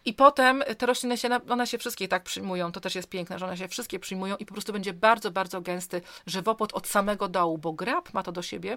i 0.05 0.15
potem 0.15 0.65
te 0.79 0.87
rośliny 0.87 1.19
się, 1.19 1.29
one 1.49 1.67
się 1.67 1.79
wszystkie 1.79 2.09
tak 2.09 2.23
przyjmują, 2.23 2.73
to 2.73 2.81
też 2.81 2.95
jest 2.95 3.09
piękne, 3.09 3.39
że 3.39 3.47
one 3.47 3.57
się 3.57 3.69
wszystkie 3.69 3.99
przyjmują 3.99 4.37
i 4.37 4.47
po 4.47 4.55
prostu 4.55 4.73
będzie 4.73 4.93
bardzo, 4.93 5.31
bardzo 5.31 5.61
gęsty 5.61 6.03
żywopłot 6.27 6.73
od 6.73 6.87
samego 6.87 7.29
dołu, 7.29 7.59
bo 7.59 7.73
grab 7.73 8.15
ma 8.15 8.23
to 8.23 8.33
do 8.33 8.43
siebie, 8.43 8.77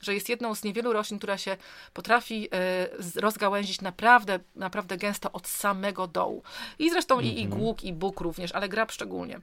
że 0.00 0.14
jest 0.14 0.28
jedną 0.28 0.54
z 0.54 0.64
niewielu 0.64 0.92
roślin, 0.92 1.18
która 1.18 1.38
się 1.38 1.56
potrafi 1.92 2.48
y, 3.16 3.20
rozgałęzić 3.20 3.80
naprawdę, 3.80 4.40
naprawdę 4.56 4.96
gęsto 4.96 5.32
od 5.32 5.48
samego 5.48 6.06
dołu. 6.06 6.42
I 6.78 6.90
zresztą 6.90 7.14
mm 7.14 7.26
-hmm. 7.26 7.34
i, 7.34 7.40
i 7.40 7.44
mhm. 7.44 7.60
głuk, 7.60 7.84
i 7.84 7.92
bóg 7.92 8.20
również, 8.20 8.52
ale 8.52 8.68
grab 8.68 8.92
szczególnie. 8.92 9.40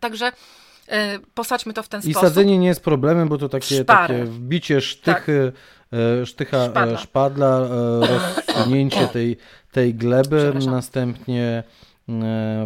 Także 0.00 0.32
E, 0.32 0.69
posadźmy 1.34 1.72
to 1.72 1.82
w 1.82 1.88
ten 1.88 2.00
I 2.00 2.02
sposób. 2.02 2.22
I 2.22 2.26
sadzenie 2.26 2.58
nie 2.58 2.66
jest 2.66 2.84
problemem, 2.84 3.28
bo 3.28 3.38
to 3.38 3.48
takie, 3.48 3.84
takie 3.84 4.24
wbicie 4.24 4.80
sztychy, 4.80 5.52
tak. 5.90 6.00
E, 6.22 6.26
sztycha 6.26 6.56
e, 6.56 6.70
szpadla, 6.70 6.98
szpadla 6.98 7.68
rozsunięcie 8.00 9.08
tej, 9.08 9.36
tej 9.72 9.94
gleby, 9.94 10.52
następnie 10.66 11.62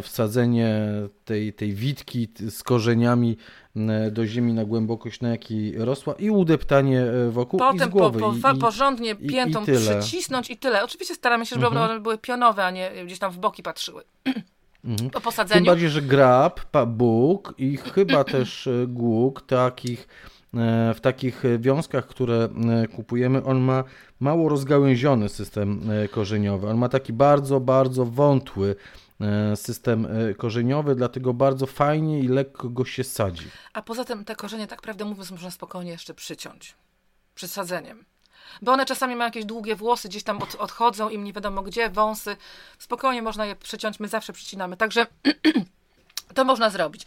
wsadzenie 0.03 0.79
tej, 1.25 1.53
tej 1.53 1.75
witki 1.75 2.29
z 2.51 2.63
korzeniami 2.63 3.37
do 4.11 4.27
ziemi 4.27 4.53
na 4.53 4.65
głębokość, 4.65 5.21
na 5.21 5.29
jakiej 5.29 5.85
rosła 5.85 6.15
i 6.19 6.31
udeptanie 6.31 7.07
wokół 7.31 7.59
Potem 7.59 7.89
i 7.89 7.91
z 7.91 7.93
głowy. 7.93 8.21
Po, 8.21 8.33
po, 8.43 8.51
i, 8.51 8.59
porządnie 8.59 9.15
piętą 9.15 9.65
i, 9.65 9.71
i 9.71 9.99
przycisnąć 10.01 10.51
i 10.51 10.57
tyle. 10.57 10.85
Oczywiście 10.85 11.15
staramy 11.15 11.47
się, 11.47 11.55
żeby 11.55 11.67
mhm. 11.67 11.91
one 11.91 12.01
były 12.01 12.19
pionowe, 12.19 12.65
a 12.65 12.71
nie 12.71 12.91
gdzieś 13.07 13.19
tam 13.19 13.33
w 13.33 13.39
boki 13.39 13.63
patrzyły. 13.63 14.05
Mhm. 14.85 15.11
Po 15.11 15.21
posadzeniu. 15.21 15.59
Tym 15.59 15.67
bardziej, 15.67 15.89
że 15.89 16.03
grab, 16.03 16.61
Bóg 16.87 17.55
i 17.59 17.77
chyba 17.77 18.25
też 18.35 18.67
e, 18.67 18.87
głuk 18.87 19.43
takich 19.43 20.09
e, 20.55 20.95
w 20.95 21.01
takich 21.01 21.43
wiązkach, 21.59 22.07
które 22.07 22.49
e, 22.83 22.89
kupujemy, 22.89 23.45
on 23.45 23.61
ma 23.61 23.85
mało 24.21 24.49
rozgałęziony 24.49 25.29
system 25.29 25.81
korzeniowy. 26.11 26.69
On 26.69 26.79
ma 26.79 26.89
taki 26.89 27.13
bardzo, 27.13 27.61
bardzo 27.61 28.05
wątły 28.05 28.77
system 29.55 30.07
korzeniowy, 30.37 30.95
dlatego 30.95 31.35
bardzo 31.35 31.67
fajnie 31.67 32.21
i 32.21 32.29
lekko 32.29 32.69
go 32.69 32.85
się 32.85 33.05
sadzi. 33.05 33.47
A 33.73 33.83
poza 33.83 34.05
tym 34.05 34.25
te 34.25 34.37
korzenie, 34.37 34.67
tak 34.67 34.83
prawdę 34.83 35.05
mówiąc, 35.05 35.31
można 35.31 35.51
spokojnie 35.51 35.91
jeszcze 35.91 36.15
przyciąć 36.15 36.75
przed 37.35 37.51
sadzeniem 37.51 38.05
bo 38.63 38.73
one 38.73 38.87
czasami 38.87 39.17
mają 39.17 39.29
jakieś 39.29 39.45
długie 39.45 39.77
włosy, 39.77 40.09
gdzieś 40.09 40.23
tam 40.23 40.43
od, 40.43 40.55
odchodzą 40.55 41.09
im 41.09 41.25
nie 41.25 41.33
wiadomo 41.33 41.63
gdzie, 41.63 41.91
wąsy. 41.91 42.37
Spokojnie 42.79 43.23
można 43.23 43.47
je 43.47 43.57
przeciąć, 43.57 44.01
my 44.01 44.09
zawsze 44.09 44.33
przycinamy. 44.33 44.77
Także 44.77 45.07
to 46.35 46.45
można 46.45 46.71
zrobić. 46.71 47.07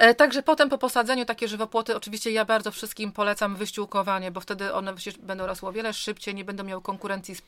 E, 0.00 0.14
także 0.14 0.42
potem 0.42 0.68
po 0.68 0.78
posadzeniu 0.78 1.24
takie 1.24 1.48
żywopłoty, 1.48 1.96
oczywiście 1.96 2.30
ja 2.30 2.44
bardzo 2.44 2.70
wszystkim 2.70 3.12
polecam 3.12 3.56
wyściółkowanie, 3.56 4.30
bo 4.30 4.40
wtedy 4.40 4.74
one 4.74 4.94
będą 5.22 5.46
rosły 5.46 5.68
o 5.68 5.72
wiele 5.72 5.92
szybciej, 5.94 6.34
nie 6.34 6.44
będą 6.44 6.64
miały 6.64 6.82
konkurencji 6.82 7.34
z, 7.34 7.42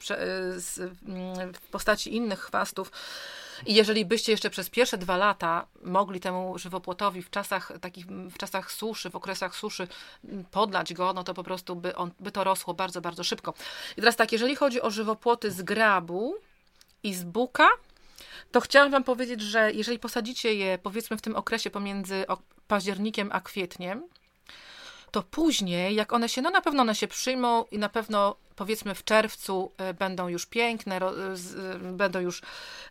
z, 0.64 0.78
mm, 0.78 1.52
w 1.52 1.60
postaci 1.60 2.16
innych 2.16 2.40
chwastów. 2.40 2.90
I 3.66 3.74
jeżeli 3.74 4.04
byście 4.04 4.32
jeszcze 4.32 4.50
przez 4.50 4.70
pierwsze 4.70 4.98
dwa 4.98 5.16
lata 5.16 5.66
mogli 5.84 6.20
temu 6.20 6.58
żywopłotowi 6.58 7.22
w 7.22 7.30
czasach 7.30 7.72
takich, 7.80 8.06
w 8.06 8.38
czasach 8.38 8.72
suszy, 8.72 9.10
w 9.10 9.16
okresach 9.16 9.56
suszy 9.56 9.88
mm, 10.24 10.44
podlać 10.44 10.94
go, 10.94 11.12
no 11.12 11.24
to 11.24 11.34
po 11.34 11.44
prostu 11.44 11.76
by, 11.76 11.96
on, 11.96 12.10
by 12.20 12.32
to 12.32 12.44
rosło 12.44 12.74
bardzo, 12.74 13.00
bardzo 13.00 13.24
szybko. 13.24 13.54
I 13.92 14.00
teraz 14.00 14.16
tak, 14.16 14.32
jeżeli 14.32 14.56
chodzi 14.56 14.82
o 14.82 14.90
żywopłoty 14.90 15.50
z 15.50 15.62
grabu 15.62 16.34
i 17.02 17.14
z 17.14 17.24
buka, 17.24 17.68
to 18.52 18.60
chciałam 18.60 18.90
Wam 18.90 19.04
powiedzieć, 19.04 19.40
że 19.40 19.72
jeżeli 19.72 19.98
posadzicie 19.98 20.54
je 20.54 20.78
powiedzmy 20.78 21.16
w 21.16 21.22
tym 21.22 21.36
okresie 21.36 21.70
pomiędzy 21.70 22.24
październikiem 22.68 23.30
a 23.32 23.40
kwietniem, 23.40 24.02
to 25.10 25.22
później, 25.22 25.94
jak 25.94 26.12
one 26.12 26.28
się, 26.28 26.42
no 26.42 26.50
na 26.50 26.60
pewno 26.60 26.82
one 26.82 26.94
się 26.94 27.08
przyjmą 27.08 27.64
i 27.70 27.78
na 27.78 27.88
pewno 27.88 28.36
powiedzmy 28.56 28.94
w 28.94 29.04
czerwcu 29.04 29.72
e, 29.78 29.94
będą 29.94 30.28
już 30.28 30.46
piękne, 30.46 30.96
e, 30.96 31.10
będą 31.78 32.20
już 32.20 32.42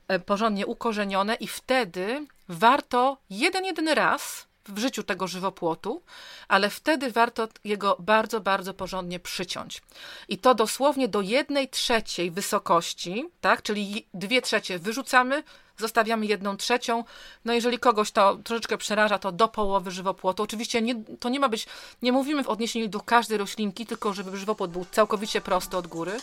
e, 0.08 0.20
porządnie 0.20 0.66
ukorzenione 0.66 1.36
i 1.36 1.48
wtedy 1.48 2.26
warto 2.48 3.18
jeden, 3.30 3.66
jedyny 3.66 3.96
raz 3.96 4.51
w 4.66 4.80
życiu 4.80 5.04
tego 5.04 5.28
żywopłotu, 5.28 6.02
ale 6.48 6.70
wtedy 6.70 7.12
warto 7.12 7.48
jego 7.64 7.98
bardzo, 8.00 8.42
bardzo 8.42 8.74
porządnie 8.74 9.20
przyciąć. 9.20 9.82
I 10.28 10.38
to 10.38 10.56
dosłownie 10.56 11.08
do 11.08 11.22
jednej 11.22 11.70
trzeciej 11.70 12.32
wysokości, 12.32 13.30
tak? 13.42 13.62
Czyli 13.62 14.08
dwie 14.14 14.42
trzecie 14.42 14.80
wyrzucamy, 14.80 15.44
zostawiamy 15.78 16.26
jedną 16.26 16.58
trzecią. 16.58 17.04
No 17.46 17.54
jeżeli 17.54 17.80
kogoś 17.80 18.12
to 18.12 18.36
troszeczkę 18.44 18.78
przeraża, 18.78 19.20
to 19.20 19.32
do 19.32 19.48
połowy 19.48 19.92
żywopłotu. 19.92 20.44
Oczywiście 20.44 20.82
nie, 20.82 21.04
to 21.20 21.30
nie 21.30 21.40
ma 21.40 21.50
być, 21.50 21.68
nie 22.02 22.12
mówimy 22.12 22.44
w 22.44 22.50
odniesieniu 22.50 22.88
do 22.88 23.00
każdej 23.00 23.38
roślinki, 23.38 23.86
tylko 23.86 24.14
żeby 24.14 24.38
żywopłot 24.38 24.72
był 24.72 24.86
całkowicie 24.92 25.42
prosty 25.42 25.78
od 25.78 25.88
góry. 25.88 26.20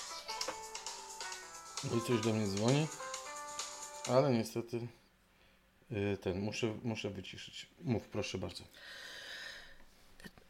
I 1.84 2.00
coś 2.06 2.20
do 2.20 2.32
mnie 2.32 2.46
dzwoni, 2.46 2.86
ale 4.08 4.32
niestety 4.32 4.88
ten, 6.20 6.40
muszę, 6.40 6.74
muszę 6.84 7.10
wyciszyć. 7.10 7.66
Mów, 7.84 8.08
proszę 8.08 8.38
bardzo. 8.38 8.64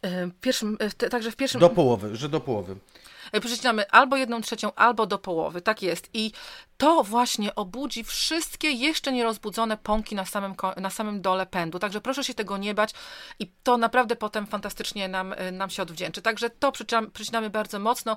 E, 0.03 0.31
pierwszym, 0.41 0.77
e, 0.81 1.09
także 1.09 1.31
w 1.31 1.37
pierwszym... 1.37 1.61
Do 1.61 1.71
połowy, 1.71 2.17
że 2.17 2.29
do 2.29 2.41
połowy. 2.41 2.77
Przecinamy 3.41 3.91
albo 3.91 4.17
jedną 4.17 4.41
trzecią, 4.41 4.75
albo 4.75 5.07
do 5.07 5.19
połowy. 5.19 5.61
Tak 5.61 5.83
jest. 5.83 6.11
I 6.15 6.33
to 6.79 7.05
właśnie 7.05 7.55
obudzi 7.55 8.05
wszystkie 8.05 8.71
jeszcze 8.71 9.13
nierozbudzone 9.13 9.77
pąki 9.77 10.15
na 10.15 10.25
samym, 10.25 10.55
na 10.77 10.91
samym 10.91 11.21
dole 11.21 11.47
pędu. 11.47 11.79
Także 11.79 12.01
proszę 12.01 12.25
się 12.25 12.35
tego 12.35 12.57
nie 12.57 12.75
bać 12.75 12.95
i 13.39 13.53
to 13.63 13.77
naprawdę 13.77 14.17
potem 14.17 14.47
fantastycznie 14.47 15.09
nam, 15.09 15.33
y, 15.33 15.53
nam 15.53 15.71
się 15.71 15.83
odwdzięczy. 15.83 16.23
Także 16.23 16.51
to 16.51 16.73
przecinamy 17.13 17.51
bardzo 17.51 17.79
mocno. 17.79 18.17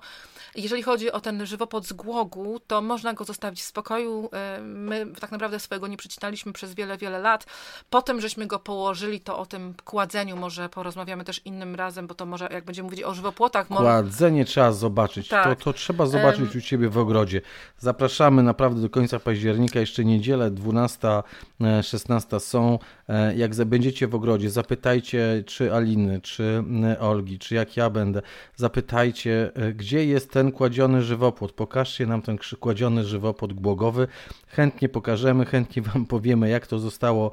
Jeżeli 0.55 0.83
chodzi 0.83 1.11
o 1.11 1.21
ten 1.21 1.45
żywopłot 1.45 1.87
z 1.87 1.93
głogu, 1.93 2.59
to 2.67 2.81
można 2.81 3.13
go 3.13 3.25
zostawić 3.25 3.61
w 3.61 3.65
spokoju. 3.65 4.29
Y, 4.59 4.61
my 4.61 5.07
tak 5.19 5.31
naprawdę 5.31 5.59
swojego 5.59 5.87
nie 5.87 5.97
przecinaliśmy 5.97 6.53
przez 6.53 6.73
wiele, 6.73 6.97
wiele 6.97 7.19
lat. 7.19 7.45
Potem, 7.89 8.21
żeśmy 8.21 8.47
go 8.47 8.59
położyli, 8.59 9.21
to 9.21 9.39
o 9.39 9.45
tym 9.45 9.73
kładzeniu 9.85 10.37
może 10.37 10.69
porozmawiamy 10.69 11.23
też 11.23 11.41
innym 11.45 11.75
razem, 11.75 12.07
bo 12.07 12.15
to 12.15 12.25
może, 12.25 12.49
jak 12.51 12.65
będziemy 12.65 12.85
mówić 12.85 13.03
o 13.03 13.13
żywopłotach... 13.13 13.67
Kładzenie 13.67 14.45
trzeba 14.45 14.71
zobaczyć. 14.71 15.00
Tak. 15.29 15.59
To, 15.59 15.63
to 15.63 15.73
trzeba 15.73 16.05
zobaczyć 16.05 16.49
um... 16.49 16.57
u 16.57 16.61
Ciebie 16.61 16.89
w 16.89 16.97
ogrodzie. 16.97 17.41
Zapraszamy 17.77 18.43
na 18.43 18.51
naprawdę 18.51 18.81
do 18.81 18.89
końca 18.89 19.19
października, 19.19 19.79
jeszcze 19.79 20.05
niedzielę 20.05 20.51
12-16 20.51 22.35
e, 22.35 22.39
są. 22.39 22.79
E, 23.09 23.35
jak 23.35 23.55
będziecie 23.65 24.07
w 24.07 24.15
ogrodzie, 24.15 24.49
zapytajcie 24.49 25.43
czy 25.45 25.73
Aliny, 25.73 26.21
czy 26.21 26.63
Olgi, 26.99 27.39
czy 27.39 27.55
jak 27.55 27.77
ja 27.77 27.89
będę, 27.89 28.21
zapytajcie, 28.55 29.51
e, 29.55 29.73
gdzie 29.73 30.05
jest 30.05 30.31
ten 30.31 30.51
kładziony 30.51 31.01
żywopłot. 31.01 31.51
Pokażcie 31.51 32.05
nam 32.05 32.21
ten 32.21 32.37
kładziony 32.59 33.05
żywopłot 33.05 33.53
głogowy. 33.53 34.07
Chętnie 34.47 34.89
pokażemy, 34.89 35.45
chętnie 35.45 35.81
Wam 35.93 36.05
powiemy, 36.05 36.49
jak 36.49 36.67
to 36.67 36.79
zostało 36.79 37.31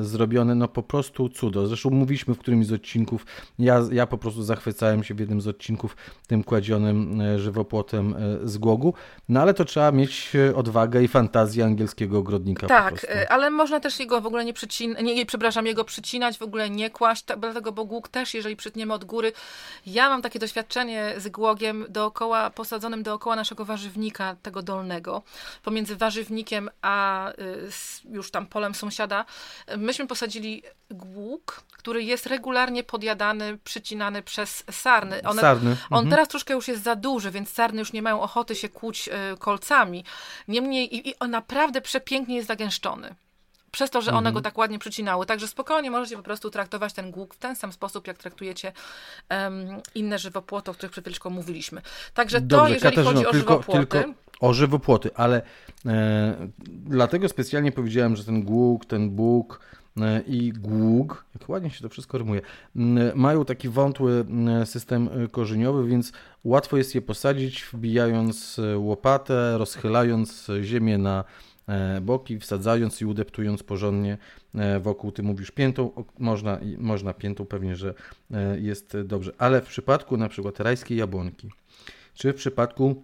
zrobione. 0.00 0.54
No 0.54 0.68
po 0.68 0.82
prostu 0.82 1.28
cudo. 1.28 1.66
Zresztą 1.66 1.90
mówiliśmy 1.90 2.34
w 2.34 2.38
którymś 2.38 2.66
z 2.66 2.72
odcinków, 2.72 3.26
ja, 3.58 3.80
ja 3.92 4.06
po 4.06 4.18
prostu 4.18 4.42
zachwycałem 4.42 5.04
się 5.04 5.14
w 5.14 5.20
jednym 5.20 5.40
z 5.40 5.48
odcinków 5.48 5.96
tym 6.26 6.44
kładzionym 6.54 7.22
żywopłotem 7.38 8.14
z 8.44 8.58
głogu. 8.58 8.94
No 9.28 9.40
ale 9.40 9.54
to 9.54 9.64
trzeba 9.64 9.92
mieć 9.92 10.32
e, 10.36 10.56
odwagę 10.56 11.02
i 11.02 11.08
fantazję 11.08 11.64
angielskiego 11.64 12.18
ogrodnika. 12.18 12.66
Tak, 12.66 13.04
e, 13.04 13.32
ale 13.32 13.50
można 13.50 13.80
też 13.80 14.00
jego 14.00 14.20
w 14.20 14.26
ogóle 14.26 14.44
nie 14.44 14.52
przycinać, 14.52 15.02
nie, 15.02 15.26
przepraszam, 15.26 15.66
jego 15.66 15.84
przycinać, 15.84 16.38
w 16.38 16.42
ogóle 16.42 16.70
nie 16.70 16.90
kłaść, 16.90 17.24
dlatego, 17.24 17.72
bo 17.72 17.84
głóg 17.84 18.08
też, 18.08 18.34
jeżeli 18.34 18.56
przytniemy 18.56 18.94
od 18.94 19.04
góry. 19.04 19.32
Ja 19.86 20.08
mam 20.08 20.22
takie 20.22 20.38
doświadczenie 20.38 21.14
z 21.16 21.28
głogiem 21.28 21.86
dookoła, 21.88 22.50
posadzonym 22.50 23.02
dookoła 23.02 23.36
naszego 23.36 23.64
warzywnika, 23.64 24.36
tego 24.42 24.62
dolnego, 24.62 25.22
pomiędzy 25.62 25.96
warzywnikiem 25.96 26.70
a 26.82 27.30
y, 27.32 27.34
już 28.10 28.30
tam 28.30 28.46
polem 28.46 28.74
sąsiada. 28.74 29.24
Myśmy 29.76 30.06
posadzili 30.06 30.62
głóg, 30.94 31.62
który 31.72 32.02
jest 32.02 32.26
regularnie 32.26 32.84
podjadany, 32.84 33.58
przycinany 33.64 34.22
przez 34.22 34.64
sarny. 34.70 35.22
One, 35.22 35.40
sarny. 35.40 35.70
On 35.90 35.98
mhm. 35.98 36.10
teraz 36.10 36.28
troszkę 36.28 36.54
już 36.54 36.68
jest 36.68 36.82
za 36.82 36.96
duży, 36.96 37.30
więc 37.30 37.52
sarny 37.52 37.78
już 37.78 37.92
nie 37.92 38.02
mają 38.02 38.20
ochoty 38.20 38.54
się 38.54 38.68
kłuć 38.68 39.08
y, 39.08 39.12
kolcami, 39.38 40.04
Niemniej 40.48 40.96
i, 40.96 41.08
i 41.08 41.18
on 41.18 41.30
naprawdę 41.30 41.80
przepięknie 41.80 42.36
jest 42.36 42.48
zagęszczony 42.48 43.14
przez 43.74 43.90
to, 43.90 44.02
że 44.02 44.10
one 44.10 44.18
mhm. 44.18 44.34
go 44.34 44.40
tak 44.40 44.58
ładnie 44.58 44.78
przycinały. 44.78 45.26
Także 45.26 45.48
spokojnie 45.48 45.90
możecie 45.90 46.16
po 46.16 46.22
prostu 46.22 46.50
traktować 46.50 46.92
ten 46.92 47.10
głuk 47.10 47.34
w 47.34 47.38
ten 47.38 47.56
sam 47.56 47.72
sposób, 47.72 48.06
jak 48.06 48.18
traktujecie 48.18 48.72
um, 49.30 49.80
inne 49.94 50.18
żywopłoty, 50.18 50.70
o 50.70 50.74
których 50.74 50.92
przed 50.92 51.04
chwileczką 51.04 51.30
mówiliśmy. 51.30 51.82
Także 52.14 52.40
Dobrze, 52.40 52.56
to, 52.56 52.68
jeżeli 52.68 52.96
Katarzyno, 52.96 53.14
chodzi 53.14 53.26
o 53.26 53.32
tylko, 53.32 53.52
żywopłoty... 53.52 53.86
Tylko 53.86 54.24
o 54.40 54.54
żywopłoty, 54.54 55.10
ale 55.14 55.42
e, 55.86 56.48
dlatego 56.66 57.28
specjalnie 57.28 57.72
powiedziałem, 57.72 58.16
że 58.16 58.24
ten 58.24 58.42
głuk, 58.42 58.84
ten 58.84 59.10
bóg 59.10 59.60
e, 59.72 59.73
i 60.26 60.52
gług, 60.52 61.24
jak 61.40 61.48
ładnie 61.48 61.70
się 61.70 61.82
to 61.82 61.88
wszystko 61.88 62.18
rymuje, 62.18 62.40
mają 63.14 63.44
taki 63.44 63.68
wątły 63.68 64.24
system 64.64 65.08
korzeniowy, 65.30 65.88
więc 65.88 66.12
Łatwo 66.44 66.76
jest 66.76 66.94
je 66.94 67.02
posadzić, 67.02 67.64
wbijając 67.72 68.58
e, 68.58 68.78
łopatę, 68.78 69.58
rozchylając 69.58 70.48
ziemię 70.62 70.98
na 70.98 71.24
e, 71.66 72.00
boki, 72.00 72.38
wsadzając 72.38 73.00
i 73.00 73.06
udeptując 73.06 73.62
porządnie 73.62 74.18
e, 74.54 74.80
wokół. 74.80 75.12
Ty 75.12 75.22
mówisz 75.22 75.50
piętą, 75.50 75.90
można, 76.18 76.58
można 76.78 77.14
piętą, 77.14 77.46
pewnie, 77.46 77.76
że 77.76 77.94
jest 78.60 78.96
dobrze. 79.04 79.32
Ale 79.38 79.60
w 79.60 79.66
przypadku 79.66 80.16
na 80.16 80.28
przykład 80.28 80.60
rajskiej 80.60 80.98
jabłonki, 80.98 81.50
czy 82.14 82.32
w 82.32 82.36
przypadku 82.36 83.02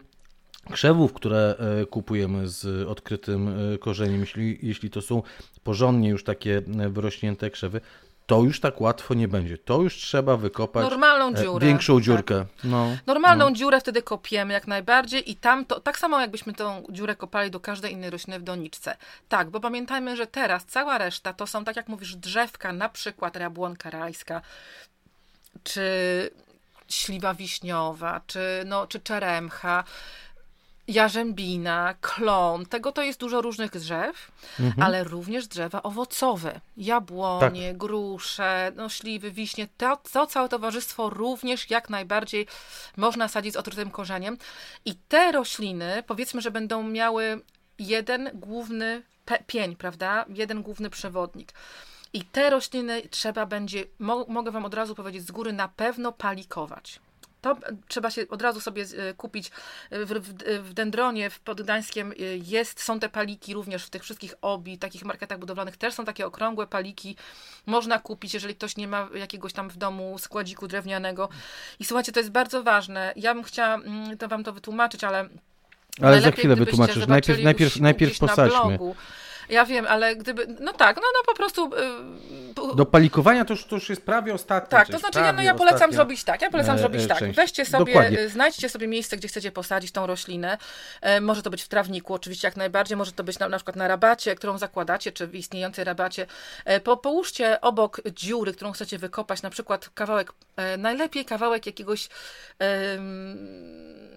krzewów, 0.70 1.12
które 1.12 1.54
kupujemy 1.90 2.48
z 2.48 2.88
odkrytym 2.88 3.54
korzeniem, 3.80 4.20
jeśli, 4.20 4.58
jeśli 4.62 4.90
to 4.90 5.02
są 5.02 5.22
porządnie 5.64 6.08
już 6.08 6.24
takie 6.24 6.62
wyrośnięte 6.90 7.50
krzewy, 7.50 7.80
to 8.30 8.42
już 8.42 8.60
tak 8.60 8.80
łatwo 8.80 9.14
nie 9.14 9.28
będzie. 9.28 9.58
To 9.58 9.82
już 9.82 9.96
trzeba 9.96 10.36
wykopać 10.36 10.90
normalną 10.90 11.38
e, 11.38 11.42
dziurę. 11.42 11.66
Większą 11.66 11.94
tak. 11.94 12.04
dziurkę. 12.04 12.38
Tak. 12.38 12.64
No, 12.64 12.96
Normalną 13.06 13.50
no. 13.50 13.56
dziurę 13.56 13.80
wtedy 13.80 14.02
kopiemy 14.02 14.52
jak 14.52 14.66
najbardziej 14.66 15.30
i 15.30 15.36
tam 15.36 15.64
to 15.64 15.80
tak 15.80 15.98
samo 15.98 16.20
jakbyśmy 16.20 16.52
tą 16.52 16.82
dziurę 16.90 17.16
kopali 17.16 17.50
do 17.50 17.60
każdej 17.60 17.92
innej 17.92 18.10
rośliny 18.10 18.38
w 18.38 18.42
doniczce. 18.42 18.96
Tak, 19.28 19.50
bo 19.50 19.60
pamiętajmy, 19.60 20.16
że 20.16 20.26
teraz 20.26 20.64
cała 20.64 20.98
reszta 20.98 21.32
to 21.32 21.46
są, 21.46 21.64
tak 21.64 21.76
jak 21.76 21.88
mówisz, 21.88 22.16
drzewka, 22.16 22.72
na 22.72 22.88
przykład 22.88 23.36
jabłonka 23.36 23.90
rajska, 23.90 24.42
czy 25.62 25.80
śliwa 26.88 27.34
wiśniowa, 27.34 28.20
czy, 28.26 28.62
no, 28.66 28.86
czy 28.86 29.00
czeremcha 29.00 29.84
jarzębina, 30.90 31.94
klon, 32.00 32.66
tego 32.66 32.92
to 32.92 33.02
jest 33.02 33.20
dużo 33.20 33.42
różnych 33.42 33.70
drzew, 33.70 34.32
mhm. 34.60 34.86
ale 34.86 35.04
również 35.04 35.46
drzewa 35.46 35.82
owocowe, 35.82 36.60
jabłonie, 36.76 37.68
tak. 37.68 37.76
grusze, 37.76 38.72
no, 38.76 38.88
śliwy, 38.88 39.30
wiśnie, 39.30 39.68
to, 39.76 39.96
to 40.12 40.26
całe 40.26 40.48
towarzystwo 40.48 41.10
również 41.10 41.70
jak 41.70 41.90
najbardziej 41.90 42.46
można 42.96 43.28
sadzić 43.28 43.54
z 43.54 43.56
otrytym 43.56 43.90
korzeniem 43.90 44.38
i 44.84 44.94
te 44.94 45.32
rośliny 45.32 46.02
powiedzmy, 46.06 46.40
że 46.40 46.50
będą 46.50 46.82
miały 46.82 47.40
jeden 47.78 48.30
główny 48.34 49.02
pień, 49.46 49.76
prawda, 49.76 50.24
jeden 50.28 50.62
główny 50.62 50.90
przewodnik. 50.90 51.52
I 52.12 52.24
te 52.24 52.50
rośliny 52.50 53.02
trzeba 53.10 53.46
będzie, 53.46 53.84
mo 53.98 54.26
mogę 54.28 54.50
Wam 54.50 54.64
od 54.64 54.74
razu 54.74 54.94
powiedzieć 54.94 55.26
z 55.26 55.30
góry, 55.30 55.52
na 55.52 55.68
pewno 55.68 56.12
palikować. 56.12 57.00
To 57.40 57.56
trzeba 57.88 58.10
się 58.10 58.28
od 58.28 58.42
razu 58.42 58.60
sobie 58.60 58.84
e, 58.96 59.14
kupić. 59.14 59.50
W, 59.90 60.20
w, 60.20 60.68
w 60.68 60.72
Dendronie, 60.74 61.30
w 61.30 61.40
Podgdańskiem 61.40 62.12
e, 62.12 62.14
jest, 62.36 62.82
są 62.82 63.00
te 63.00 63.08
paliki 63.08 63.54
również 63.54 63.84
w 63.84 63.90
tych 63.90 64.02
wszystkich 64.02 64.34
obi, 64.42 64.78
takich 64.78 65.04
marketach 65.04 65.38
budowlanych 65.38 65.76
też 65.76 65.94
są 65.94 66.04
takie 66.04 66.26
okrągłe 66.26 66.66
paliki. 66.66 67.16
Można 67.66 67.98
kupić, 67.98 68.34
jeżeli 68.34 68.54
ktoś 68.54 68.76
nie 68.76 68.88
ma 68.88 69.08
jakiegoś 69.14 69.52
tam 69.52 69.70
w 69.70 69.76
domu 69.76 70.18
składziku 70.18 70.68
drewnianego. 70.68 71.28
I 71.78 71.84
słuchajcie, 71.84 72.12
to 72.12 72.20
jest 72.20 72.30
bardzo 72.30 72.62
ważne. 72.62 73.12
Ja 73.16 73.34
bym 73.34 73.42
chciała 73.44 73.74
mm, 73.74 74.18
to 74.18 74.28
wam 74.28 74.44
to 74.44 74.52
wytłumaczyć, 74.52 75.04
ale 75.04 75.28
ale 76.02 76.20
za 76.20 76.30
chwilę 76.30 76.56
wytłumaczysz. 76.56 77.06
Najpierw, 77.06 77.42
najpierw, 77.42 77.80
najpierw 77.80 78.18
posadźmy. 78.18 78.78
Ja 79.50 79.66
wiem, 79.66 79.86
ale 79.88 80.16
gdyby. 80.16 80.46
No 80.60 80.72
tak, 80.72 80.96
no, 80.96 81.02
no 81.02 81.20
po 81.26 81.34
prostu. 81.34 81.70
Yy, 81.70 82.74
Do 82.76 82.86
palikowania 82.86 83.44
to 83.44 83.52
już, 83.52 83.64
to 83.64 83.76
już 83.76 83.88
jest 83.88 84.02
prawie 84.02 84.34
ostatnia. 84.34 84.78
Tak, 84.78 84.88
to 84.88 84.98
znaczy, 84.98 85.18
ja, 85.18 85.32
no 85.32 85.42
ja 85.42 85.54
polecam 85.54 85.92
zrobić 85.92 86.24
tak. 86.24 86.42
Ja 86.42 86.50
polecam 86.50 86.76
e, 86.76 86.78
zrobić 86.78 87.06
tak. 87.06 87.18
Część. 87.18 87.36
Weźcie 87.36 87.64
sobie, 87.64 87.92
Dokładnie. 87.92 88.28
znajdźcie 88.28 88.68
sobie 88.68 88.88
miejsce, 88.88 89.16
gdzie 89.16 89.28
chcecie 89.28 89.52
posadzić 89.52 89.92
tą 89.92 90.06
roślinę. 90.06 90.58
E, 91.00 91.20
może 91.20 91.42
to 91.42 91.50
być 91.50 91.62
w 91.62 91.68
trawniku, 91.68 92.14
oczywiście 92.14 92.48
jak 92.48 92.56
najbardziej. 92.56 92.96
Może 92.96 93.12
to 93.12 93.24
być 93.24 93.38
na, 93.38 93.48
na 93.48 93.56
przykład 93.56 93.76
na 93.76 93.88
rabacie, 93.88 94.34
którą 94.34 94.58
zakładacie, 94.58 95.12
czy 95.12 95.26
w 95.26 95.34
istniejącej 95.34 95.84
rabacie. 95.84 96.26
E, 96.64 96.80
po, 96.80 96.96
połóżcie 96.96 97.60
obok 97.60 98.00
dziury, 98.14 98.52
którą 98.52 98.72
chcecie 98.72 98.98
wykopać, 98.98 99.42
na 99.42 99.50
przykład 99.50 99.90
kawałek, 99.94 100.32
e, 100.56 100.76
najlepiej 100.76 101.24
kawałek 101.24 101.66
jakiegoś. 101.66 102.08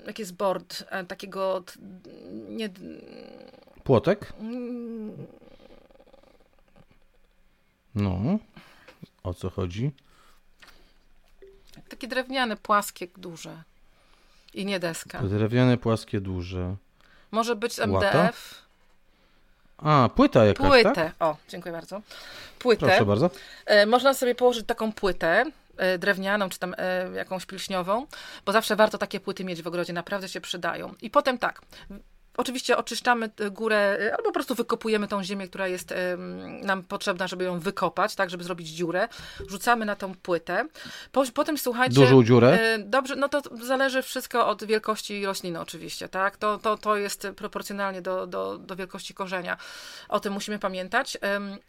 jak 0.07 0.19
jest 0.19 0.35
board, 0.35 0.83
e, 0.89 1.03
takiego. 1.03 1.63
Nie, 2.49 2.69
Płotek? 3.83 4.33
No, 7.95 8.19
o 9.23 9.33
co 9.33 9.49
chodzi? 9.49 9.91
Takie 11.89 12.07
drewniane, 12.07 12.57
płaskie, 12.57 13.07
duże. 13.17 13.63
I 14.53 14.65
nie 14.65 14.79
deska. 14.79 15.19
Drewniane, 15.21 15.77
płaskie, 15.77 16.21
duże. 16.21 16.75
Może 17.31 17.55
być 17.55 17.79
MDF. 17.79 18.63
A, 19.77 20.09
płyta 20.15 20.45
jakaś, 20.45 20.67
Płytę. 20.67 20.91
Tak? 20.93 21.13
O, 21.19 21.37
dziękuję 21.49 21.73
bardzo. 21.73 22.01
Płytę. 22.59 22.85
Proszę 22.85 23.05
bardzo. 23.05 23.29
E, 23.65 23.85
można 23.85 24.13
sobie 24.13 24.35
położyć 24.35 24.67
taką 24.67 24.93
płytę 24.93 25.45
e, 25.77 25.97
drewnianą, 25.97 26.49
czy 26.49 26.59
tam 26.59 26.75
e, 26.77 27.09
jakąś 27.15 27.45
pilśniową, 27.45 28.07
bo 28.45 28.51
zawsze 28.51 28.75
warto 28.75 28.97
takie 28.97 29.19
płyty 29.19 29.43
mieć 29.43 29.61
w 29.61 29.67
ogrodzie, 29.67 29.93
naprawdę 29.93 30.29
się 30.29 30.41
przydają. 30.41 30.93
I 31.01 31.09
potem 31.09 31.37
tak, 31.37 31.61
Oczywiście 32.37 32.77
oczyszczamy 32.77 33.29
górę, 33.51 33.97
albo 34.17 34.23
po 34.23 34.31
prostu 34.31 34.55
wykopujemy 34.55 35.07
tą 35.07 35.23
ziemię, 35.23 35.47
która 35.47 35.67
jest 35.67 35.93
nam 36.61 36.83
potrzebna, 36.83 37.27
żeby 37.27 37.43
ją 37.43 37.59
wykopać, 37.59 38.15
tak, 38.15 38.29
żeby 38.29 38.43
zrobić 38.43 38.67
dziurę. 38.67 39.07
Rzucamy 39.47 39.85
na 39.85 39.95
tą 39.95 40.15
płytę. 40.15 40.67
potem 41.33 41.57
słuchajcie... 41.57 41.95
Dużą 41.95 42.23
dziurę? 42.23 42.59
Dobrze, 42.79 43.15
no 43.15 43.29
to 43.29 43.41
zależy 43.61 44.01
wszystko 44.01 44.47
od 44.47 44.63
wielkości 44.63 45.25
rośliny 45.25 45.59
oczywiście, 45.59 46.09
tak? 46.09 46.37
To, 46.37 46.57
to, 46.57 46.77
to 46.77 46.97
jest 46.97 47.27
proporcjonalnie 47.35 48.01
do, 48.01 48.27
do, 48.27 48.57
do 48.57 48.75
wielkości 48.75 49.13
korzenia. 49.13 49.57
O 50.09 50.19
tym 50.19 50.33
musimy 50.33 50.59
pamiętać. 50.59 51.17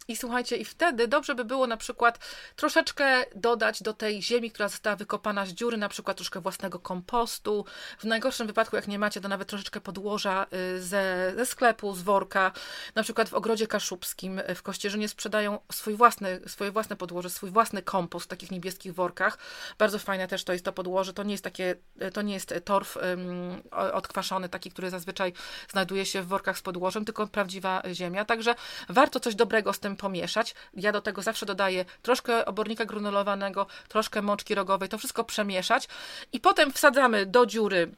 I 0.07 0.15
słuchajcie, 0.15 0.57
i 0.57 0.65
wtedy 0.65 1.07
dobrze 1.07 1.35
by 1.35 1.45
było 1.45 1.67
na 1.67 1.77
przykład 1.77 2.19
troszeczkę 2.55 3.23
dodać 3.35 3.83
do 3.83 3.93
tej 3.93 4.21
ziemi, 4.21 4.51
która 4.51 4.69
została 4.69 4.95
wykopana 4.95 5.45
z 5.45 5.49
dziury, 5.49 5.77
na 5.77 5.89
przykład 5.89 6.17
troszkę 6.17 6.41
własnego 6.41 6.79
kompostu. 6.79 7.65
W 7.99 8.03
najgorszym 8.03 8.47
wypadku, 8.47 8.75
jak 8.75 8.87
nie 8.87 8.99
macie, 8.99 9.21
to 9.21 9.27
nawet 9.27 9.47
troszeczkę 9.47 9.81
podłoża 9.81 10.45
y, 10.53 10.54
ze, 10.79 11.33
ze 11.35 11.45
sklepu, 11.45 11.95
z 11.95 12.01
worka. 12.01 12.51
Na 12.95 13.03
przykład 13.03 13.29
w 13.29 13.33
ogrodzie 13.33 13.67
kaszubskim 13.67 14.41
w 14.55 14.61
Kościerzynie 14.61 15.07
sprzedają 15.07 15.59
swój 15.71 15.95
własny, 15.95 16.39
swoje 16.47 16.71
własne 16.71 16.95
podłoże, 16.95 17.29
swój 17.29 17.51
własny 17.51 17.81
kompost 17.81 18.25
w 18.25 18.29
takich 18.29 18.51
niebieskich 18.51 18.93
workach. 18.93 19.37
Bardzo 19.77 19.99
fajne 19.99 20.27
też 20.27 20.43
to 20.43 20.53
jest 20.53 20.65
to 20.65 20.73
podłoże. 20.73 21.13
To 21.13 21.23
nie 21.23 21.31
jest 21.31 21.43
takie, 21.43 21.75
to 22.13 22.21
nie 22.21 22.33
jest 22.33 22.53
torf 22.65 22.97
um, 22.97 23.61
odkwaszony, 23.71 24.49
taki, 24.49 24.71
który 24.71 24.89
zazwyczaj 24.89 25.33
znajduje 25.71 26.05
się 26.05 26.21
w 26.21 26.27
workach 26.27 26.57
z 26.57 26.61
podłożem, 26.61 27.05
tylko 27.05 27.27
prawdziwa 27.27 27.83
ziemia. 27.93 28.25
Także 28.25 28.55
warto 28.89 29.19
coś 29.19 29.35
dobrego 29.35 29.73
z 29.73 29.79
tym 29.79 29.95
pomieszać. 29.95 30.55
Ja 30.73 30.91
do 30.91 31.01
tego 31.01 31.21
zawsze 31.21 31.45
dodaję 31.45 31.85
troszkę 32.01 32.45
obornika 32.45 32.85
granulowanego, 32.85 33.67
troszkę 33.87 34.21
mączki 34.21 34.55
rogowej, 34.55 34.89
to 34.89 34.97
wszystko 34.97 35.23
przemieszać 35.23 35.87
i 36.33 36.39
potem 36.39 36.73
wsadzamy 36.73 37.25
do 37.25 37.45
dziury 37.45 37.91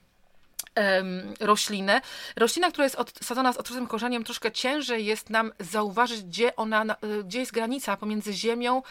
roślinę. 1.40 2.02
Roślina, 2.36 2.70
która 2.72 2.84
jest 2.84 2.96
odsadzona 2.96 3.54
z 3.54 3.58
otwartym 3.58 3.88
korzeniem, 3.88 4.24
troszkę 4.24 4.52
ciężej 4.52 5.06
jest 5.06 5.30
nam 5.30 5.52
zauważyć, 5.60 6.24
gdzie 6.24 6.56
ona, 6.56 6.86
y, 7.20 7.24
gdzie 7.24 7.40
jest 7.40 7.52
granica 7.52 7.98
pomiędzy 7.98 8.34
ziemią, 8.34 8.82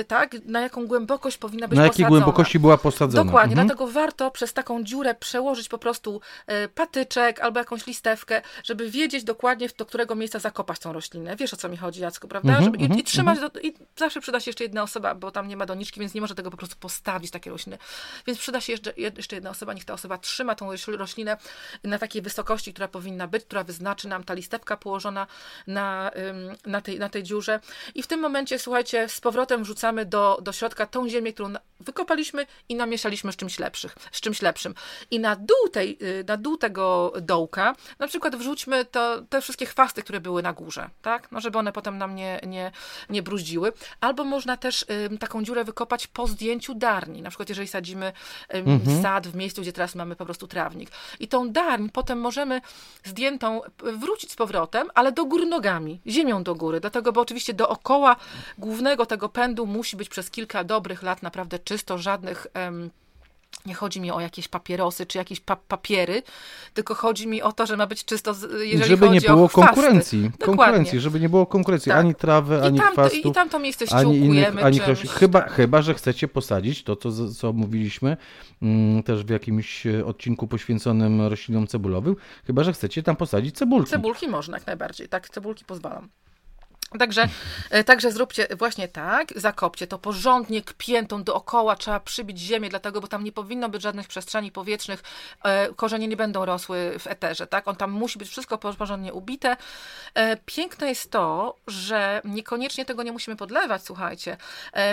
y, 0.00 0.04
tak, 0.04 0.36
na 0.44 0.60
jaką 0.60 0.86
głębokość 0.86 1.38
powinna 1.38 1.68
być 1.68 1.76
na 1.76 1.82
posadzona. 1.82 1.98
Na 1.98 2.04
jakiej 2.04 2.06
głębokości 2.06 2.58
była 2.58 2.78
posadzona. 2.78 3.24
Dokładnie, 3.24 3.52
mhm. 3.52 3.68
dlatego 3.68 3.92
warto 3.92 4.30
przez 4.30 4.52
taką 4.52 4.84
dziurę 4.84 5.14
przełożyć 5.14 5.68
po 5.68 5.78
prostu 5.78 6.20
y, 6.64 6.68
patyczek 6.68 7.40
albo 7.40 7.58
jakąś 7.58 7.86
listewkę, 7.86 8.42
żeby 8.64 8.90
wiedzieć 8.90 9.24
dokładnie, 9.24 9.68
do 9.78 9.86
którego 9.86 10.14
miejsca 10.14 10.38
zakopać 10.38 10.78
tą 10.78 10.92
roślinę. 10.92 11.36
Wiesz, 11.36 11.54
o 11.54 11.56
co 11.56 11.68
mi 11.68 11.76
chodzi, 11.76 12.00
Jacku, 12.00 12.28
prawda? 12.28 12.48
Mhm, 12.48 12.64
żeby, 12.64 12.78
i, 12.78 12.82
mhm, 12.82 13.00
i, 13.00 13.04
trzymać, 13.04 13.40
do, 13.40 13.60
i 13.62 13.74
zawsze 13.96 14.20
przyda 14.20 14.40
się 14.40 14.48
jeszcze 14.48 14.64
jedna 14.64 14.82
osoba, 14.82 15.14
bo 15.14 15.30
tam 15.30 15.48
nie 15.48 15.56
ma 15.56 15.66
doniczki, 15.66 16.00
więc 16.00 16.14
nie 16.14 16.20
może 16.20 16.34
tego 16.34 16.50
po 16.50 16.56
prostu 16.56 16.76
postawić, 16.80 17.30
takie 17.30 17.50
rośliny. 17.50 17.78
Więc 18.26 18.38
przyda 18.38 18.60
się 18.60 18.72
jeszcze, 18.72 18.92
jeszcze 18.96 19.36
jedna 19.36 19.50
osoba, 19.50 19.74
niech 19.74 19.84
ta 19.84 19.94
osoba 19.94 20.18
trzyma 20.18 20.54
tą 20.54 20.70
roślinę 20.86 21.17
roślinę 21.24 21.36
na 21.84 21.98
takiej 21.98 22.22
wysokości, 22.22 22.72
która 22.72 22.88
powinna 22.88 23.26
być, 23.26 23.44
która 23.44 23.64
wyznaczy 23.64 24.08
nam 24.08 24.24
ta 24.24 24.34
listewka 24.34 24.76
położona 24.76 25.26
na, 25.66 26.10
na, 26.66 26.80
tej, 26.80 26.98
na 26.98 27.08
tej 27.08 27.22
dziurze. 27.22 27.60
I 27.94 28.02
w 28.02 28.06
tym 28.06 28.20
momencie, 28.20 28.58
słuchajcie, 28.58 29.08
z 29.08 29.20
powrotem 29.20 29.64
wrzucamy 29.64 30.06
do, 30.06 30.38
do 30.42 30.52
środka 30.52 30.86
tą 30.86 31.08
ziemię, 31.08 31.32
którą 31.32 31.52
wykopaliśmy 31.88 32.46
i 32.68 32.74
namieszaliśmy 32.74 33.32
z 33.32 33.36
czymś, 33.36 33.58
lepszych, 33.58 33.96
z 34.12 34.20
czymś 34.20 34.42
lepszym. 34.42 34.74
I 35.10 35.20
na 35.20 35.36
dół, 35.36 35.68
tej, 35.72 35.98
y, 36.02 36.24
na 36.28 36.36
dół 36.36 36.56
tego 36.56 37.12
dołka 37.20 37.74
na 37.98 38.08
przykład 38.08 38.36
wrzućmy 38.36 38.84
to, 38.84 39.22
te 39.28 39.40
wszystkie 39.40 39.66
chwasty, 39.66 40.02
które 40.02 40.20
były 40.20 40.42
na 40.42 40.52
górze, 40.52 40.90
tak? 41.02 41.32
No, 41.32 41.40
żeby 41.40 41.58
one 41.58 41.72
potem 41.72 41.98
nam 41.98 42.14
nie, 42.14 42.40
nie, 42.46 42.72
nie 43.10 43.22
bruździły. 43.22 43.72
Albo 44.00 44.24
można 44.24 44.56
też 44.56 44.82
y, 44.82 45.18
taką 45.18 45.44
dziurę 45.44 45.64
wykopać 45.64 46.06
po 46.06 46.26
zdjęciu 46.26 46.74
darni. 46.74 47.22
Na 47.22 47.30
przykład 47.30 47.48
jeżeli 47.48 47.68
sadzimy 47.68 48.12
y, 48.54 48.56
mhm. 48.56 49.02
sad 49.02 49.26
w 49.26 49.34
miejscu, 49.34 49.62
gdzie 49.62 49.72
teraz 49.72 49.94
mamy 49.94 50.16
po 50.16 50.24
prostu 50.24 50.46
trawnik. 50.46 50.90
I 51.20 51.28
tą 51.28 51.50
darń 51.50 51.88
potem 51.92 52.20
możemy 52.20 52.60
zdjętą 53.04 53.60
wrócić 53.78 54.32
z 54.32 54.36
powrotem, 54.36 54.88
ale 54.94 55.12
do 55.12 55.24
góry 55.24 55.46
nogami, 55.46 56.00
ziemią 56.06 56.42
do 56.42 56.54
góry. 56.54 56.80
Dlatego, 56.80 57.12
bo 57.12 57.20
oczywiście 57.20 57.54
dookoła 57.54 58.16
głównego 58.58 59.06
tego 59.06 59.28
pędu 59.28 59.66
musi 59.66 59.96
być 59.96 60.08
przez 60.08 60.30
kilka 60.30 60.64
dobrych 60.64 61.02
lat 61.02 61.22
naprawdę 61.22 61.58
czysto, 61.58 61.77
żadnych... 61.98 62.46
Um, 62.54 62.90
nie 63.66 63.74
chodzi 63.74 64.00
mi 64.00 64.10
o 64.10 64.20
jakieś 64.20 64.48
papierosy 64.48 65.06
czy 65.06 65.18
jakieś 65.18 65.40
pa 65.40 65.56
papiery, 65.56 66.22
tylko 66.74 66.94
chodzi 66.94 67.26
mi 67.26 67.42
o 67.42 67.52
to, 67.52 67.66
że 67.66 67.76
ma 67.76 67.86
być 67.86 68.04
czysto, 68.04 68.34
jeżeli 68.60 68.90
żeby 68.90 69.06
chodzi 69.06 69.20
nie 69.20 69.28
było 69.28 69.44
o 69.44 69.48
konkurencji. 69.48 70.30
Konkurencji, 70.40 71.00
żeby 71.00 71.20
nie 71.20 71.28
było 71.28 71.46
konkurencji 71.46 71.90
tak. 71.90 71.98
ani 71.98 72.14
trawy, 72.14 72.62
ani 72.62 72.76
I 72.76 72.80
tam, 72.80 72.92
chwastów. 72.92 73.26
I 73.26 73.32
tam 73.32 73.48
to 73.48 73.58
miejsce. 73.58 73.84
Ani, 73.90 74.44
ani 74.62 74.80
chyba, 75.08 75.48
chyba, 75.48 75.82
że 75.82 75.94
chcecie 75.94 76.28
posadzić 76.28 76.82
to, 76.82 76.96
co, 76.96 77.28
co 77.28 77.52
mówiliśmy 77.52 78.16
mm, 78.62 79.02
też 79.02 79.24
w 79.24 79.30
jakimś 79.30 79.86
e, 79.86 80.06
odcinku 80.06 80.46
poświęconym 80.48 81.22
roślinom 81.22 81.66
cebulowym, 81.66 82.16
chyba, 82.46 82.64
że 82.64 82.72
chcecie 82.72 83.02
tam 83.02 83.16
posadzić 83.16 83.56
cebulki. 83.56 83.90
Cebulki 83.90 84.28
można 84.28 84.56
jak 84.56 84.66
najbardziej, 84.66 85.08
tak, 85.08 85.28
cebulki 85.28 85.64
pozwalam. 85.64 86.08
Także, 86.98 87.28
e, 87.70 87.84
także 87.84 88.12
zróbcie 88.12 88.46
właśnie 88.58 88.88
tak, 88.88 89.28
zakopcie 89.36 89.86
to 89.86 89.98
porządnie 89.98 90.62
kpiętą 90.62 91.24
dookoła, 91.24 91.76
trzeba 91.76 92.00
przybić 92.00 92.38
ziemię, 92.38 92.68
dlatego, 92.68 93.00
bo 93.00 93.08
tam 93.08 93.24
nie 93.24 93.32
powinno 93.32 93.68
być 93.68 93.82
żadnych 93.82 94.08
przestrzeni 94.08 94.52
powietrznych, 94.52 95.02
e, 95.44 95.74
korzenie 95.74 96.08
nie 96.08 96.16
będą 96.16 96.44
rosły 96.44 96.98
w 96.98 97.06
eterze, 97.06 97.46
tak? 97.46 97.68
On 97.68 97.76
tam 97.76 97.90
musi 97.90 98.18
być 98.18 98.28
wszystko 98.28 98.58
porządnie 98.58 99.12
ubite. 99.12 99.56
E, 100.14 100.36
piękne 100.36 100.88
jest 100.88 101.10
to, 101.10 101.56
że 101.66 102.22
niekoniecznie 102.24 102.84
tego 102.84 103.02
nie 103.02 103.12
musimy 103.12 103.36
podlewać, 103.36 103.82
słuchajcie, 103.84 104.36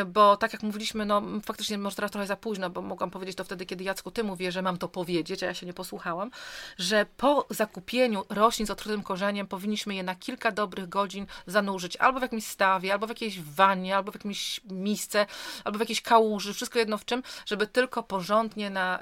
bo 0.05 0.37
tak 0.37 0.53
jak 0.53 0.63
mówiliśmy, 0.63 1.05
no 1.05 1.21
faktycznie 1.45 1.77
może 1.77 1.95
teraz 1.95 2.11
trochę 2.11 2.27
za 2.27 2.35
późno, 2.35 2.69
bo 2.69 2.81
mogłam 2.81 3.11
powiedzieć 3.11 3.35
to 3.35 3.43
wtedy, 3.43 3.65
kiedy 3.65 3.83
Jacku, 3.83 4.11
ty 4.11 4.23
mówię, 4.23 4.51
że 4.51 4.61
mam 4.61 4.77
to 4.77 4.87
powiedzieć, 4.87 5.43
a 5.43 5.45
ja 5.45 5.53
się 5.53 5.65
nie 5.65 5.73
posłuchałam, 5.73 6.31
że 6.77 7.05
po 7.17 7.45
zakupieniu 7.49 8.25
roślin 8.29 8.67
z 8.67 8.69
otwartym 8.69 9.03
korzeniem 9.03 9.47
powinniśmy 9.47 9.95
je 9.95 10.03
na 10.03 10.15
kilka 10.15 10.51
dobrych 10.51 10.89
godzin 10.89 11.25
zanurzyć 11.47 11.84
albo 11.99 12.19
w 12.19 12.21
jakimś 12.21 12.45
stawie, 12.45 12.93
albo 12.93 13.05
w 13.07 13.09
jakiejś 13.09 13.41
wannie, 13.41 13.95
albo 13.95 14.11
w 14.11 14.15
jakimś 14.15 14.61
misce, 14.63 15.25
albo 15.63 15.77
w 15.77 15.81
jakiejś 15.81 16.01
kałuży, 16.01 16.53
wszystko 16.53 16.79
jedno 16.79 16.97
w 16.97 17.05
czym, 17.05 17.23
żeby 17.45 17.67
tylko 17.67 18.03
porządnie 18.03 18.69
na, 18.69 18.99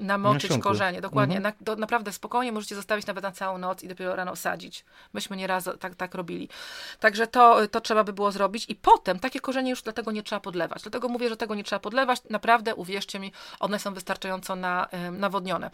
namoczyć 0.00 0.50
na 0.50 0.58
korzenie. 0.58 1.00
Dokładnie. 1.00 1.36
Mhm. 1.36 1.54
Na, 1.58 1.64
do, 1.64 1.76
naprawdę 1.80 2.12
spokojnie 2.12 2.52
możecie 2.52 2.74
zostawić 2.74 3.06
nawet 3.06 3.22
na 3.24 3.32
całą 3.32 3.58
noc 3.58 3.82
i 3.82 3.88
dopiero 3.88 4.16
rano 4.16 4.36
sadzić. 4.36 4.84
Myśmy 5.12 5.36
nieraz 5.36 5.68
tak, 5.80 5.94
tak 5.94 6.14
robili. 6.14 6.48
Także 7.00 7.26
to, 7.26 7.68
to 7.68 7.80
trzeba 7.80 8.04
by 8.04 8.12
było 8.12 8.32
zrobić 8.32 8.64
i 8.68 8.74
potem 8.74 9.18
takie 9.18 9.40
korzenie 9.40 9.70
już 9.70 9.82
dlatego 9.82 10.12
nie 10.12 10.22
trzeba 10.22 10.40
podlewać. 10.40 10.82
Dlatego 10.82 11.08
mówię, 11.08 11.28
że 11.28 11.36
tego 11.36 11.54
nie 11.54 11.64
trzeba 11.64 11.80
podlewać. 11.80 12.20
Naprawdę, 12.30 12.74
uwierzcie 12.74 13.18
mi, 13.18 13.32
one 13.60 13.78
są 13.78 13.94
wystarczająco 13.94 14.56
na, 14.56 14.88
nawodnione. 15.12 15.70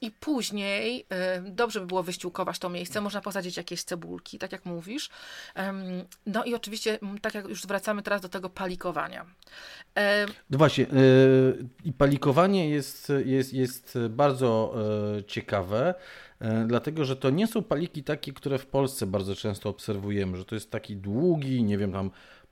I 0.00 0.10
później 0.10 1.06
dobrze 1.42 1.80
by 1.80 1.86
było 1.86 2.02
wyściółkować 2.02 2.58
to 2.58 2.68
miejsce, 2.68 3.00
można 3.00 3.20
posadzić 3.20 3.56
jakieś 3.56 3.82
cebulki, 3.82 4.38
tak 4.38 4.52
jak 4.52 4.64
mówisz. 4.64 5.10
No 6.26 6.44
i 6.44 6.54
oczywiście, 6.54 6.98
tak 7.22 7.34
jak 7.34 7.48
już 7.48 7.66
wracamy 7.66 8.02
teraz 8.02 8.22
do 8.22 8.28
tego 8.28 8.50
palikowania. 8.50 9.26
No 10.50 10.58
właśnie, 10.58 10.84
e, 10.84 10.88
i 11.84 11.92
palikowanie 11.92 12.70
jest, 12.70 13.12
jest, 13.24 13.52
jest 13.54 13.98
bardzo 14.10 14.74
e, 15.18 15.24
ciekawe, 15.24 15.94
dlatego 16.66 17.04
że 17.04 17.16
to 17.16 17.30
nie 17.30 17.46
są 17.46 17.62
paliki 17.62 18.04
takie, 18.04 18.32
które 18.32 18.58
w 18.58 18.66
Polsce 18.66 19.06
bardzo 19.06 19.36
często 19.36 19.68
obserwujemy, 19.68 20.36
że 20.36 20.44
to 20.44 20.54
jest 20.54 20.70
taki 20.70 20.96
długi, 20.96 21.62
nie 21.62 21.78
wiem, 21.78 21.92
tam 21.92 22.10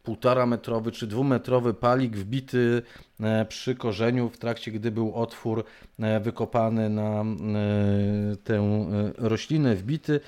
półtora 0.09 0.47
metrowy 0.47 0.93
czy 0.93 1.07
dwumetrowy 1.07 1.75
palik 1.75 2.17
wbity 2.17 2.83
E, 3.23 3.45
przy 3.45 3.75
korzeniu 3.75 4.29
w 4.29 4.39
trakcie, 4.39 4.71
gdy 4.71 4.91
był 4.91 5.15
otwór 5.15 5.65
e, 6.01 6.21
wykopany 6.21 6.91
na 6.91 7.21
e, 7.21 7.25
tę 8.45 8.87
roślinę, 9.19 9.75
wbity 9.77 10.21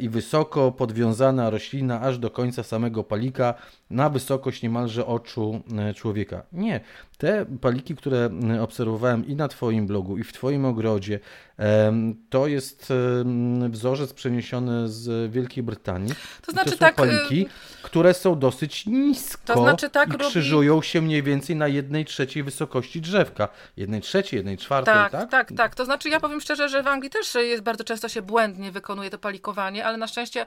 i 0.00 0.08
wysoko 0.08 0.72
podwiązana 0.72 1.50
roślina 1.50 2.00
aż 2.00 2.18
do 2.18 2.30
końca 2.30 2.62
samego 2.62 3.04
palika 3.04 3.54
na 3.90 4.10
wysokość 4.10 4.62
niemalże 4.62 5.06
oczu 5.06 5.60
człowieka. 5.96 6.42
Nie. 6.52 6.80
Te 7.18 7.46
paliki, 7.60 7.96
które 7.96 8.30
obserwowałem 8.60 9.26
i 9.26 9.36
na 9.36 9.48
Twoim 9.48 9.86
blogu, 9.86 10.18
i 10.18 10.24
w 10.24 10.32
Twoim 10.32 10.64
ogrodzie, 10.64 11.20
to 12.30 12.46
jest 12.46 12.92
wzorzec 13.70 14.12
przeniesiony 14.12 14.88
z 14.88 15.32
Wielkiej 15.32 15.62
Brytanii. 15.62 16.14
To 16.46 16.52
znaczy 16.52 16.70
to 16.70 16.76
tak, 16.76 16.94
paliki, 16.94 17.46
które 17.82 18.14
są 18.14 18.38
dosyć 18.38 18.86
nisko 18.86 19.54
to 19.54 19.62
znaczy 19.62 19.90
tak 19.90 20.14
i 20.14 20.18
krzyżują 20.18 20.74
robi... 20.74 20.86
się 20.86 21.00
mniej 21.00 21.22
więcej 21.22 21.56
na 21.56 21.68
jednej 21.68 22.04
trzeciej 22.04 22.42
wysokości 22.42 23.00
drzewka. 23.00 23.48
Jednej 23.76 24.00
trzeciej, 24.00 24.36
jednej 24.38 24.58
czwartej, 24.58 24.94
tak? 24.94 25.12
Tak, 25.12 25.30
tak, 25.30 25.52
tak. 25.56 25.74
To 25.74 25.84
znaczy 25.84 26.08
ja 26.08 26.20
powiem 26.20 26.40
szczerze, 26.40 26.68
że 26.68 26.82
w 26.82 26.86
Anglii 26.86 27.10
też 27.10 27.34
jest 27.34 27.62
bardzo 27.62 27.84
często 27.84 28.08
się 28.08 28.22
błędnie 28.22 28.72
wykonuje 28.72 29.10
to 29.10 29.18
palikowanie, 29.18 29.86
ale 29.86 29.96
na 29.96 30.06
szczęście 30.06 30.46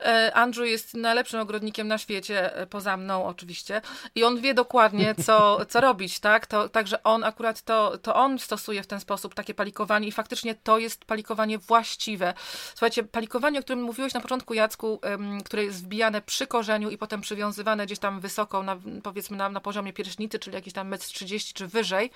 e, 0.00 0.34
Andrew 0.34 0.68
jest 0.68 0.94
najlepszym 0.94 1.40
ogrodnikiem 1.40 1.88
na 1.88 1.98
świecie, 1.98 2.56
e, 2.56 2.66
poza 2.66 2.96
mną 2.96 3.26
oczywiście, 3.26 3.80
i 4.14 4.24
on 4.24 4.40
wie 4.40 4.54
dokładnie, 4.54 5.14
co, 5.26 5.64
co 5.66 5.80
robić, 5.80 6.20
tak? 6.20 6.46
To, 6.46 6.68
także 6.68 7.02
on 7.02 7.24
akurat 7.24 7.62
to, 7.62 7.98
to 7.98 8.14
on 8.14 8.38
stosuje 8.38 8.82
w 8.82 8.86
ten 8.86 9.00
sposób 9.00 9.34
takie 9.34 9.54
palikowanie 9.54 10.08
i 10.08 10.12
faktycznie 10.12 10.54
to 10.54 10.78
jest 10.78 11.04
palikowanie 11.04 11.58
właściwe. 11.58 12.34
Słuchajcie, 12.70 13.04
palikowanie, 13.04 13.58
o 13.58 13.62
którym 13.62 13.82
mówiłeś 13.82 14.14
na 14.14 14.20
początku, 14.20 14.54
Jacku, 14.54 15.00
które 15.44 15.64
jest 15.64 15.84
wbijane 15.84 16.22
przy 16.22 16.46
i 16.78 16.98
potem 16.98 17.20
przywiązywane 17.20 17.86
gdzieś 17.86 17.98
tam 17.98 18.20
wysoko, 18.20 18.62
na, 18.62 18.76
powiedzmy 19.02 19.36
na, 19.36 19.48
na 19.48 19.60
poziomie 19.60 19.92
pierśnicy, 19.92 20.38
czyli 20.38 20.54
jakiś 20.54 20.72
tam 20.72 20.88
metr 20.88 21.06
30 21.06 21.54
czy 21.54 21.66
wyżej, 21.66 22.10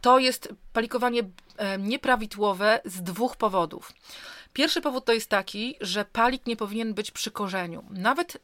to 0.00 0.18
jest 0.18 0.48
palikowanie 0.72 1.22
e, 1.56 1.78
nieprawidłowe 1.78 2.80
z 2.84 3.02
dwóch 3.02 3.36
powodów. 3.36 3.92
Pierwszy 4.52 4.80
powód 4.80 5.04
to 5.04 5.12
jest 5.12 5.30
taki, 5.30 5.76
że 5.80 6.04
palik 6.04 6.46
nie 6.46 6.56
powinien 6.56 6.94
być 6.94 7.10
przy 7.10 7.30
korzeniu. 7.30 7.84
Nawet 7.90 8.38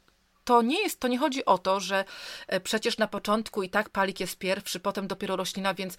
to 0.44 0.62
nie 0.62 0.82
jest, 0.82 1.00
to 1.00 1.08
nie 1.08 1.18
chodzi 1.18 1.44
o 1.44 1.58
to, 1.58 1.80
że 1.80 2.04
e, 2.46 2.60
przecież 2.60 2.98
na 2.98 3.08
początku 3.08 3.62
i 3.62 3.70
tak 3.70 3.90
palik 3.90 4.20
jest 4.20 4.38
pierwszy, 4.38 4.80
potem 4.80 5.06
dopiero 5.06 5.36
roślina, 5.36 5.74
więc 5.74 5.96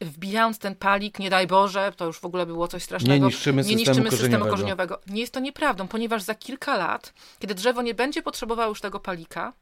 wbijając 0.00 0.58
ten 0.58 0.74
palik, 0.74 1.18
nie 1.18 1.30
daj 1.30 1.46
Boże, 1.46 1.92
to 1.96 2.04
już 2.04 2.18
w 2.18 2.24
ogóle 2.24 2.46
było 2.46 2.68
coś 2.68 2.82
strasznego. 2.82 3.14
Nie 3.14 3.20
niszczymy, 3.20 3.56
nie 3.56 3.62
systemu, 3.62 3.78
niszczymy 3.78 4.10
korzeniowego. 4.10 4.26
systemu 4.26 4.50
korzeniowego. 4.50 5.00
Nie 5.06 5.20
jest 5.20 5.32
to 5.32 5.40
nieprawdą, 5.40 5.88
ponieważ 5.88 6.22
za 6.22 6.34
kilka 6.34 6.76
lat, 6.76 7.12
kiedy 7.38 7.54
drzewo 7.54 7.82
nie 7.82 7.94
będzie 7.94 8.22
potrzebowało 8.22 8.68
już 8.68 8.80
tego 8.80 9.00
palika, 9.00 9.52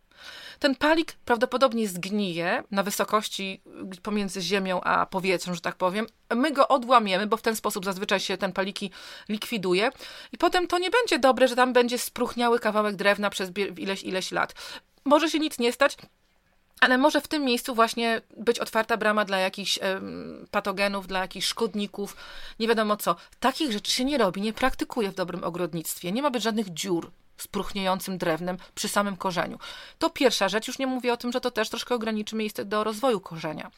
ten 0.58 0.74
palik 0.74 1.12
prawdopodobnie 1.24 1.88
zgnije 1.88 2.62
na 2.70 2.82
wysokości 2.82 3.62
pomiędzy 4.02 4.40
ziemią 4.40 4.80
a 4.80 5.06
powietrzem, 5.06 5.54
że 5.54 5.60
tak 5.60 5.76
powiem. 5.76 6.06
My 6.34 6.52
go 6.52 6.68
odłamiemy, 6.68 7.26
bo 7.26 7.36
w 7.36 7.42
ten 7.42 7.56
sposób 7.56 7.84
zazwyczaj 7.84 8.20
się 8.20 8.36
ten 8.36 8.52
paliki 8.52 8.90
likwiduje 9.28 9.90
i 10.32 10.38
potem 10.38 10.66
to 10.66 10.78
nie 10.78 10.90
będzie 10.90 11.18
dobre, 11.18 11.48
że 11.48 11.56
tam 11.56 11.72
będzie 11.72 11.98
spruchniały 11.98 12.58
kawałek 12.58 12.96
drewna 12.96 13.30
przez 13.30 13.50
ileś, 13.78 14.02
ileś 14.02 14.32
lat. 14.32 14.54
Może 15.04 15.30
się 15.30 15.38
nic 15.38 15.58
nie 15.58 15.72
stać, 15.72 15.96
ale 16.80 16.98
może 16.98 17.20
w 17.20 17.28
tym 17.28 17.44
miejscu 17.44 17.74
właśnie 17.74 18.22
być 18.36 18.58
otwarta 18.58 18.96
brama 18.96 19.24
dla 19.24 19.38
jakichś 19.38 19.78
em, 19.82 20.46
patogenów, 20.50 21.06
dla 21.06 21.20
jakichś 21.20 21.46
szkodników, 21.46 22.16
nie 22.60 22.68
wiadomo 22.68 22.96
co. 22.96 23.16
Takich 23.40 23.72
rzeczy 23.72 23.92
się 23.92 24.04
nie 24.04 24.18
robi, 24.18 24.40
nie 24.40 24.52
praktykuje 24.52 25.10
w 25.10 25.14
dobrym 25.14 25.44
ogrodnictwie. 25.44 26.12
Nie 26.12 26.22
ma 26.22 26.30
być 26.30 26.42
żadnych 26.42 26.72
dziur 26.72 27.10
z 27.38 27.46
próchniejącym 27.48 28.18
drewnem 28.18 28.56
przy 28.74 28.88
samym 28.88 29.16
korzeniu. 29.16 29.58
To 29.98 30.10
pierwsza 30.10 30.48
rzecz, 30.48 30.68
już 30.68 30.78
nie 30.78 30.86
mówię 30.86 31.12
o 31.12 31.16
tym, 31.16 31.32
że 31.32 31.40
to 31.40 31.50
też 31.50 31.68
troszkę 31.70 31.94
ograniczy 31.94 32.36
miejsce 32.36 32.64
do 32.64 32.84
rozwoju 32.84 33.20
korzenia. 33.20 33.70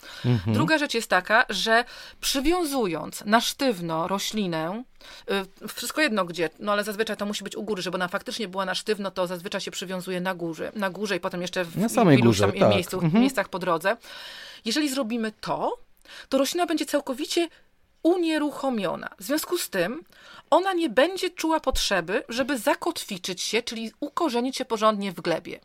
Druga 0.46 0.78
rzecz 0.78 0.94
jest 0.94 1.10
taka, 1.10 1.44
że 1.48 1.84
przywiązując 2.20 3.24
na 3.24 3.40
sztywno 3.40 4.08
roślinę, 4.08 4.82
y, 5.64 5.68
wszystko 5.68 6.00
jedno 6.00 6.24
gdzie, 6.24 6.50
no 6.58 6.72
ale 6.72 6.84
zazwyczaj 6.84 7.16
to 7.16 7.26
musi 7.26 7.44
być 7.44 7.56
u 7.56 7.62
góry, 7.62 7.82
żeby 7.82 7.94
ona 7.96 8.08
faktycznie 8.08 8.48
była 8.48 8.64
na 8.64 8.74
sztywno, 8.74 9.10
to 9.10 9.26
zazwyczaj 9.26 9.60
się 9.60 9.70
przywiązuje 9.70 10.20
na 10.20 10.34
górze, 10.34 10.72
na 10.74 10.90
górze 10.90 11.16
i 11.16 11.20
potem 11.20 11.42
jeszcze 11.42 11.64
w, 11.64 11.76
Na 11.76 11.88
samej 11.88 12.18
w 12.18 12.20
górze, 12.20 12.48
tam 12.48 12.58
tak. 12.60 12.70
miejscu, 12.70 12.96
Mhm. 13.00 13.20
miejscach 13.22 13.48
po 13.48 13.58
drodze. 13.58 13.96
Jeżeli 14.64 14.88
zrobimy 14.88 15.32
to, 15.40 15.78
to 16.28 16.38
roślina 16.38 16.66
będzie 16.66 16.86
całkowicie 16.86 17.48
unieruchomiona. 18.02 19.08
W 19.18 19.24
związku 19.24 19.58
z 19.58 19.70
tym 19.70 20.02
ona 20.50 20.72
nie 20.72 20.88
będzie 20.88 21.30
czuła 21.30 21.60
potrzeby, 21.60 22.22
żeby 22.28 22.58
zakotwiczyć 22.58 23.42
się, 23.42 23.62
czyli 23.62 23.92
ukorzenić 24.00 24.56
się 24.56 24.64
porządnie 24.64 25.12
w 25.12 25.20
glebie. 25.20 25.60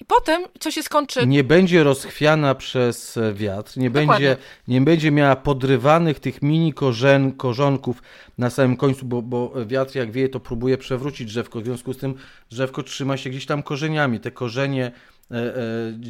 I 0.00 0.04
potem, 0.04 0.42
co 0.60 0.70
się 0.70 0.82
skończy 0.82 1.26
Nie 1.26 1.44
będzie 1.44 1.82
rozchwiana 1.82 2.54
przez 2.54 3.16
e, 3.16 3.34
wiatr, 3.34 3.76
nie 3.76 3.90
Dokładnie. 3.90 4.12
będzie, 4.12 4.36
nie 4.68 4.80
będzie 4.80 5.10
miała 5.10 5.36
podrywanych 5.36 6.20
tych 6.20 6.42
mini 6.42 6.72
korzen, 6.72 7.32
korzonków 7.32 8.02
na 8.38 8.50
samym 8.50 8.76
końcu, 8.76 9.06
bo, 9.06 9.22
bo 9.22 9.52
wiatr 9.66 9.96
jak 9.96 10.10
wieje, 10.12 10.28
to 10.28 10.40
próbuje 10.40 10.78
przewrócić 10.78 11.26
drzewko. 11.26 11.60
W 11.60 11.64
związku 11.64 11.92
z 11.92 11.98
tym 11.98 12.14
drzewko 12.50 12.82
trzyma 12.82 13.16
się 13.16 13.30
gdzieś 13.30 13.46
tam 13.46 13.62
korzeniami. 13.62 14.20
Te 14.20 14.30
korzenie, 14.30 14.92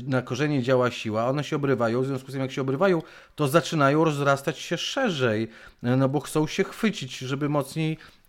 na 0.06 0.22
korzenie 0.22 0.62
działa 0.62 0.90
siła, 0.90 1.28
one 1.28 1.44
się 1.44 1.56
obrywają. 1.56 2.02
W 2.02 2.06
związku 2.06 2.28
z 2.28 2.32
tym, 2.32 2.42
jak 2.42 2.52
się 2.52 2.60
obrywają, 2.60 3.02
to 3.36 3.48
zaczynają 3.48 4.04
rozrastać 4.04 4.58
się 4.58 4.78
szerzej, 4.78 5.48
e, 5.82 5.96
no 5.96 6.08
bo 6.08 6.20
chcą 6.20 6.46
się 6.46 6.64
chwycić, 6.64 7.18
żeby 7.18 7.48
mocniej 7.48 7.92
e, 7.92 7.96
e, 7.96 8.21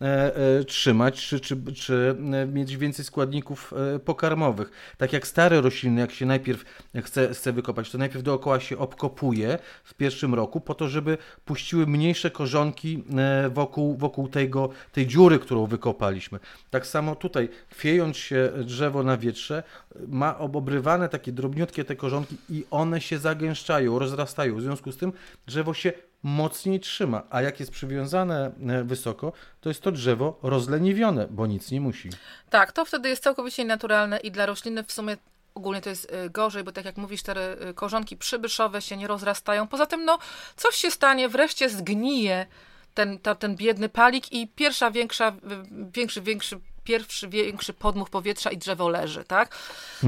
trzymać, 0.67 1.27
czy, 1.27 1.39
czy, 1.39 1.73
czy 1.73 2.15
e, 2.33 2.45
mieć 2.45 2.77
więcej 2.77 3.05
składników 3.05 3.73
e, 3.95 3.99
pokarmowych. 3.99 4.71
Tak 4.97 5.13
jak 5.13 5.27
stare 5.27 5.61
rośliny, 5.61 6.01
jak 6.01 6.11
się 6.11 6.25
najpierw 6.25 6.63
chce, 7.03 7.33
chce 7.33 7.53
wykopać, 7.53 7.91
to 7.91 7.97
najpierw 7.97 8.23
dookoła 8.23 8.59
się 8.59 8.77
obkopuje 8.77 9.59
w 9.83 9.93
pierwszym 9.93 10.33
roku, 10.33 10.61
po 10.61 10.75
to, 10.75 10.87
żeby 10.87 11.17
puściły 11.45 11.87
mniejsze 11.87 12.31
korzonki 12.31 13.03
e, 13.17 13.49
wokół, 13.49 13.97
wokół 13.97 14.27
tego, 14.27 14.69
tej 14.91 15.07
dziury, 15.07 15.39
którą 15.39 15.65
wykopaliśmy. 15.65 16.39
Tak 16.69 16.87
samo 16.87 17.15
tutaj, 17.15 17.49
chwiejąc 17.69 18.17
się 18.17 18.51
drzewo 18.63 19.03
na 19.03 19.17
wietrze, 19.17 19.63
ma 20.07 20.37
obobrywane 20.37 21.09
takie 21.09 21.31
drobniutkie 21.31 21.83
te 21.83 21.95
korzonki 21.95 22.37
i 22.49 22.65
one 22.71 23.01
się 23.01 23.17
zagęszczają, 23.17 23.99
rozrastają. 23.99 24.55
W 24.55 24.61
związku 24.61 24.91
z 24.91 24.97
tym 24.97 25.13
drzewo 25.47 25.73
się 25.73 25.93
mocniej 26.23 26.79
trzyma, 26.79 27.23
a 27.29 27.41
jak 27.41 27.59
jest 27.59 27.71
przywiązane 27.71 28.51
e, 28.69 28.83
wysoko, 28.83 29.33
to 29.61 29.69
jest 29.69 29.81
to 29.81 29.91
drzewo 29.91 30.39
rozleniwione, 30.43 31.27
bo 31.27 31.47
nic 31.47 31.71
nie 31.71 31.81
musi. 31.81 32.09
Tak, 32.49 32.71
to 32.71 32.85
wtedy 32.85 33.09
jest 33.09 33.23
całkowicie 33.23 33.65
naturalne 33.65 34.17
i 34.17 34.31
dla 34.31 34.45
rośliny 34.45 34.83
w 34.83 34.91
sumie 34.91 35.17
ogólnie 35.55 35.81
to 35.81 35.89
jest 35.89 36.11
y, 36.11 36.29
gorzej, 36.29 36.63
bo 36.63 36.71
tak 36.71 36.85
jak 36.85 36.97
mówisz, 36.97 37.23
te 37.23 37.67
y, 37.69 37.73
korzonki 37.73 38.17
przybyszowe 38.17 38.81
się 38.81 38.97
nie 38.97 39.07
rozrastają. 39.07 39.67
Poza 39.67 39.85
tym, 39.85 40.05
no, 40.05 40.19
coś 40.55 40.75
się 40.75 40.91
stanie, 40.91 41.29
wreszcie 41.29 41.69
zgnije 41.69 42.45
ten, 42.93 43.19
ta, 43.19 43.35
ten 43.35 43.55
biedny 43.55 43.89
palik 43.89 44.31
i 44.31 44.47
pierwsza 44.47 44.91
większa, 44.91 45.35
większy, 45.71 46.21
większy, 46.21 46.59
pierwszy 46.83 47.27
większy 47.27 47.73
podmuch 47.73 48.09
powietrza 48.09 48.51
i 48.51 48.57
drzewo 48.57 48.89
leży, 48.89 49.23
tak? 49.23 49.57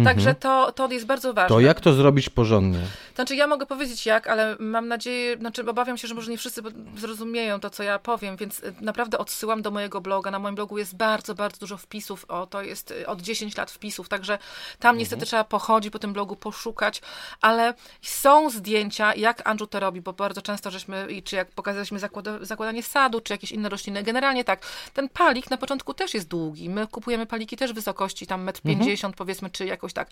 Także 0.03 0.35
to, 0.35 0.71
to 0.71 0.91
jest 0.91 1.05
bardzo 1.05 1.33
ważne. 1.33 1.55
To 1.55 1.59
jak 1.59 1.81
to 1.81 1.93
zrobić 1.93 2.29
porządnie? 2.29 2.79
Znaczy, 3.15 3.35
ja 3.35 3.47
mogę 3.47 3.65
powiedzieć 3.65 4.05
jak, 4.05 4.27
ale 4.27 4.55
mam 4.59 4.87
nadzieję, 4.87 5.37
znaczy 5.37 5.69
obawiam 5.69 5.97
się, 5.97 6.07
że 6.07 6.15
może 6.15 6.31
nie 6.31 6.37
wszyscy 6.37 6.61
zrozumieją 6.97 7.59
to, 7.59 7.69
co 7.69 7.83
ja 7.83 7.99
powiem, 7.99 8.37
więc 8.37 8.59
y, 8.59 8.73
naprawdę 8.81 9.17
odsyłam 9.17 9.61
do 9.61 9.71
mojego 9.71 10.01
bloga. 10.01 10.31
Na 10.31 10.39
moim 10.39 10.55
blogu 10.55 10.77
jest 10.77 10.95
bardzo, 10.95 11.35
bardzo 11.35 11.59
dużo 11.59 11.77
wpisów. 11.77 12.25
O, 12.27 12.47
to 12.47 12.61
jest 12.61 12.91
y, 12.91 13.07
od 13.07 13.21
10 13.21 13.57
lat 13.57 13.71
wpisów, 13.71 14.09
także 14.09 14.37
tam 14.79 14.97
niestety 14.97 15.25
trzeba 15.25 15.43
pochodzić 15.43 15.91
po 15.91 15.99
tym 15.99 16.13
blogu, 16.13 16.35
poszukać, 16.35 17.01
ale 17.41 17.73
są 18.01 18.49
zdjęcia, 18.49 19.15
jak 19.15 19.47
Andrew 19.49 19.69
to 19.69 19.79
robi, 19.79 20.01
bo 20.01 20.13
bardzo 20.13 20.41
często 20.41 20.71
żeśmy, 20.71 21.07
i 21.11 21.23
czy 21.23 21.35
jak 21.35 21.51
pokazaliśmy 21.51 21.99
zakłada, 21.99 22.31
zakładanie 22.41 22.83
sadu, 22.83 23.21
czy 23.21 23.33
jakieś 23.33 23.51
inne 23.51 23.69
rośliny. 23.69 24.03
Generalnie 24.03 24.43
tak, 24.43 24.65
ten 24.93 25.09
palik 25.09 25.49
na 25.49 25.57
początku 25.57 25.93
też 25.93 26.13
jest 26.13 26.27
długi. 26.27 26.64
My 26.69 26.87
kupujemy 26.87 27.25
paliki 27.25 27.57
też 27.57 27.73
wysokości, 27.73 28.27
tam 28.27 28.45
1,50 28.45 29.05
m 29.05 29.13
powiedzmy, 29.13 29.49
czy 29.49 29.65
jakoś 29.65 29.93
tak. 29.93 30.09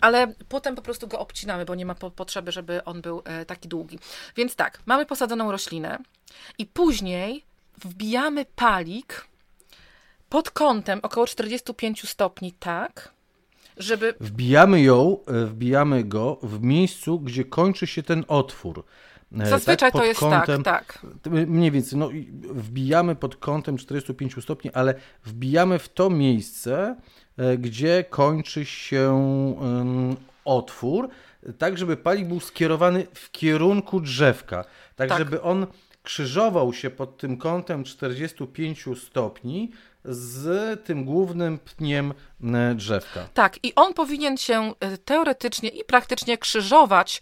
Ale 0.00 0.34
potem 0.48 0.76
po 0.76 0.82
prostu 0.82 1.08
go 1.08 1.18
obcinamy, 1.18 1.64
bo 1.64 1.74
nie 1.74 1.86
ma 1.86 1.94
po, 1.94 2.10
potrzeby, 2.10 2.52
żeby 2.52 2.84
on 2.84 3.00
był 3.00 3.22
e, 3.24 3.44
taki 3.44 3.68
długi. 3.68 3.98
Więc 4.36 4.56
tak, 4.56 4.82
mamy 4.86 5.06
posadzoną 5.06 5.52
roślinę 5.52 5.98
i 6.58 6.66
później 6.66 7.44
wbijamy 7.78 8.44
palik 8.56 9.26
pod 10.28 10.50
kątem 10.50 11.00
około 11.02 11.26
45 11.26 12.08
stopni, 12.10 12.52
tak, 12.52 13.16
żeby 13.76 14.14
Wbijamy 14.20 14.82
ją, 14.82 15.18
e, 15.26 15.46
wbijamy 15.46 16.04
go 16.04 16.38
w 16.42 16.62
miejscu, 16.62 17.20
gdzie 17.20 17.44
kończy 17.44 17.86
się 17.86 18.02
ten 18.02 18.24
otwór. 18.28 18.84
E, 19.40 19.46
zazwyczaj 19.46 19.92
pod 19.92 20.00
to 20.00 20.06
jest 20.06 20.20
kątem- 20.20 20.62
tak, 20.62 21.00
tak. 21.02 21.06
Mniej 21.30 21.70
więcej, 21.70 21.98
no 21.98 22.10
wbijamy 22.50 23.14
pod 23.16 23.36
kątem 23.36 23.78
45 23.78 24.42
stopni, 24.42 24.70
ale 24.72 24.94
wbijamy 25.24 25.78
w 25.78 25.88
to 25.88 26.10
miejsce, 26.10 26.96
e, 27.36 27.58
gdzie 27.58 28.04
kończy 28.10 28.64
się 28.64 29.10
em, 29.62 30.16
otwór, 30.44 31.08
tak 31.58 31.78
żeby 31.78 31.96
palik 31.96 32.28
był 32.28 32.40
skierowany 32.40 33.06
w 33.14 33.30
kierunku 33.30 34.00
drzewka, 34.00 34.64
tak, 34.96 35.08
Tak. 35.08 35.18
żeby 35.18 35.42
on 35.42 35.66
krzyżował 36.02 36.72
się 36.72 36.90
pod 36.90 37.18
tym 37.18 37.36
kątem 37.36 37.84
45 37.84 38.84
stopni 38.96 39.70
z 40.04 40.84
tym 40.84 41.04
głównym 41.04 41.58
pniem 41.58 42.14
e, 42.54 42.74
drzewka. 42.74 43.28
Tak, 43.34 43.64
i 43.64 43.72
on 43.74 43.94
powinien 43.94 44.36
się 44.36 44.72
teoretycznie 45.04 45.68
i 45.68 45.84
praktycznie 45.84 46.38
krzyżować 46.38 47.20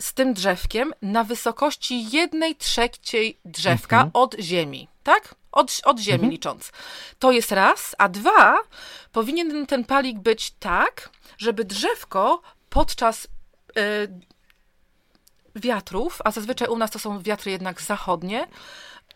z 0.00 0.14
tym 0.14 0.34
drzewkiem 0.34 0.92
na 1.02 1.24
wysokości 1.24 2.10
jednej 2.10 2.56
trzeciej 2.56 3.38
drzewka 3.44 4.10
od 4.12 4.36
ziemi, 4.40 4.88
tak? 5.02 5.34
Od, 5.52 5.80
od 5.84 5.98
ziemi 5.98 6.28
licząc. 6.28 6.72
To 7.18 7.32
jest 7.32 7.52
raz, 7.52 7.94
a 7.98 8.08
dwa, 8.08 8.58
powinien 9.12 9.66
ten 9.66 9.84
palik 9.84 10.18
być 10.18 10.50
tak, 10.50 11.10
żeby 11.38 11.64
drzewko 11.64 12.42
podczas 12.70 13.28
e, 13.76 13.80
wiatrów, 15.54 16.18
a 16.24 16.30
zazwyczaj 16.30 16.68
u 16.68 16.78
nas 16.78 16.90
to 16.90 16.98
są 16.98 17.22
wiatry 17.22 17.50
jednak 17.50 17.82
zachodnie, 17.82 18.46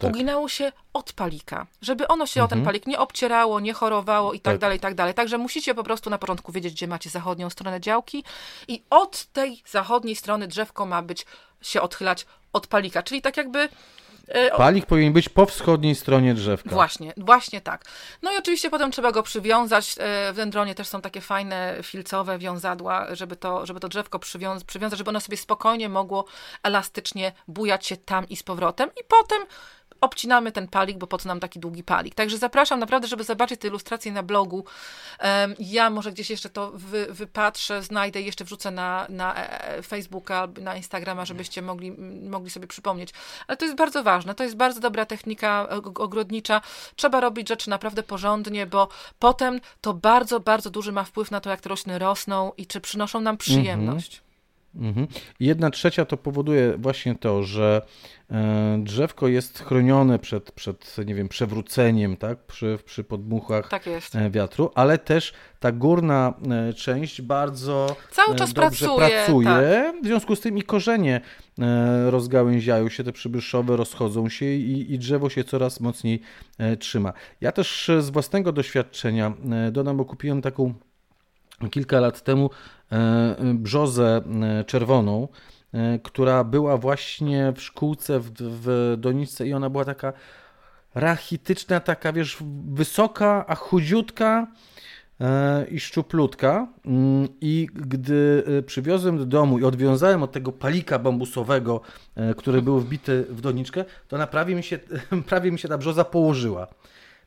Tak. 0.01 0.11
uginało 0.11 0.49
się 0.49 0.73
od 0.93 1.13
palika, 1.13 1.67
żeby 1.83 2.09
ono 2.09 2.27
się 2.27 2.45
o 2.45 2.49
ten 2.49 2.65
palik 2.65 2.87
nie 2.87 2.99
obcierało, 2.99 3.61
nie 3.61 3.73
chorowało 3.73 4.33
i 4.33 4.41
tak, 4.41 4.55
Tak. 4.55 4.61
dalej, 4.61 4.77
i 4.77 4.81
tak 4.81 4.95
dalej. 4.95 5.15
Także 5.15 5.39
musicie 5.39 5.75
po 5.75 5.85
prostu 5.85 6.11
na 6.11 6.19
początku 6.19 6.53
wiedzieć, 6.53 6.75
gdzie 6.75 6.87
macie 6.89 7.11
zachodnią 7.11 7.51
stronę 7.51 7.81
działki 7.81 8.25
i 8.69 8.83
od 8.91 9.25
tej 9.25 9.63
zachodniej 9.67 10.17
strony 10.17 10.49
drzewko 10.49 10.87
ma 10.87 11.03
być, 11.03 11.27
się 11.63 11.81
odchylać 11.81 12.27
od 12.53 12.67
palika, 12.67 13.03
czyli 13.03 13.23
tak 13.23 13.37
jakby 13.37 13.69
e, 14.29 14.51
Palik 14.57 14.87
powinien 14.87 15.13
być 15.13 15.29
po 15.29 15.47
wschodniej 15.47 15.95
stronie 15.95 16.35
drzewka. 16.35 16.71
Właśnie, 16.71 17.13
właśnie 17.17 17.61
tak. 17.61 17.85
No 18.23 18.33
i 18.33 18.37
oczywiście 18.37 18.71
potem 18.71 18.91
trzeba 18.93 19.13
go 19.13 19.23
przywiązać. 19.23 19.95
E, 19.99 20.33
W 20.33 20.37
dendronie 20.37 20.75
też 20.75 20.89
są 20.89 21.01
takie 21.01 21.21
fajne 21.21 21.77
filcowe 21.83 22.39
wiązadła, 22.39 23.15
żeby 23.15 23.37
to, 23.37 23.67
żeby 23.67 23.81
to 23.81 23.89
drzewko 23.89 24.19
przywią- 24.19 24.65
przywiązać, 24.65 24.99
żeby 24.99 25.11
ono 25.11 25.21
sobie 25.21 25.37
spokojnie 25.37 25.89
mogło 25.89 26.25
elastycznie 26.63 27.33
bujać 27.49 27.87
się 27.87 27.97
tam 27.97 28.29
i 28.29 28.37
z 28.37 28.43
powrotem. 28.43 28.91
I 29.01 29.05
potem 29.09 29.43
obcinamy 30.01 30.53
ten 30.53 30.69
palik, 30.69 30.99
bo 30.99 31.07
po 31.07 31.19
co 31.19 31.29
nam 31.29 31.41
taki 31.41 31.61
długi 31.61 31.85
palik. 31.85 32.15
Także 32.15 32.39
zapraszam 32.39 32.81
naprawdę, 32.81 33.09
żeby 33.09 33.25
zobaczyć 33.25 33.61
te 33.61 33.69
ilustracje 33.69 34.13
na 34.13 34.23
blogu. 34.23 34.65
Ja 35.59 35.91
może 35.91 36.13
gdzieś 36.13 36.31
jeszcze 36.31 36.51
to 36.51 36.71
wy, 36.75 37.07
wypatrzę, 37.11 37.83
znajdę 37.83 38.21
jeszcze 38.21 38.45
wrzucę 38.45 38.71
na, 38.71 39.07
na 39.09 39.37
e, 39.37 39.69
e, 39.69 39.83
Facebooka, 39.83 40.49
na 40.61 40.77
Instagrama, 40.77 41.25
żebyście 41.25 41.63
mogli, 41.63 41.93
mogli 42.29 42.51
sobie 42.51 42.67
przypomnieć. 42.67 43.11
Ale 43.47 43.57
to 43.57 43.65
jest 43.65 43.77
bardzo 43.77 44.03
ważne, 44.03 44.35
to 44.35 44.45
jest 44.45 44.57
bardzo 44.57 44.81
dobra 44.81 45.07
technika 45.07 45.69
ogrodnicza. 45.95 46.61
Trzeba 46.97 47.21
robić 47.21 47.49
rzeczy 47.49 47.71
naprawdę 47.71 48.03
porządnie, 48.03 48.67
bo 48.67 48.89
potem 49.19 49.61
to 49.81 49.95
bardzo, 49.95 50.41
bardzo 50.41 50.71
duży 50.71 50.93
ma 50.93 51.05
wpływ 51.05 51.31
na 51.31 51.41
to, 51.41 51.51
jak 51.51 51.61
te 51.61 51.69
rośliny 51.69 51.99
rosną 51.99 52.53
i 52.57 52.67
czy 52.67 52.81
przynoszą 52.81 53.21
nam 53.21 53.37
przyjemność. 53.37 54.17
Mhm. 54.17 54.30
Jedna 55.41 55.71
trzecia 55.71 56.05
to 56.05 56.17
powoduje 56.17 56.77
właśnie 56.79 57.15
to, 57.15 57.43
że 57.43 57.83
e, 58.31 58.81
drzewko 58.83 59.29
jest 59.29 59.59
chronione 59.59 60.19
przed, 60.19 60.53
przed 60.53 60.97
nie 61.07 61.15
wiem, 61.15 61.29
przewróceniem, 61.29 62.17
tak, 62.17 62.39
przy, 62.39 62.79
przy 62.85 63.05
podmuchach 63.05 63.69
tak 63.69 63.83
e, 64.15 64.31
wiatru, 64.31 64.71
ale 64.75 64.99
też 64.99 65.33
ta 65.61 65.73
górna 65.73 66.35
e, 66.51 66.73
część 66.73 67.23
bardzo 67.23 67.97
Cały 68.11 68.37
czas 68.37 68.53
dobrze 68.53 68.87
pracuje. 68.87 69.09
pracuje. 69.09 69.47
Tak. 69.47 70.03
W 70.03 70.07
związku 70.07 70.37
z 70.37 70.41
tym 70.41 70.59
i 70.59 70.63
korzenie 70.63 71.21
rozgałęziają 72.07 72.89
się, 72.89 73.05
te 73.05 73.13
przybyszowe 73.13 73.77
rozchodzą 73.77 74.29
się 74.29 74.47
i, 74.47 74.95
i 74.95 74.99
drzewo 74.99 75.31
się 75.31 75.45
coraz 75.45 75.81
mocniej 75.81 76.21
trzyma. 76.79 77.13
Ja 77.41 77.53
też 77.53 77.91
z 78.01 78.11
własnego 78.11 78.53
doświadczenia 78.53 79.33
dodam, 79.73 79.97
bo 79.97 80.05
kupiłem 80.05 80.43
taką 80.43 80.75
kilka 81.69 82.01
lat 82.01 82.23
temu 82.23 82.51
e, 82.93 83.37
brzozę 83.55 84.23
e, 84.43 84.65
czerwoną, 84.65 85.29
e, 85.73 85.99
która 85.99 86.45
była 86.45 86.77
właśnie 86.77 87.53
w 87.57 87.63
szkółce 87.63 88.21
w, 88.21 88.31
w 88.39 88.97
doniczce 88.99 89.47
i 89.47 89.53
ona 89.53 89.71
była 89.71 89.85
taka 89.85 90.13
rachityczna, 90.95 91.81
taka 91.81 92.13
wiesz, 92.13 92.37
wysoka, 92.69 93.45
a 93.47 93.55
chudziutka 93.55 94.47
i 95.71 95.81
szczuplutka. 95.81 96.69
Mm, 96.87 97.29
I 97.41 97.69
gdy 97.75 98.45
przywiozłem 98.67 99.19
do 99.19 99.27
domu 99.27 99.59
i 99.59 99.65
odwiązałem 99.65 100.23
od 100.23 100.33
tego 100.33 100.53
palika 100.53 100.99
bambusowego, 100.99 101.81
który 102.37 102.63
był 102.63 102.81
wbity 102.81 103.27
w 103.29 103.41
doniczkę, 103.41 103.85
to 104.09 104.19
na 104.19 104.27
prawie 104.27 104.55
mi 104.55 104.63
się, 104.63 104.79
prawie 105.29 105.53
mi 105.53 105.59
się 105.59 105.69
ta 105.69 105.79
brzoza 105.79 106.05
położyła. 106.05 106.67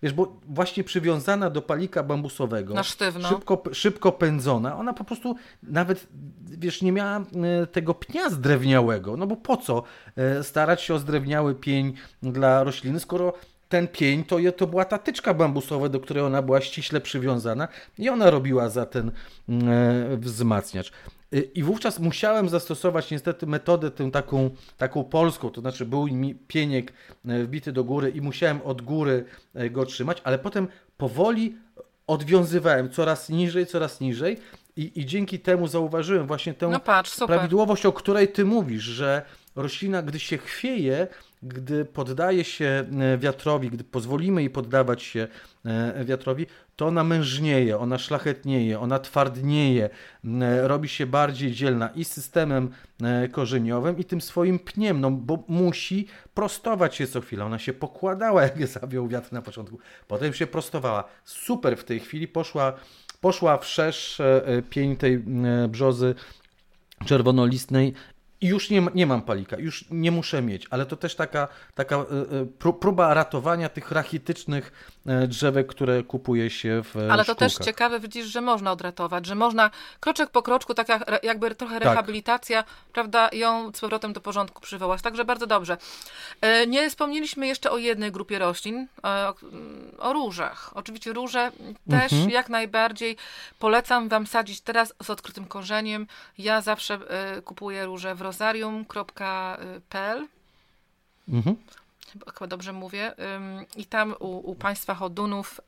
Wiesz, 0.04 0.14
bo 0.14 0.38
właśnie 0.48 0.84
przywiązana 0.84 1.50
do 1.50 1.62
palika 1.62 2.04
bambusowego, 2.04 2.74
Na 2.74 2.84
sztywno. 2.84 3.30
Szybko, 3.30 3.64
szybko 3.72 4.12
pędzona, 4.12 4.78
ona 4.78 4.94
po 4.94 5.04
prostu 5.04 5.36
nawet, 5.64 6.08
wiesz, 6.42 6.82
nie 6.82 6.92
miała 6.92 7.18
e, 7.18 7.68
tego 7.68 7.94
pnia 7.94 8.30
zdrewniałego. 8.30 9.18
No 9.18 9.28
bo 9.28 9.36
po 9.36 9.58
co 9.58 9.84
e, 10.16 10.44
starać 10.44 10.82
się 10.82 10.94
o 10.94 11.00
zdrewniały 11.00 11.56
pień 11.56 11.94
dla 12.24 12.64
rośliny, 12.64 13.00
skoro 13.00 13.34
ten 13.70 13.88
pień 13.88 14.24
to, 14.24 14.38
to 14.58 14.68
była 14.68 14.86
ta 14.86 14.98
tyczka 14.98 15.34
bambusowa, 15.34 15.90
do 15.90 16.00
której 16.00 16.24
ona 16.24 16.42
była 16.42 16.62
ściśle 16.62 17.02
przywiązana 17.02 17.68
i 17.98 18.10
ona 18.10 18.30
robiła 18.30 18.70
za 18.70 18.86
ten 18.86 19.12
mm, 19.50 19.70
e, 19.70 20.18
wzmacniacz. 20.18 20.92
I 21.54 21.64
wówczas 21.64 22.00
musiałem 22.00 22.50
zastosować 22.50 23.12
niestety 23.12 23.48
metodę 23.48 23.92
tę 23.92 24.12
taką, 24.12 24.50
taką 24.78 25.04
polską, 25.04 25.50
to 25.50 25.62
znaczy 25.62 25.86
był 25.86 26.08
mi 26.08 26.36
pieniek 26.36 26.94
e, 27.26 27.44
wbity 27.44 27.72
do 27.72 27.84
góry 27.84 28.10
i 28.10 28.22
musiałem 28.22 28.62
od 28.62 28.82
góry 28.82 29.26
e, 29.54 29.70
go 29.70 29.86
trzymać, 29.86 30.22
ale 30.24 30.40
potem 30.40 30.68
powoli 30.98 31.58
odwiązywałem 32.08 32.90
coraz 32.90 33.30
niżej, 33.30 33.66
coraz 33.66 34.02
niżej 34.02 34.38
i, 34.76 34.92
i 34.96 35.06
dzięki 35.06 35.40
temu 35.40 35.68
zauważyłem 35.68 36.28
właśnie 36.28 36.54
tę 36.54 36.68
no 36.68 36.80
patrz, 36.80 37.18
prawidłowość, 37.28 37.86
o 37.86 37.94
której 37.94 38.28
ty 38.28 38.46
mówisz, 38.46 38.84
że 38.84 39.22
roślina, 39.56 40.02
gdy 40.02 40.20
się 40.20 40.38
chwieje, 40.38 41.08
gdy 41.44 41.86
poddaje 41.86 42.44
się 42.44 42.86
e, 43.00 43.18
wiatrowi, 43.18 43.70
gdy 43.70 43.84
pozwolimy 43.84 44.42
jej 44.42 44.50
poddawać 44.50 45.04
się 45.04 45.28
e, 45.66 46.06
wiatrowi, 46.06 46.46
to 46.76 46.88
ona 46.88 47.04
mężnieje, 47.04 47.78
ona 47.78 47.98
szlachetnieje, 47.98 48.80
ona 48.80 49.00
twardnieje, 49.00 49.90
robi 50.64 50.90
się 50.90 51.06
bardziej 51.06 51.52
dzielna 51.52 51.90
i 51.96 52.06
systemem 52.06 52.70
e, 53.04 53.28
korzeniowym, 53.28 53.98
i 53.98 54.06
tym 54.06 54.22
swoim 54.22 54.60
pniem, 54.60 55.02
no 55.02 55.12
bo 55.12 55.44
musi 55.48 56.08
prostować 56.34 56.96
się 56.96 57.08
co 57.08 57.22
chwilę. 57.22 57.46
Ona 57.46 57.60
się 57.60 57.74
pokładała, 57.74 58.44
jak 58.48 58.68
zawiał 58.68 59.08
wiatr 59.08 59.34
na 59.34 59.42
początku, 59.42 59.80
potem 60.08 60.34
się 60.34 60.48
prostowała. 60.48 61.04
Super 61.24 61.78
w 61.78 61.84
tej 61.84 62.00
chwili 62.00 62.28
poszła, 62.28 62.74
poszła 63.22 63.58
wszerz 63.58 64.22
pień 64.70 64.96
tej 64.96 65.24
brzozy 65.70 66.16
czerwonolistnej 67.06 67.94
i 68.44 68.48
już 68.48 68.70
nie, 68.70 68.88
nie 68.96 69.06
mam 69.06 69.22
palika, 69.22 69.58
już 69.58 69.86
nie 69.92 70.12
muszę 70.12 70.42
mieć, 70.42 70.68
ale 70.70 70.86
to 70.86 70.98
też 70.98 71.16
taka, 71.16 71.48
taka 71.76 71.96
e, 71.96 72.00
e, 72.00 72.46
próba 72.80 73.14
ratowania 73.14 73.70
tych 73.70 73.92
rachitycznych 73.92 74.93
drzewek, 75.28 75.68
które 75.68 76.04
kupuje 76.04 76.50
się 76.50 76.82
w 76.84 76.96
Ale 76.96 77.18
to 77.18 77.24
szkółkach. 77.24 77.38
też 77.38 77.66
ciekawe, 77.66 78.00
widzisz, 78.00 78.26
że 78.26 78.42
można 78.42 78.72
odratować, 78.72 79.26
że 79.26 79.36
można 79.36 79.72
kroczek 80.00 80.30
po 80.30 80.42
kroczku, 80.42 80.74
taka 80.74 81.00
jakby 81.24 81.56
trochę 81.56 81.74
tak. 81.74 81.84
rehabilitacja, 81.84 82.64
tak. 82.64 82.74
prawda, 82.94 83.30
ją 83.34 83.72
z 83.74 83.80
powrotem 83.80 84.14
do 84.14 84.22
porządku 84.22 84.62
przywołać. 84.62 85.02
Także 85.02 85.26
bardzo 85.26 85.48
dobrze. 85.48 85.78
Nie 86.68 86.90
wspomnieliśmy 86.90 87.48
jeszcze 87.48 87.72
o 87.72 87.78
jednej 87.78 88.12
grupie 88.12 88.40
roślin, 88.40 88.88
o, 89.04 89.36
o 90.00 90.14
różach. 90.14 90.72
Oczywiście 90.76 91.14
róże 91.14 91.52
też 91.90 92.14
mhm. 92.14 92.30
jak 92.30 92.50
najbardziej 92.50 93.18
polecam 93.60 94.10
Wam 94.10 94.28
sadzić 94.28 94.62
teraz 94.62 94.94
z 95.04 95.10
odkrytym 95.10 95.46
korzeniem. 95.46 96.08
Ja 96.38 96.62
zawsze 96.62 97.00
kupuję 97.46 97.86
róże 97.86 98.16
w 98.16 98.22
rozarium.pl. 98.22 100.28
Mhm. 101.30 101.56
Chyba 102.34 102.48
dobrze 102.48 102.74
mówię. 102.74 103.14
I 103.76 103.86
tam 103.86 104.16
u, 104.20 104.52
u 104.52 104.56
państwa 104.56 104.96
hodunów 104.96 105.62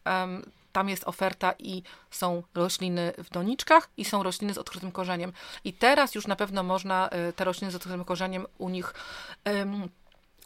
tam 0.72 0.90
jest 0.90 1.04
oferta 1.08 1.54
i 1.60 1.84
są 2.12 2.44
rośliny 2.56 3.14
w 3.18 3.30
doniczkach 3.30 3.90
i 3.98 4.06
są 4.06 4.24
rośliny 4.24 4.54
z 4.54 4.58
odkrytym 4.58 4.92
korzeniem. 4.92 5.34
I 5.64 5.74
teraz 5.74 6.16
już 6.16 6.28
na 6.28 6.36
pewno 6.36 6.64
można 6.64 7.10
y, 7.30 7.34
te 7.34 7.44
rośliny 7.44 7.72
z 7.72 7.76
odkrytym 7.76 8.06
korzeniem 8.06 8.46
u 8.58 8.70
nich 8.70 8.94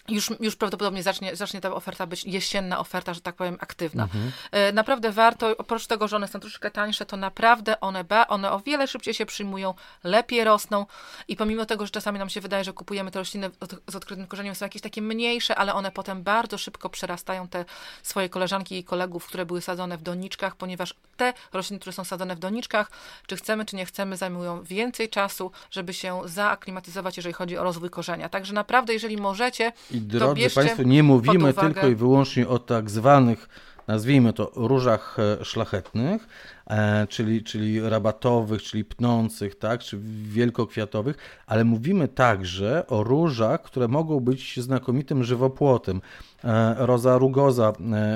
już, 0.10 0.32
już 0.39 0.55
prawdopodobnie 0.55 1.03
zacznie, 1.03 1.36
zacznie 1.36 1.62
ta 1.62 1.74
oferta 1.74 2.07
być 2.07 2.26
jesienna 2.26 2.80
oferta, 2.80 3.14
że 3.14 3.22
tak 3.22 3.36
powiem, 3.36 3.57
aktywna. 3.60 4.03
Mhm. 4.03 4.32
E, 4.51 4.72
naprawdę 4.72 5.12
warto, 5.12 5.57
oprócz 5.57 5.88
tego, 5.88 6.07
że 6.07 6.16
one 6.16 6.28
są 6.28 6.39
troszeczkę 6.39 6.72
tańsze, 6.72 7.05
to 7.05 7.18
naprawdę 7.18 7.80
one, 7.80 8.03
ba, 8.03 8.28
one 8.28 8.51
o 8.51 8.60
wiele 8.60 8.88
szybciej 8.88 9.14
się 9.14 9.26
przyjmują, 9.26 9.74
lepiej 10.03 10.43
rosną 10.43 10.86
i 11.28 11.36
pomimo 11.36 11.66
tego, 11.66 11.86
że 11.86 11.91
czasami 11.91 12.20
nam 12.20 12.30
się 12.30 12.41
wydaje, 12.41 12.64
że 12.64 12.74
kupujemy 12.74 13.12
te 13.12 13.20
rośliny 13.20 13.49
z 13.88 13.95
odkrytym 13.95 14.28
korzeniem, 14.28 14.55
są 14.55 14.66
jakieś 14.66 14.82
takie 14.82 15.01
mniejsze, 15.01 15.55
ale 15.55 15.74
one 15.74 15.91
potem 15.91 16.24
bardzo 16.24 16.57
szybko 16.57 16.89
przerastają 16.89 17.47
te 17.47 17.66
swoje 18.03 18.30
koleżanki 18.30 18.78
i 18.78 18.84
kolegów, 18.84 19.26
które 19.26 19.45
były 19.45 19.62
sadzone 19.62 19.97
w 19.97 20.01
doniczkach, 20.01 20.55
ponieważ 20.55 20.93
te 21.18 21.34
rośliny, 21.53 21.80
które 21.80 21.93
są 21.93 22.03
sadzone 22.03 22.36
w 22.36 22.39
doniczkach, 22.39 22.91
czy 23.28 23.36
chcemy, 23.36 23.66
czy 23.66 23.76
nie 23.76 23.86
chcemy, 23.86 24.18
zajmują 24.18 24.64
więcej 24.64 25.10
czasu, 25.10 25.51
żeby 25.72 25.93
się 25.93 26.22
zaaklimatyzować, 26.26 27.18
jeżeli 27.18 27.34
chodzi 27.34 27.57
o 27.57 27.64
rozwój 27.64 27.89
korzenia. 27.89 28.30
Także 28.30 28.53
naprawdę, 28.53 28.93
jeżeli 28.93 29.18
możecie, 29.18 29.72
i 29.91 29.99
drodzy 30.00 30.50
Państwo, 30.56 30.84
nie 30.84 31.04
mówimy 31.04 31.54
tylko 31.54 31.88
i 31.88 31.95
wyłącznie 31.95 32.47
o 32.47 32.60
tak 32.60 32.89
zwanych, 32.89 33.50
nazwijmy 33.89 34.34
to, 34.34 34.52
różach 34.56 35.18
e, 35.20 35.45
szlachetnych, 35.45 36.28
e, 36.68 37.08
czyli, 37.08 37.43
czyli 37.43 37.89
rabatowych, 37.89 38.64
czyli 38.64 38.86
pnących, 38.86 39.56
tak, 39.56 39.82
czy 39.82 40.00
wielkokwiatowych, 40.24 41.18
ale 41.47 41.64
mówimy 41.64 42.08
także 42.08 42.88
o 42.88 43.04
różach, 43.04 43.62
które 43.62 43.88
mogą 43.88 44.20
być 44.20 44.60
znakomitym 44.60 45.24
żywopłotem. 45.24 46.02
E, 46.43 46.76
roza 46.78 47.18
rugoza 47.18 47.74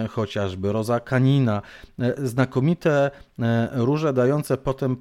chociażby, 0.09 0.71
roza 0.71 0.99
kanina, 0.99 1.61
znakomite 2.17 3.11
róże 3.73 4.13
dające 4.13 4.57
potem 4.57 4.97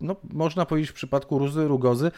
no, 0.00 0.16
można 0.32 0.66
powiedzieć 0.66 0.90
w 0.90 0.94
przypadku 0.94 1.38
rózy 1.38 1.68
rugozy, 1.68 2.10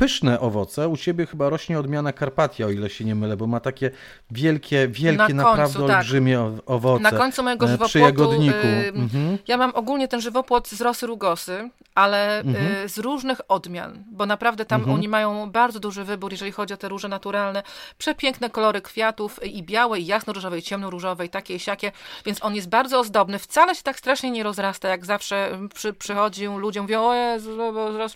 pyszne 0.00 0.40
owoce. 0.40 0.88
U 0.88 0.96
ciebie 0.96 1.26
chyba 1.26 1.48
rośnie 1.48 1.78
odmiana 1.78 2.12
Karpatia, 2.12 2.66
o 2.66 2.70
ile 2.70 2.90
się 2.90 3.04
nie 3.04 3.14
mylę, 3.14 3.36
bo 3.36 3.46
ma 3.46 3.60
takie 3.60 3.90
wielkie, 4.30 4.88
wielkie, 4.88 5.34
na 5.34 5.42
naprawdę 5.42 5.64
końcu, 5.64 5.86
tak. 5.86 5.96
olbrzymie 5.96 6.58
owoce. 6.66 7.02
Na 7.02 7.12
końcu 7.12 7.42
mojego 7.42 7.66
żywopłotu. 7.66 7.88
Przy 7.88 7.98
jagodniku. 7.98 8.66
Mhm. 8.94 9.38
Ja 9.48 9.56
mam 9.56 9.70
ogólnie 9.74 10.08
ten 10.08 10.20
żywopłot 10.20 10.68
z 10.68 10.80
rosy 10.80 11.06
rugosy, 11.06 11.70
ale 11.94 12.40
mhm. 12.40 12.82
yy, 12.82 12.88
z 12.88 12.98
różnych 12.98 13.40
odmian, 13.48 14.04
bo 14.12 14.26
naprawdę 14.26 14.64
tam 14.64 14.80
mhm. 14.80 14.96
oni 14.96 15.08
mają 15.08 15.50
bardzo 15.50 15.80
duży 15.80 16.04
wybór, 16.04 16.32
jeżeli 16.32 16.52
chodzi 16.52 16.74
o 16.74 16.76
te 16.76 16.88
róże 16.88 17.08
naturalne. 17.08 17.62
Przepiękne 17.98 18.50
kolory 18.50 18.80
kwiatów 18.80 19.44
i 19.44 19.62
białe, 19.62 19.98
i 19.98 20.06
jasno-różowe, 20.06 20.58
i 20.58 20.62
ciemno-różowe, 20.62 21.24
i 21.24 21.28
takie, 21.28 21.54
i 21.54 21.60
siakie, 21.60 21.92
więc 22.26 22.44
on 22.44 22.54
jest 22.54 22.68
bardzo 22.68 22.98
ozdobny. 22.98 23.38
Wcale 23.38 23.74
się 23.74 23.82
tak 23.82 23.98
strasznie 23.98 24.30
nie 24.30 24.42
rozrasta, 24.42 24.88
jak 24.88 25.06
zawsze 25.06 25.58
przy, 25.74 25.92
przychodzi 25.92 26.46
ludziom, 26.46 26.84
mówią, 26.84 27.02
o 27.02 27.14
Jezu, 27.14 27.58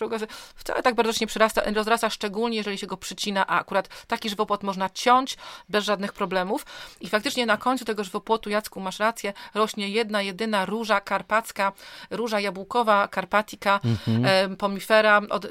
rugosy. 0.01 0.27
Wcale 0.55 0.83
tak 0.83 0.95
bardzo 0.95 1.13
się 1.13 1.19
nie 1.21 1.27
przyrasta 1.27 1.63
nie 1.75 1.79
rozrasta, 1.79 2.11
szczególnie 2.11 2.57
jeżeli 2.57 2.79
się 2.79 2.87
go 2.87 2.97
przycina, 2.97 3.47
a 3.47 3.61
akurat 3.61 3.89
taki 4.07 4.31
żywopłot 4.31 4.63
można 4.63 4.91
ciąć 4.91 5.37
bez 5.69 5.85
żadnych 5.85 6.13
problemów. 6.13 6.67
I 7.01 7.09
faktycznie 7.09 7.47
na 7.47 7.57
końcu 7.57 7.85
tego 7.85 8.05
żywopłotu, 8.05 8.51
Jacku, 8.51 8.81
masz 8.81 8.99
rację, 8.99 9.33
rośnie 9.55 9.89
jedna, 9.89 10.23
jedyna 10.23 10.67
róża 10.67 11.01
karpacka, 11.01 11.73
róża 12.11 12.41
jabłkowa, 12.41 13.09
karpatika, 13.09 13.81
mhm. 13.85 14.57
pomifera, 14.57 15.21
od, 15.31 15.47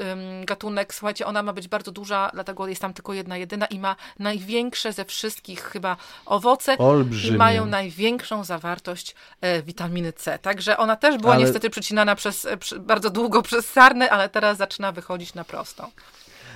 gatunek, 0.45 0.93
słuchajcie, 0.93 1.26
ona 1.26 1.43
ma 1.43 1.53
być 1.53 1.67
bardzo 1.67 1.91
duża, 1.91 2.30
dlatego 2.34 2.67
jest 2.67 2.82
tam 2.82 2.93
tylko 2.93 3.13
jedna, 3.13 3.38
jedyna 3.38 3.65
i 3.65 3.80
ma 3.80 3.95
największe 4.19 4.93
ze 4.93 5.05
wszystkich 5.05 5.63
chyba 5.63 5.97
owoce 6.26 6.78
Olbrzymie. 6.78 7.36
i 7.36 7.38
mają 7.38 7.65
największą 7.65 8.43
zawartość 8.43 9.15
e, 9.41 9.61
witaminy 9.61 10.13
C. 10.13 10.39
Także 10.39 10.78
ona 10.78 10.95
też 10.95 11.17
była 11.17 11.34
ale... 11.34 11.43
niestety 11.43 11.69
przycinana 11.69 12.15
przez, 12.15 12.45
e, 12.45 12.57
bardzo 12.80 13.09
długo 13.09 13.41
przez 13.41 13.69
sarny, 13.69 14.11
ale 14.11 14.30
teraz 14.30 14.57
zaczyna 14.57 14.91
wychodzić 14.91 15.34
na 15.34 15.43
prosto. 15.43 15.89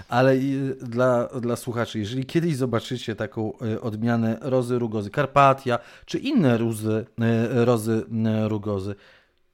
Ale 0.07 0.37
dla, 0.81 1.27
dla 1.27 1.55
słuchaczy, 1.55 1.99
jeżeli 1.99 2.25
kiedyś 2.25 2.55
zobaczycie 2.55 3.15
taką 3.15 3.53
e, 3.59 3.81
odmianę 3.81 4.37
rozy 4.41 4.79
rugozy, 4.79 5.09
Karpatia, 5.09 5.79
czy 6.05 6.19
inne 6.19 6.57
rozy, 6.57 7.05
rozy 7.49 8.05
rugozy, 8.47 8.95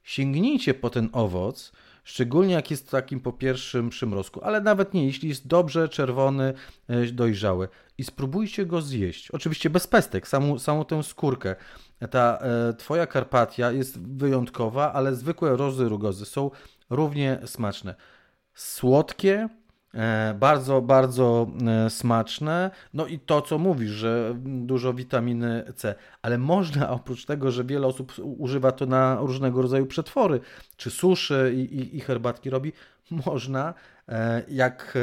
sięgnijcie 0.04 0.74
po 0.74 0.90
ten 0.90 1.10
owoc, 1.12 1.72
szczególnie 2.04 2.54
jak 2.54 2.72
jest 2.72 2.92
takim 2.92 3.20
po 3.20 3.34
pierwszym 3.34 3.90
przymrozku, 3.90 4.42
ale 4.44 4.62
nawet 4.62 4.94
nie, 4.94 5.06
jeśli 5.06 5.30
jest 5.30 5.48
dobrze 5.48 5.90
czerwony, 5.90 6.54
dojrzały 7.14 7.68
i 7.98 8.04
spróbujcie 8.04 8.66
go 8.66 8.82
zjeść. 8.82 9.32
Oczywiście 9.32 9.70
bez 9.70 9.88
pestek, 9.88 10.28
samą, 10.28 10.60
samą 10.60 10.86
tę 10.86 11.04
skórkę. 11.04 11.56
Ta 12.10 12.40
e, 12.42 12.74
twoja 12.74 13.08
Karpatia 13.08 13.72
jest 13.72 14.00
wyjątkowa, 14.00 14.94
ale 14.94 15.16
zwykłe 15.16 15.58
rozy 15.58 15.90
rugozy 15.90 16.26
są 16.26 16.52
równie 16.90 17.40
smaczne. 17.46 17.96
Słodkie, 18.54 19.34
e, 19.34 19.63
bardzo, 20.40 20.82
bardzo 20.82 21.48
e, 21.68 21.90
smaczne. 21.90 22.72
No 22.94 23.08
i 23.08 23.20
to, 23.20 23.42
co 23.42 23.58
mówisz, 23.58 23.92
że 23.92 24.36
dużo 24.46 24.94
witaminy 24.94 25.64
C. 25.76 25.96
Ale 26.22 26.38
można, 26.38 26.90
oprócz 27.00 27.26
tego, 27.26 27.52
że 27.52 27.64
wiele 27.64 27.88
osób 27.88 28.14
używa 28.24 28.72
to 28.72 28.86
na 28.86 29.16
różnego 29.16 29.62
rodzaju 29.62 29.86
przetwory, 29.86 30.40
czy 30.78 30.90
suszy 30.90 31.54
i, 31.56 31.60
i, 31.60 31.98
i 31.98 32.00
herbatki 32.00 32.50
robi, 32.50 32.74
można 33.26 33.74
E, 34.10 34.44
jak 34.48 34.94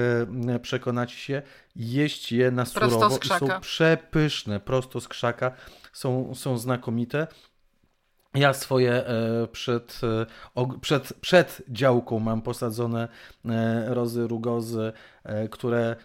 e, 0.48 0.58
przekonacie 0.58 1.16
się, 1.16 1.42
jeść 1.76 2.32
je 2.32 2.50
na 2.50 2.64
surowo 2.64 3.18
i 3.24 3.28
są 3.28 3.60
przepyszne, 3.60 4.60
prosto 4.60 5.00
z 5.00 5.08
krzaka, 5.08 5.52
są, 5.92 6.34
są 6.34 6.58
znakomite. 6.58 7.26
Ja 8.34 8.52
swoje 8.52 9.06
e, 9.06 9.46
przed, 9.52 10.00
przed, 10.80 11.12
przed 11.20 11.62
działką 11.68 12.18
mam 12.18 12.42
posadzone 12.42 13.08
rozy 13.86 14.26
rugozy, 14.28 14.92
które 15.50 15.96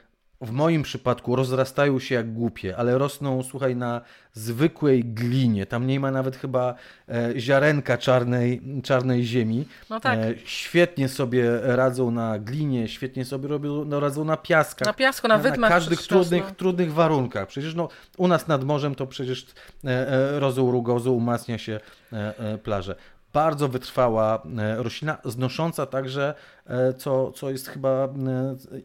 w 0.46 0.52
moim 0.52 0.84
przypadku 0.84 1.36
rozrastają 1.36 2.00
się 2.00 2.16
jak 2.16 2.34
głupie, 2.34 2.78
ale 2.78 2.98
rosną, 2.98 3.44
słuchaj, 3.44 3.76
na 3.76 4.02
zwykłej 4.34 5.06
glinie. 5.06 5.66
Tam 5.66 5.88
nie 5.88 6.00
ma 6.00 6.12
nawet 6.12 6.36
chyba 6.36 6.76
e, 7.10 7.40
ziarenka 7.40 7.98
czarnej, 7.98 8.62
czarnej 8.84 9.26
ziemi. 9.26 9.66
No 9.90 10.00
tak. 10.00 10.20
E, 10.20 10.34
świetnie 10.46 11.10
sobie 11.10 11.60
radzą 11.62 12.12
na 12.12 12.40
glinie, 12.40 12.88
świetnie 12.88 13.26
sobie 13.26 13.48
robią, 13.48 13.86
no, 13.86 14.00
radzą 14.00 14.26
na 14.26 14.38
piaskach. 14.38 14.86
Na 14.86 14.94
piasku, 14.94 15.28
na 15.28 15.38
wydmach. 15.38 15.70
Na 15.70 15.76
każdych 15.76 16.02
trudnych, 16.02 16.52
trudnych 16.52 16.94
warunkach. 16.94 17.48
Przecież 17.48 17.76
no, 17.76 17.90
u 18.18 18.28
nas 18.28 18.48
nad 18.48 18.64
morzem 18.64 18.96
to 18.96 19.08
przecież 19.08 19.46
e, 19.86 19.90
e, 19.90 20.40
rozą 20.40 20.72
rugozą 20.72 21.12
umacnia 21.12 21.58
się 21.58 21.80
e, 22.14 22.40
e, 22.40 22.58
plaże 22.58 22.96
bardzo 23.36 23.68
wytrwała 23.68 24.44
e, 24.58 24.84
roślina, 24.84 25.18
znosząca 25.26 25.86
także, 25.86 26.34
e, 26.68 26.94
co, 26.94 27.32
co 27.32 27.50
jest 27.52 27.68
chyba 27.68 27.90
e, 27.90 28.10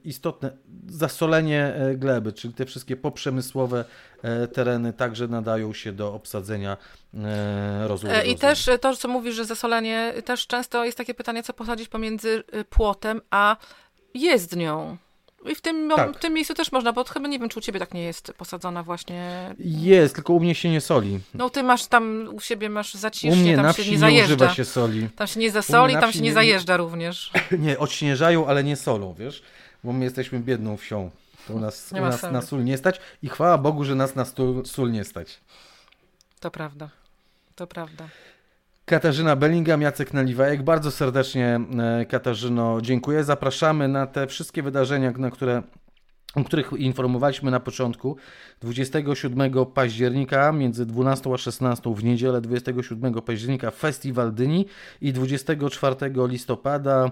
istotne, 0.04 0.50
zasolenie 0.88 1.74
gleby, 1.94 2.32
czyli 2.32 2.54
te 2.54 2.66
wszystkie 2.66 2.96
poprzemysłowe 2.96 3.84
tereny 4.52 4.92
także 4.92 5.28
nadają 5.28 5.72
się 5.72 5.92
do 5.92 6.14
obsadzenia 6.14 6.76
rozwoju. 7.86 8.14
I 8.26 8.36
też 8.36 8.70
to, 8.80 8.96
co 8.96 9.08
mówisz, 9.08 9.34
że 9.34 9.44
zasolenie, 9.44 10.12
też 10.24 10.46
często 10.46 10.84
jest 10.84 10.98
takie 10.98 11.14
pytanie, 11.14 11.42
co 11.42 11.52
posadzić 11.52 11.88
pomiędzy 11.88 12.42
płotem 12.70 13.20
a 13.30 13.56
jezdnią. 14.14 14.96
I 15.46 15.54
w 15.54 15.60
tym, 15.60 15.90
tak. 15.96 16.16
w 16.16 16.20
tym 16.20 16.34
miejscu 16.34 16.54
też 16.54 16.72
można, 16.72 16.92
bo 16.92 17.04
chyba 17.04 17.28
nie 17.28 17.38
wiem, 17.38 17.48
czy 17.48 17.58
u 17.58 17.62
ciebie 17.62 17.80
tak 17.80 17.94
nie 17.94 18.02
jest 18.02 18.32
posadzona 18.38 18.82
właśnie. 18.82 19.54
Jest, 19.58 20.14
tylko 20.14 20.32
u 20.32 20.40
mnie 20.40 20.54
się 20.54 20.70
nie 20.70 20.80
soli. 20.80 21.20
No 21.34 21.50
ty 21.50 21.62
masz 21.62 21.86
tam, 21.86 22.28
u 22.32 22.40
siebie 22.40 22.68
masz 22.68 22.94
zacisznie, 22.94 23.32
u 23.32 23.36
mnie 23.36 23.56
tam 23.56 23.66
na 23.66 23.72
się 23.72 23.84
nie, 23.84 23.90
nie 23.90 23.98
zajeżdża. 23.98 24.34
używa 24.34 24.54
się 24.54 24.64
soli. 24.64 25.08
Tam 25.16 25.26
się 25.26 25.40
nie 25.40 25.50
zasoli, 25.50 25.94
tam 25.94 26.12
się 26.12 26.18
nie, 26.18 26.24
nie 26.24 26.32
zajeżdża 26.32 26.76
również. 26.76 27.30
Nie, 27.58 27.78
odśnieżają, 27.78 28.46
ale 28.46 28.64
nie 28.64 28.76
solą, 28.76 29.14
wiesz? 29.18 29.42
Bo 29.84 29.92
my 29.92 30.04
jesteśmy 30.04 30.40
biedną 30.40 30.76
wsią. 30.76 31.10
To 31.48 31.54
u 31.54 31.60
nas, 31.60 31.92
u 31.92 32.00
nas 32.00 32.22
na 32.22 32.42
sól 32.42 32.64
nie 32.64 32.78
stać 32.78 33.00
i 33.22 33.28
chwała 33.28 33.58
Bogu, 33.58 33.84
że 33.84 33.94
nas 33.94 34.14
na 34.14 34.24
sól 34.64 34.92
nie 34.92 35.04
stać. 35.04 35.40
To 36.40 36.50
prawda, 36.50 36.88
to 37.56 37.66
prawda. 37.66 38.08
Katarzyna 38.84 39.36
Bellingham, 39.36 39.82
Jacek 39.82 40.14
Naliwajek. 40.14 40.62
Bardzo 40.62 40.90
serdecznie 40.90 41.60
e, 41.78 42.06
Katarzyno 42.06 42.80
dziękuję. 42.80 43.24
Zapraszamy 43.24 43.88
na 43.88 44.06
te 44.06 44.26
wszystkie 44.26 44.62
wydarzenia, 44.62 45.12
na 45.18 45.30
które 45.30 45.62
o 46.34 46.44
których 46.44 46.72
informowaliśmy 46.72 47.50
na 47.50 47.60
początku. 47.60 48.16
27 48.60 49.66
października 49.74 50.52
między 50.52 50.86
12 50.86 51.30
a 51.34 51.36
16 51.36 51.94
w 51.94 52.04
niedzielę 52.04 52.40
27 52.40 53.14
października 53.14 53.70
Festiwal 53.70 54.32
Dyni 54.32 54.66
i 55.00 55.12
24 55.12 55.96
listopada 56.28 57.10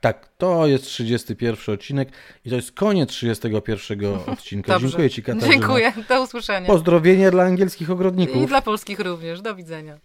Tak, 0.00 0.28
to 0.38 0.66
jest 0.66 0.84
31 0.84 1.74
odcinek 1.74 2.08
i 2.44 2.50
to 2.50 2.56
jest 2.56 2.72
koniec 2.72 3.10
31 3.10 4.14
odcinka. 4.32 4.72
Dobrze. 4.72 4.88
Dziękuję 4.88 5.10
Ci, 5.10 5.22
Katarzyna. 5.22 5.52
Dziękuję, 5.52 5.92
do 6.08 6.22
usłyszenia. 6.22 6.66
Pozdrowienia 6.66 7.30
dla 7.30 7.42
angielskich 7.42 7.90
ogrodników. 7.90 8.42
I 8.42 8.46
dla 8.46 8.62
polskich 8.62 9.00
również. 9.00 9.40
Do 9.40 9.54
widzenia. 9.54 9.98